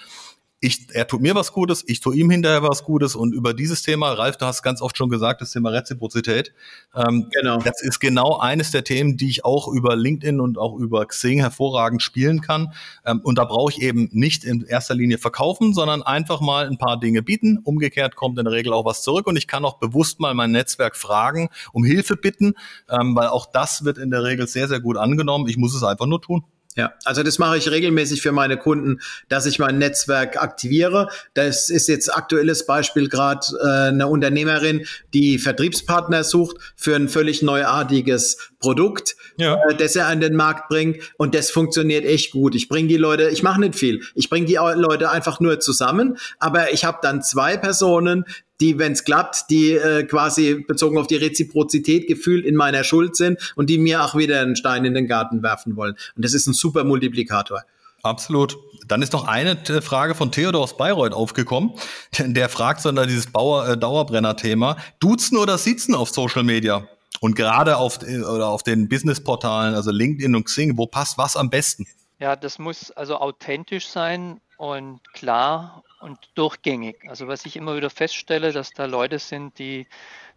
ich, 0.61 0.87
er 0.93 1.07
tut 1.07 1.21
mir 1.21 1.35
was 1.35 1.53
Gutes, 1.53 1.85
ich 1.87 2.01
tue 2.01 2.17
ihm 2.17 2.31
hinterher 2.31 2.63
was 2.63 2.85
Gutes 2.85 3.17
und 3.17 3.35
über 3.35 3.53
dieses 3.53 3.83
Thema, 3.83 4.13
Ralf, 4.13 4.39
du 4.39 4.47
hast 4.47 4.63
ganz 4.63 4.81
oft 4.81 4.97
schon 4.97 5.11
gesagt, 5.11 5.43
das 5.43 5.53
Thema 5.53 5.71
Reziprozität. 5.71 6.55
Ähm, 6.95 7.29
genau. 7.39 7.59
Das 7.59 7.83
ist 7.83 8.01
genau 8.01 8.39
eines 8.39 8.71
der 8.71 8.83
Themen, 8.83 9.17
die 9.17 9.29
ich 9.29 9.45
auch 9.45 9.69
über 9.69 9.95
LinkedIn 9.95 10.41
und 10.41 10.57
auch 10.57 10.77
über 10.77 11.05
Xing 11.05 11.41
hervorragend 11.41 12.03
spielen 12.03 12.41
kann. 12.41 12.73
Ähm, 13.05 13.21
und 13.23 13.37
da 13.37 13.45
brauche 13.45 13.73
ich 13.73 13.83
eben 13.83 14.09
nicht 14.13 14.45
in 14.45 14.65
erster 14.65 14.95
Linie 14.95 15.19
verkaufen, 15.19 15.75
sondern 15.75 16.03
einfach 16.03 16.41
mal 16.41 16.67
ein 16.67 16.79
paar 16.79 16.99
Dinge 16.99 17.23
bieten. 17.23 17.59
Umgekehrt 17.63 18.17
kommt 18.17 18.39
in 18.39 18.47
der 18.47 18.55
Regel 18.55 18.73
auch 18.73 18.87
was 18.87 19.03
zurück 19.03 19.27
und 19.27 19.37
ich 19.37 19.47
kann 19.47 19.65
auch 19.65 19.79
bewusst 19.79 20.19
mal 20.19 20.33
mein 20.35 20.53
Netzwerk 20.53 20.97
fragen, 20.97 21.51
um 21.73 21.85
Hilfe 21.85 22.17
bitten, 22.17 22.55
ähm, 22.89 23.15
weil 23.15 23.29
auch 23.29 23.47
das 23.47 23.85
wird 23.85 23.99
in 23.99 24.11
der 24.11 24.25
Regel 24.25 24.47
sehr, 24.47 24.69
sehr 24.69 24.81
gut 24.81 24.97
angenommen. 24.97 25.47
Ich 25.49 25.59
muss 25.59 25.75
es 25.75 25.83
einfach 25.83 26.07
nur 26.07 26.23
tun. 26.23 26.45
Ja, 26.77 26.95
also 27.05 27.22
das 27.22 27.39
mache 27.39 27.57
ich 27.57 27.70
regelmäßig 27.70 28.20
für 28.20 28.33
meine 28.33 28.57
Kunden, 28.57 29.01
dass 29.29 29.47
ich 29.47 29.61
mein 29.61 29.79
Netzwerk 29.79 30.43
aktiviere. 30.43 31.09
Das 31.33 31.70
ist 31.70 31.89
jetzt 31.89 32.14
aktuelles 32.14 32.66
Beispiel 32.66 33.09
gerade 33.09 33.47
äh, 33.62 33.89
eine 33.89 34.09
Unternehmerin, 34.09 34.85
die 35.12 35.39
Vertriebspartner 35.39 36.25
sucht 36.25 36.57
für 36.75 36.97
ein 36.97 37.09
völlig 37.09 37.43
neuartiges 37.43 38.51
Produkt, 38.59 39.14
ja. 39.37 39.55
äh, 39.68 39.77
das 39.77 39.95
er 39.95 40.09
an 40.09 40.20
den 40.20 40.35
Markt 40.35 40.68
bringt 40.68 40.97
und 41.16 41.37
das 41.37 41.53
funktioniert 41.53 42.05
echt 42.05 42.33
gut. 42.33 42.57
Ich 42.57 42.68
bringe 42.68 42.89
die 42.89 42.97
Leute, 42.97 43.29
ich 43.29 43.45
mache 43.45 43.61
nicht 43.61 43.77
viel, 43.77 44.03
ich 44.16 44.29
bringe 44.29 44.47
die 44.47 44.55
Leute 44.55 45.11
einfach 45.11 45.39
nur 45.39 45.61
zusammen, 45.61 46.18
aber 46.41 46.72
ich 46.72 46.85
habe 46.85 46.99
dann 47.03 47.22
zwei 47.22 47.57
Personen, 47.57 48.25
die, 48.61 48.79
wenn 48.79 48.93
es 48.93 49.05
klappt, 49.05 49.51
die 49.51 49.73
äh, 49.73 50.05
quasi 50.05 50.65
bezogen 50.67 50.99
auf 50.99 51.07
die 51.07 51.17
Reziprozität 51.17 52.07
gefühlt 52.07 52.45
in 52.45 52.55
meiner 52.55 52.85
Schuld 52.85 53.17
sind 53.17 53.53
und 53.57 53.69
die 53.71 53.79
mir 53.79 54.05
auch 54.05 54.15
wieder 54.15 54.41
einen 54.41 54.57
Stein 54.57 54.85
in 54.85 54.95
den 54.95 55.09
Garten 55.09 55.43
werfen 55.43 55.77
wollen. 55.77 55.97
Und 56.17 56.25
das 56.25 56.35
ist 56.35 56.47
ein 56.47 56.55
super 56.55 56.85
Multiplikator. 56.85 57.63
Absolut. 58.03 58.59
Dann 58.87 59.01
ist 59.01 59.15
noch 59.15 59.27
eine 59.27 59.57
Frage 59.81 60.15
von 60.15 60.31
Theodor 60.31 60.63
aus 60.63 60.77
Bayreuth 60.77 61.15
aufgekommen. 61.15 61.73
Der 62.19 62.51
fragt 62.51 62.83
sondern 62.83 63.09
dieses 63.09 63.33
Bauer, 63.33 63.67
äh, 63.67 63.79
Dauerbrenner-Thema. 63.79 64.77
Duzen 65.01 65.39
oder 65.39 65.57
sitzen 65.57 65.95
auf 65.95 66.11
Social 66.11 66.43
Media? 66.43 66.87
Und 67.21 67.35
gerade 67.35 67.79
auf, 67.79 68.03
äh, 68.03 68.21
oder 68.21 68.49
auf 68.49 68.63
den 68.63 68.89
Businessportalen, 68.89 69.75
also 69.75 69.91
LinkedIn 69.91 70.37
und 70.37 70.45
Xing, 70.45 70.77
wo 70.77 70.87
passt 70.87 71.17
was 71.17 71.37
am 71.37 71.49
besten? 71.49 71.87
Ja, 72.21 72.37
das 72.37 72.59
muss 72.59 72.91
also 72.91 73.17
authentisch 73.17 73.89
sein 73.89 74.41
und 74.59 75.01
klar 75.15 75.83
und 76.05 76.31
durchgängig. 76.35 76.99
Also 77.09 77.27
was 77.27 77.47
ich 77.47 77.57
immer 77.57 77.77
wieder 77.77 77.91
feststelle, 77.91 78.53
dass 78.53 78.71
da 78.71 78.85
Leute 78.85 79.19
sind, 79.19 79.59
die 79.59 79.89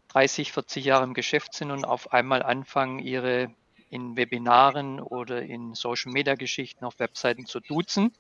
30, 0.08 0.54
40 0.54 0.86
Jahre 0.86 1.04
im 1.04 1.14
Geschäft 1.14 1.54
sind 1.54 1.72
und 1.72 1.84
auf 1.84 2.14
einmal 2.14 2.42
anfangen, 2.42 3.00
ihre 3.00 3.54
in 3.90 4.16
Webinaren 4.16 5.00
oder 5.00 5.42
in 5.42 5.74
Social 5.76 6.12
Media 6.12 6.36
Geschichten 6.36 6.86
auf 6.86 7.00
Webseiten 7.00 7.46
zu 7.46 7.60
duzen. 7.60 8.14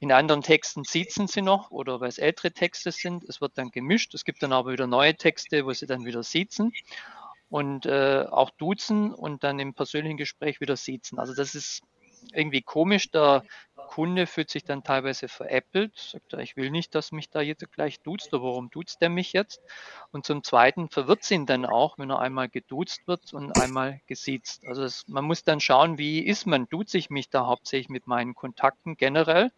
In 0.00 0.12
anderen 0.12 0.42
Texten 0.42 0.84
siezen 0.84 1.26
sie 1.26 1.42
noch 1.42 1.70
oder 1.70 2.00
weil 2.00 2.10
es 2.10 2.18
ältere 2.18 2.52
Texte 2.52 2.92
sind. 2.92 3.24
Es 3.24 3.40
wird 3.40 3.56
dann 3.56 3.70
gemischt. 3.70 4.14
Es 4.14 4.24
gibt 4.24 4.42
dann 4.42 4.52
aber 4.52 4.72
wieder 4.72 4.86
neue 4.86 5.16
Texte, 5.16 5.64
wo 5.64 5.72
sie 5.72 5.86
dann 5.86 6.04
wieder 6.04 6.22
siezen 6.22 6.72
und 7.48 7.86
äh, 7.86 8.26
auch 8.30 8.50
duzen 8.50 9.14
und 9.14 9.44
dann 9.44 9.58
im 9.58 9.72
persönlichen 9.72 10.18
Gespräch 10.18 10.60
wieder 10.60 10.76
siezen. 10.76 11.18
Also 11.18 11.34
das 11.34 11.54
ist 11.54 11.82
irgendwie 12.32 12.62
komisch. 12.62 13.10
Der 13.10 13.44
Kunde 13.86 14.26
fühlt 14.26 14.50
sich 14.50 14.64
dann 14.64 14.82
teilweise 14.82 15.28
veräppelt, 15.28 15.96
sagt 15.96 16.32
er, 16.34 16.40
ich 16.40 16.56
will 16.56 16.70
nicht, 16.70 16.94
dass 16.94 17.12
mich 17.12 17.30
da 17.30 17.40
jetzt 17.40 17.70
gleich 17.72 18.00
duzt, 18.00 18.32
oder 18.34 18.42
warum 18.42 18.70
duzt 18.70 19.00
der 19.00 19.08
mich 19.08 19.32
jetzt? 19.32 19.60
Und 20.12 20.26
zum 20.26 20.42
Zweiten 20.42 20.88
verwirrt 20.90 21.22
es 21.22 21.30
ihn 21.30 21.46
dann 21.46 21.64
auch, 21.66 21.98
wenn 21.98 22.10
er 22.10 22.18
einmal 22.18 22.48
geduzt 22.48 23.06
wird 23.06 23.32
und 23.32 23.52
einmal 23.52 24.00
gesiezt. 24.06 24.66
Also 24.66 24.82
es, 24.84 25.06
man 25.08 25.24
muss 25.24 25.44
dann 25.44 25.60
schauen, 25.60 25.98
wie 25.98 26.20
ist 26.20 26.46
man? 26.46 26.68
Duze 26.68 26.98
ich 26.98 27.10
mich 27.10 27.30
da 27.30 27.46
hauptsächlich 27.46 27.88
mit 27.88 28.06
meinen 28.06 28.34
Kontakten 28.34 28.96
generell? 28.96 29.50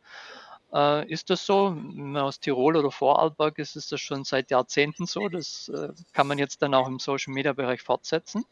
Äh, 0.73 1.11
ist 1.11 1.31
das 1.31 1.47
so? 1.47 1.77
Aus 2.17 2.41
Tirol 2.41 2.77
oder 2.77 2.91
Vorarlberg 2.91 3.59
ist 3.59 3.77
es 3.77 3.89
das 3.89 4.01
schon 4.01 4.25
seit 4.25 4.51
Jahrzehnten 4.51 5.07
so. 5.07 5.29
Das 5.29 5.69
äh, 5.69 5.89
kann 6.13 6.27
man 6.27 6.39
jetzt 6.39 6.63
dann 6.63 6.75
auch 6.75 6.89
im 6.89 6.99
Social 6.99 7.33
Media 7.33 7.53
Bereich 7.53 7.83
fortsetzen. 7.83 8.45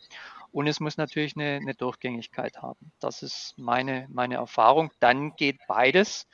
Und 0.52 0.66
es 0.66 0.80
muss 0.80 0.96
natürlich 0.96 1.36
eine, 1.36 1.56
eine 1.56 1.74
Durchgängigkeit 1.74 2.58
haben. 2.62 2.92
Das 3.00 3.22
ist 3.22 3.54
meine, 3.56 4.06
meine 4.10 4.36
Erfahrung. 4.36 4.90
Dann 5.00 5.36
geht 5.36 5.58
beides. 5.68 6.26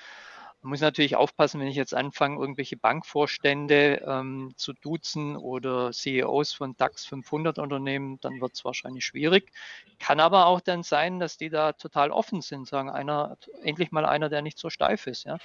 Man 0.62 0.70
muss 0.70 0.80
natürlich 0.80 1.16
aufpassen, 1.16 1.60
wenn 1.60 1.66
ich 1.66 1.74
jetzt 1.74 1.92
anfange, 1.92 2.38
irgendwelche 2.38 2.76
Bankvorstände 2.76 4.00
ähm, 4.06 4.52
zu 4.56 4.72
duzen 4.74 5.36
oder 5.36 5.90
CEOs 5.90 6.52
von 6.52 6.76
DAX 6.76 7.04
500 7.04 7.58
Unternehmen, 7.58 8.20
dann 8.20 8.40
wird 8.40 8.52
es 8.54 8.64
wahrscheinlich 8.64 9.04
schwierig. 9.04 9.50
Kann 9.98 10.20
aber 10.20 10.46
auch 10.46 10.60
dann 10.60 10.84
sein, 10.84 11.18
dass 11.18 11.36
die 11.36 11.50
da 11.50 11.72
total 11.72 12.12
offen 12.12 12.42
sind, 12.42 12.68
sagen 12.68 12.90
einer, 12.90 13.36
endlich 13.62 13.90
mal 13.90 14.06
einer, 14.06 14.28
der 14.28 14.40
nicht 14.40 14.56
so 14.56 14.70
steif 14.70 15.08
ist. 15.08 15.24
Ja? 15.24 15.38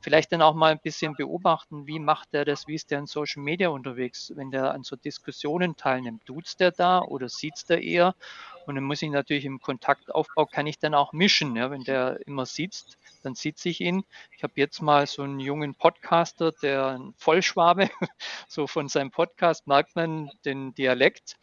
Vielleicht 0.00 0.32
dann 0.32 0.42
auch 0.42 0.54
mal 0.54 0.72
ein 0.72 0.80
bisschen 0.80 1.14
beobachten, 1.14 1.86
wie 1.86 1.98
macht 1.98 2.32
der 2.32 2.44
das, 2.44 2.66
wie 2.66 2.74
ist 2.74 2.90
der 2.90 3.00
in 3.00 3.06
Social 3.06 3.42
Media 3.42 3.68
unterwegs, 3.68 4.32
wenn 4.36 4.50
der 4.50 4.72
an 4.72 4.82
so 4.82 4.96
Diskussionen 4.96 5.76
teilnimmt, 5.76 6.24
tut's 6.24 6.56
der 6.56 6.70
da 6.70 7.00
oder 7.00 7.28
sieht's 7.28 7.64
der 7.64 7.82
eher? 7.82 8.14
Und 8.66 8.74
dann 8.74 8.84
muss 8.84 9.02
ich 9.02 9.10
natürlich 9.10 9.44
im 9.44 9.60
Kontaktaufbau, 9.60 10.46
kann 10.46 10.66
ich 10.66 10.78
dann 10.78 10.94
auch 10.94 11.12
mischen. 11.12 11.54
Ja, 11.54 11.70
wenn 11.70 11.84
der 11.84 12.18
immer 12.26 12.46
sitzt, 12.46 12.98
dann 13.22 13.34
sitze 13.34 13.68
ich 13.68 13.80
ihn. 13.80 14.04
Ich 14.36 14.42
habe 14.42 14.54
jetzt 14.56 14.82
mal 14.82 15.06
so 15.06 15.22
einen 15.22 15.38
jungen 15.38 15.76
Podcaster, 15.76 16.50
der 16.50 16.86
ein 16.88 17.14
Vollschwabe, 17.16 17.88
so 18.48 18.66
von 18.66 18.88
seinem 18.88 19.12
Podcast 19.12 19.66
merkt 19.68 19.94
man 19.94 20.30
den 20.44 20.74
Dialekt, 20.74 21.36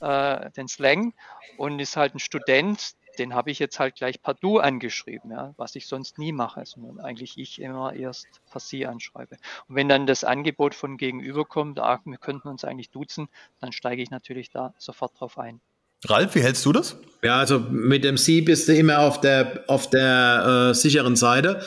äh, 0.00 0.50
den 0.50 0.68
Slang 0.68 1.14
und 1.56 1.80
ist 1.80 1.96
halt 1.96 2.14
ein 2.14 2.18
Student, 2.18 2.94
den 3.18 3.34
habe 3.34 3.50
ich 3.50 3.58
jetzt 3.58 3.78
halt 3.78 3.96
gleich 3.96 4.22
per 4.22 4.34
Du 4.34 4.58
angeschrieben, 4.58 5.30
ja, 5.30 5.54
was 5.56 5.74
ich 5.76 5.86
sonst 5.86 6.18
nie 6.18 6.32
mache, 6.32 6.64
sondern 6.64 7.00
eigentlich 7.00 7.38
ich 7.38 7.60
immer 7.60 7.94
erst 7.94 8.26
per 8.50 8.60
Sie 8.60 8.86
anschreibe. 8.86 9.36
Und 9.68 9.76
wenn 9.76 9.88
dann 9.88 10.06
das 10.06 10.24
Angebot 10.24 10.74
von 10.74 10.96
gegenüber 10.96 11.44
kommt, 11.44 11.78
ach, 11.78 12.00
wir 12.04 12.18
könnten 12.18 12.48
uns 12.48 12.64
eigentlich 12.64 12.90
duzen, 12.90 13.28
dann 13.60 13.72
steige 13.72 14.02
ich 14.02 14.10
natürlich 14.10 14.50
da 14.50 14.74
sofort 14.78 15.18
drauf 15.18 15.38
ein. 15.38 15.60
Ralf, 16.04 16.34
wie 16.34 16.42
hältst 16.42 16.64
du 16.66 16.72
das? 16.72 16.96
Ja, 17.22 17.38
also 17.38 17.58
mit 17.58 18.04
dem 18.04 18.16
Sie 18.16 18.42
bist 18.42 18.68
du 18.68 18.74
immer 18.74 19.00
auf 19.00 19.20
der, 19.20 19.64
auf 19.66 19.88
der 19.88 20.70
äh, 20.70 20.74
sicheren 20.74 21.16
Seite. 21.16 21.62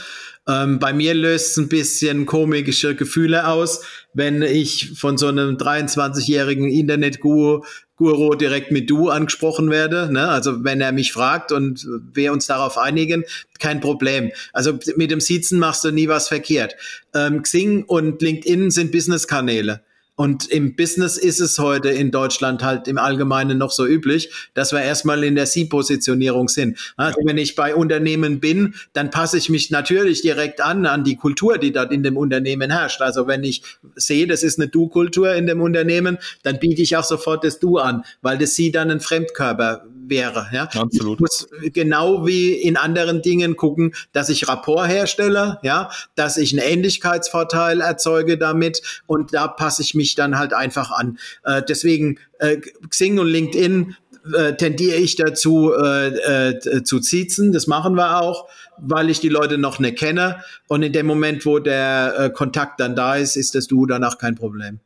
Ähm, 0.48 0.80
bei 0.80 0.94
mir 0.94 1.14
löst 1.14 1.52
es 1.52 1.58
ein 1.58 1.70
bisschen 1.70 2.26
komische 2.26 2.96
Gefühle 2.96 3.48
aus, 3.48 3.84
wenn 4.14 4.42
ich 4.42 4.98
von 4.98 5.18
so 5.18 5.28
einem 5.28 5.58
23-jährigen 5.58 6.70
Internet-Guru 6.70 7.64
Guru 8.00 8.34
direkt 8.34 8.72
mit 8.72 8.90
du 8.90 9.10
angesprochen 9.10 9.70
werde. 9.70 10.12
Ne? 10.12 10.28
Also 10.28 10.64
wenn 10.64 10.80
er 10.80 10.94
mich 10.94 11.12
fragt 11.12 11.52
und 11.52 11.86
wir 12.14 12.32
uns 12.32 12.48
darauf 12.48 12.78
einigen, 12.78 13.26
kein 13.60 13.82
Problem. 13.82 14.32
Also 14.54 14.80
mit 14.96 15.12
dem 15.12 15.20
Sitzen 15.20 15.60
machst 15.60 15.84
du 15.84 15.92
nie 15.92 16.08
was 16.08 16.30
verkehrt. 16.30 16.76
Ähm, 17.14 17.44
Xing 17.44 17.84
und 17.84 18.22
LinkedIn 18.22 18.72
sind 18.72 18.94
Business-Kanäle. 18.94 19.82
Und 20.20 20.50
im 20.50 20.76
Business 20.76 21.16
ist 21.16 21.40
es 21.40 21.60
heute 21.60 21.88
in 21.88 22.12
Deutschland 22.12 22.62
halt 22.62 22.90
im 22.90 22.98
Allgemeinen 22.98 23.58
noch 23.58 23.72
so 23.72 23.88
üblich, 23.88 24.30
dass 24.54 24.74
wir 24.74 24.82
erstmal 24.82 25.24
in 25.24 25.36
der 25.36 25.46
Sie-Positionierung 25.46 26.50
sind. 26.50 26.78
Also 26.98 27.22
wenn 27.24 27.38
ich 27.38 27.56
bei 27.56 27.74
Unternehmen 27.74 28.42
bin, 28.42 28.76
dann 28.92 29.12
passe 29.12 29.38
ich 29.38 29.48
mich 29.48 29.72
natürlich 29.72 30.22
direkt 30.22 30.60
an, 30.60 30.86
an 30.86 31.06
die 31.06 31.16
Kultur, 31.16 31.58
die 31.58 31.72
dort 31.72 31.94
in 31.94 32.04
dem 32.04 32.18
Unternehmen 32.18 32.70
herrscht. 32.70 33.02
Also 33.02 33.28
wenn 33.28 33.46
ich 33.46 33.64
sehe, 33.96 34.28
das 34.28 34.44
ist 34.44 34.60
eine 34.60 34.68
Du-Kultur 34.68 35.34
in 35.36 35.48
dem 35.48 35.62
Unternehmen, 35.62 36.18
dann 36.44 36.60
biete 36.60 36.82
ich 36.82 36.98
auch 36.98 37.06
sofort 37.06 37.46
das 37.46 37.60
Du 37.60 37.78
an, 37.78 38.04
weil 38.22 38.38
das 38.38 38.56
Sie 38.56 38.74
dann 38.74 38.92
ein 38.92 39.00
Fremdkörper 39.00 39.86
wäre. 40.10 40.48
Ja? 40.52 40.64
Absolut. 40.64 41.18
Ich 41.18 41.22
muss 41.22 41.48
genau 41.74 42.26
wie 42.26 42.54
in 42.54 42.78
anderen 42.78 43.22
Dingen 43.22 43.56
gucken, 43.56 43.94
dass 44.12 44.30
ich 44.30 44.48
Rapport 44.48 44.88
herstelle, 44.88 45.60
ja, 45.64 45.90
dass 46.16 46.38
ich 46.38 46.52
einen 46.52 46.68
Ähnlichkeitsvorteil 46.68 47.82
erzeuge 47.82 48.38
damit 48.38 48.82
und 49.08 49.34
da 49.34 49.48
passe 49.48 49.82
ich 49.82 49.96
mich 49.96 50.16
dann 50.16 50.38
halt 50.38 50.54
einfach 50.54 50.92
an. 50.92 51.18
Äh, 51.44 51.62
deswegen 51.68 52.20
äh, 52.40 52.58
Xing 52.90 53.20
und 53.20 53.28
LinkedIn 53.28 53.96
äh, 54.34 54.56
tendiere 54.56 54.98
ich 54.98 55.16
dazu 55.16 55.74
äh, 55.74 56.52
äh, 56.54 56.84
zu 56.84 57.00
ziezen. 57.00 57.52
Das 57.52 57.68
machen 57.68 57.96
wir 57.96 58.22
auch, 58.22 58.50
weil 58.78 59.10
ich 59.10 59.20
die 59.20 59.30
Leute 59.30 59.58
noch 59.58 59.80
nicht 59.80 59.98
kenne. 59.98 60.44
Und 60.68 60.84
in 60.84 60.94
dem 60.94 61.06
Moment, 61.06 61.46
wo 61.46 61.60
der 61.60 62.16
äh, 62.18 62.30
Kontakt 62.30 62.80
dann 62.80 62.96
da 62.96 63.16
ist, 63.16 63.36
ist 63.36 63.56
das 63.56 63.68
Du 63.68 63.86
danach 63.86 64.18
kein 64.18 64.36
Problem. 64.36 64.80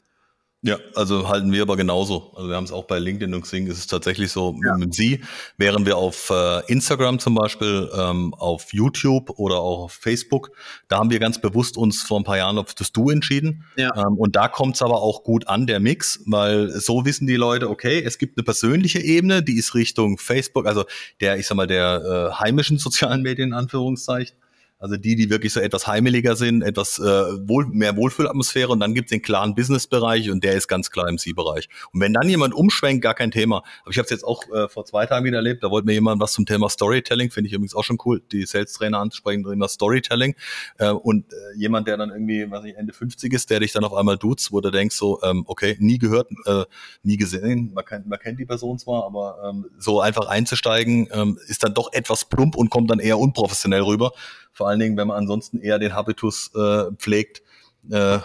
Ja, 0.65 0.77
also 0.95 1.27
halten 1.27 1.51
wir 1.51 1.61
aber 1.61 1.75
genauso. 1.75 2.31
Also 2.37 2.47
wir 2.47 2.55
haben 2.55 2.63
es 2.63 2.71
auch 2.71 2.85
bei 2.85 2.97
LinkedIn 2.97 3.35
und 3.35 3.41
Xing 3.41 3.67
ist 3.67 3.79
es 3.79 3.87
tatsächlich 3.87 4.31
so 4.31 4.57
ja. 4.65 4.77
mit 4.77 4.93
Sie, 4.93 5.21
während 5.57 5.85
wir 5.85 5.97
auf 5.97 6.29
äh, 6.29 6.65
Instagram 6.71 7.19
zum 7.19 7.35
Beispiel, 7.35 7.89
ähm, 7.93 8.33
auf 8.33 8.71
YouTube 8.71 9.29
oder 9.31 9.57
auch 9.57 9.83
auf 9.83 9.91
Facebook, 9.91 10.51
da 10.87 10.99
haben 10.99 11.09
wir 11.09 11.19
ganz 11.19 11.41
bewusst 11.41 11.75
uns 11.75 12.01
vor 12.03 12.17
ein 12.17 12.23
paar 12.23 12.37
Jahren 12.37 12.57
auf 12.57 12.73
das 12.75 12.93
Du 12.93 13.09
entschieden. 13.09 13.65
Ja. 13.75 13.89
Ähm, 13.93 14.17
und 14.17 14.37
da 14.37 14.47
kommt 14.47 14.75
es 14.75 14.81
aber 14.81 15.01
auch 15.01 15.23
gut 15.23 15.49
an, 15.49 15.67
der 15.67 15.81
Mix, 15.81 16.21
weil 16.27 16.69
so 16.69 17.03
wissen 17.03 17.27
die 17.27 17.35
Leute, 17.35 17.69
okay, 17.69 18.01
es 18.01 18.17
gibt 18.17 18.37
eine 18.37 18.45
persönliche 18.45 18.99
Ebene, 18.99 19.43
die 19.43 19.57
ist 19.57 19.75
Richtung 19.75 20.17
Facebook, 20.17 20.65
also 20.65 20.85
der, 21.19 21.37
ich 21.37 21.45
sag 21.45 21.55
mal, 21.55 21.67
der 21.67 22.31
äh, 22.31 22.39
heimischen 22.39 22.77
sozialen 22.77 23.21
Medien 23.21 23.49
in 23.49 23.53
Anführungszeichen. 23.53 24.37
Also 24.83 24.97
die, 24.97 25.15
die 25.15 25.29
wirklich 25.29 25.53
so 25.53 25.61
etwas 25.61 25.87
heimeliger 25.87 26.35
sind, 26.35 26.61
etwas 26.61 26.99
äh, 26.99 27.03
wohl, 27.03 27.67
mehr 27.67 27.95
Wohlfühlatmosphäre 27.95 28.69
und 28.69 28.81
dann 28.81 28.93
gibt 28.93 29.05
es 29.07 29.11
den 29.11 29.21
klaren 29.21 29.55
Business-Bereich 29.55 30.29
und 30.29 30.43
der 30.43 30.55
ist 30.55 30.67
ganz 30.67 30.91
klar 30.91 31.07
im 31.07 31.17
Sie-Bereich. 31.17 31.69
Und 31.93 32.01
wenn 32.01 32.11
dann 32.11 32.27
jemand 32.27 32.53
umschwenkt, 32.53 33.01
gar 33.01 33.13
kein 33.13 33.31
Thema. 33.31 33.63
Aber 33.83 33.91
ich 33.91 33.97
habe 33.97 34.03
es 34.03 34.09
jetzt 34.09 34.25
auch 34.25 34.43
äh, 34.53 34.67
vor 34.67 34.83
zwei 34.83 35.05
Tagen 35.05 35.23
wieder 35.23 35.37
erlebt, 35.37 35.63
da 35.63 35.71
wollte 35.71 35.85
mir 35.85 35.93
jemand 35.93 36.19
was 36.19 36.33
zum 36.33 36.45
Thema 36.45 36.67
Storytelling, 36.67 37.31
finde 37.31 37.47
ich 37.47 37.53
übrigens 37.53 37.75
auch 37.75 37.85
schon 37.85 37.97
cool, 38.03 38.21
die 38.33 38.45
Sales-Trainer 38.45 38.99
ansprechen, 38.99 39.45
Thema 39.45 39.69
Storytelling. 39.69 40.35
Äh, 40.79 40.89
und 40.89 41.31
äh, 41.31 41.35
jemand, 41.55 41.87
der 41.87 41.95
dann 41.95 42.09
irgendwie, 42.09 42.51
was 42.51 42.65
ich, 42.65 42.75
Ende 42.75 42.91
50 42.91 43.31
ist, 43.31 43.51
der 43.51 43.61
dich 43.61 43.71
dann 43.71 43.85
auf 43.85 43.93
einmal 43.93 44.17
duzt, 44.17 44.51
wo 44.51 44.59
du 44.59 44.69
denkst 44.69 44.97
so, 44.97 45.21
ähm, 45.23 45.45
okay, 45.47 45.77
nie 45.79 45.97
gehört, 45.97 46.29
äh, 46.45 46.65
nie 47.03 47.15
gesehen, 47.15 47.71
man, 47.73 47.85
kennt, 47.85 48.05
man 48.05 48.19
kennt 48.19 48.37
die 48.37 48.45
Person 48.45 48.77
zwar, 48.79 49.05
aber 49.05 49.49
ähm, 49.49 49.65
so 49.77 50.01
einfach 50.01 50.27
einzusteigen, 50.27 51.07
ähm, 51.13 51.39
ist 51.47 51.63
dann 51.63 51.73
doch 51.73 51.93
etwas 51.93 52.25
plump 52.25 52.57
und 52.57 52.69
kommt 52.69 52.91
dann 52.91 52.99
eher 52.99 53.17
unprofessionell 53.17 53.83
rüber. 53.83 54.11
Vor 54.53 54.69
allen 54.69 54.79
Dingen, 54.79 54.97
wenn 54.97 55.07
man 55.07 55.17
ansonsten 55.17 55.59
eher 55.59 55.79
den 55.79 55.93
Habitus 55.93 56.51
äh, 56.55 56.91
pflegt, 56.97 57.41
äh, 57.89 58.19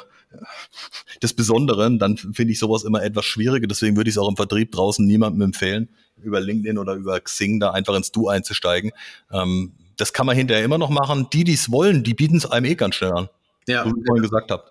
des 1.22 1.32
Besonderen, 1.34 1.98
dann 1.98 2.16
finde 2.16 2.52
ich 2.52 2.58
sowas 2.58 2.84
immer 2.84 3.02
etwas 3.02 3.24
schwieriger. 3.24 3.66
Deswegen 3.66 3.96
würde 3.96 4.10
ich 4.10 4.16
es 4.16 4.18
auch 4.18 4.28
im 4.28 4.36
Vertrieb 4.36 4.72
draußen 4.72 5.04
niemandem 5.04 5.42
empfehlen, 5.42 5.88
über 6.22 6.40
LinkedIn 6.40 6.78
oder 6.78 6.94
über 6.94 7.18
Xing 7.20 7.60
da 7.60 7.70
einfach 7.70 7.94
ins 7.94 8.12
Du 8.12 8.28
einzusteigen. 8.28 8.92
Ähm, 9.32 9.72
das 9.96 10.12
kann 10.12 10.26
man 10.26 10.36
hinterher 10.36 10.64
immer 10.64 10.78
noch 10.78 10.90
machen. 10.90 11.28
Die, 11.32 11.44
die 11.44 11.54
es 11.54 11.72
wollen, 11.72 12.04
die 12.04 12.14
bieten 12.14 12.36
es 12.36 12.46
einem 12.46 12.66
eh 12.66 12.74
ganz 12.74 12.96
schnell 12.96 13.12
an. 13.12 13.28
Ja. 13.66 13.84
So 13.84 13.90
wie 13.94 14.00
ich 14.00 14.06
vorhin 14.06 14.22
gesagt 14.22 14.50
habe. 14.50 14.64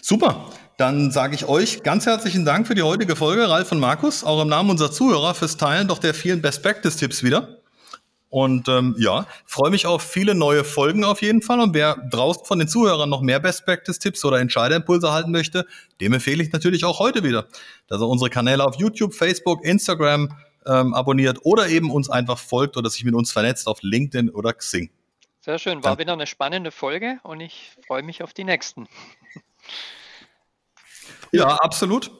Super. 0.00 0.46
Dann 0.78 1.12
sage 1.12 1.34
ich 1.34 1.46
euch 1.46 1.82
ganz 1.82 2.06
herzlichen 2.06 2.44
Dank 2.44 2.66
für 2.66 2.74
die 2.74 2.82
heutige 2.82 3.14
Folge, 3.14 3.48
Ralf 3.48 3.70
und 3.70 3.78
Markus, 3.78 4.24
auch 4.24 4.42
im 4.42 4.48
Namen 4.48 4.70
unserer 4.70 4.90
Zuhörer 4.90 5.34
fürs 5.34 5.56
Teilen 5.56 5.86
doch 5.86 5.98
der 5.98 6.14
vielen 6.14 6.42
Best 6.42 6.62
Practice 6.62 6.96
Tipps 6.96 7.22
wieder. 7.22 7.61
Und 8.32 8.66
ähm, 8.68 8.96
ja, 8.98 9.26
freue 9.44 9.70
mich 9.70 9.84
auf 9.84 10.00
viele 10.00 10.34
neue 10.34 10.64
Folgen 10.64 11.04
auf 11.04 11.20
jeden 11.20 11.42
Fall. 11.42 11.60
Und 11.60 11.74
wer 11.74 11.96
draußen 12.10 12.46
von 12.46 12.58
den 12.58 12.66
Zuhörern 12.66 13.10
noch 13.10 13.20
mehr 13.20 13.38
Best 13.38 13.66
Practice 13.66 13.98
Tipps 13.98 14.24
oder 14.24 14.40
Entscheiderimpulse 14.40 15.06
erhalten 15.06 15.32
möchte, 15.32 15.66
dem 16.00 16.14
empfehle 16.14 16.42
ich 16.42 16.50
natürlich 16.50 16.86
auch 16.86 16.98
heute 16.98 17.24
wieder, 17.24 17.46
dass 17.88 18.00
er 18.00 18.08
unsere 18.08 18.30
Kanäle 18.30 18.64
auf 18.64 18.76
YouTube, 18.76 19.12
Facebook, 19.12 19.62
Instagram 19.62 20.34
ähm, 20.64 20.94
abonniert 20.94 21.40
oder 21.42 21.68
eben 21.68 21.90
uns 21.90 22.08
einfach 22.08 22.38
folgt 22.38 22.78
oder 22.78 22.88
sich 22.88 23.04
mit 23.04 23.12
uns 23.12 23.30
vernetzt 23.30 23.68
auf 23.68 23.82
LinkedIn 23.82 24.30
oder 24.30 24.54
Xing. 24.54 24.88
Sehr 25.42 25.58
schön, 25.58 25.84
war 25.84 25.98
wieder 25.98 26.14
eine 26.14 26.26
spannende 26.26 26.70
Folge 26.70 27.18
und 27.24 27.40
ich 27.40 27.72
freue 27.86 28.02
mich 28.02 28.22
auf 28.22 28.32
die 28.32 28.44
nächsten. 28.44 28.88
Ja, 31.32 31.48
absolut. 31.56 32.10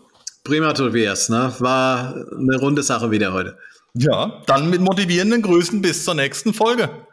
Prima, 0.44 0.74
Tobias. 0.74 1.30
Ne? 1.30 1.54
War 1.60 2.14
eine 2.38 2.58
runde 2.58 2.82
Sache 2.82 3.10
wieder 3.10 3.32
heute. 3.32 3.56
Ja, 3.95 4.43
dann 4.47 4.70
mit 4.70 4.80
motivierenden 4.80 5.43
Grüßen 5.43 5.82
bis 5.82 6.05
zur 6.05 6.14
nächsten 6.14 6.55
Folge. 6.55 7.07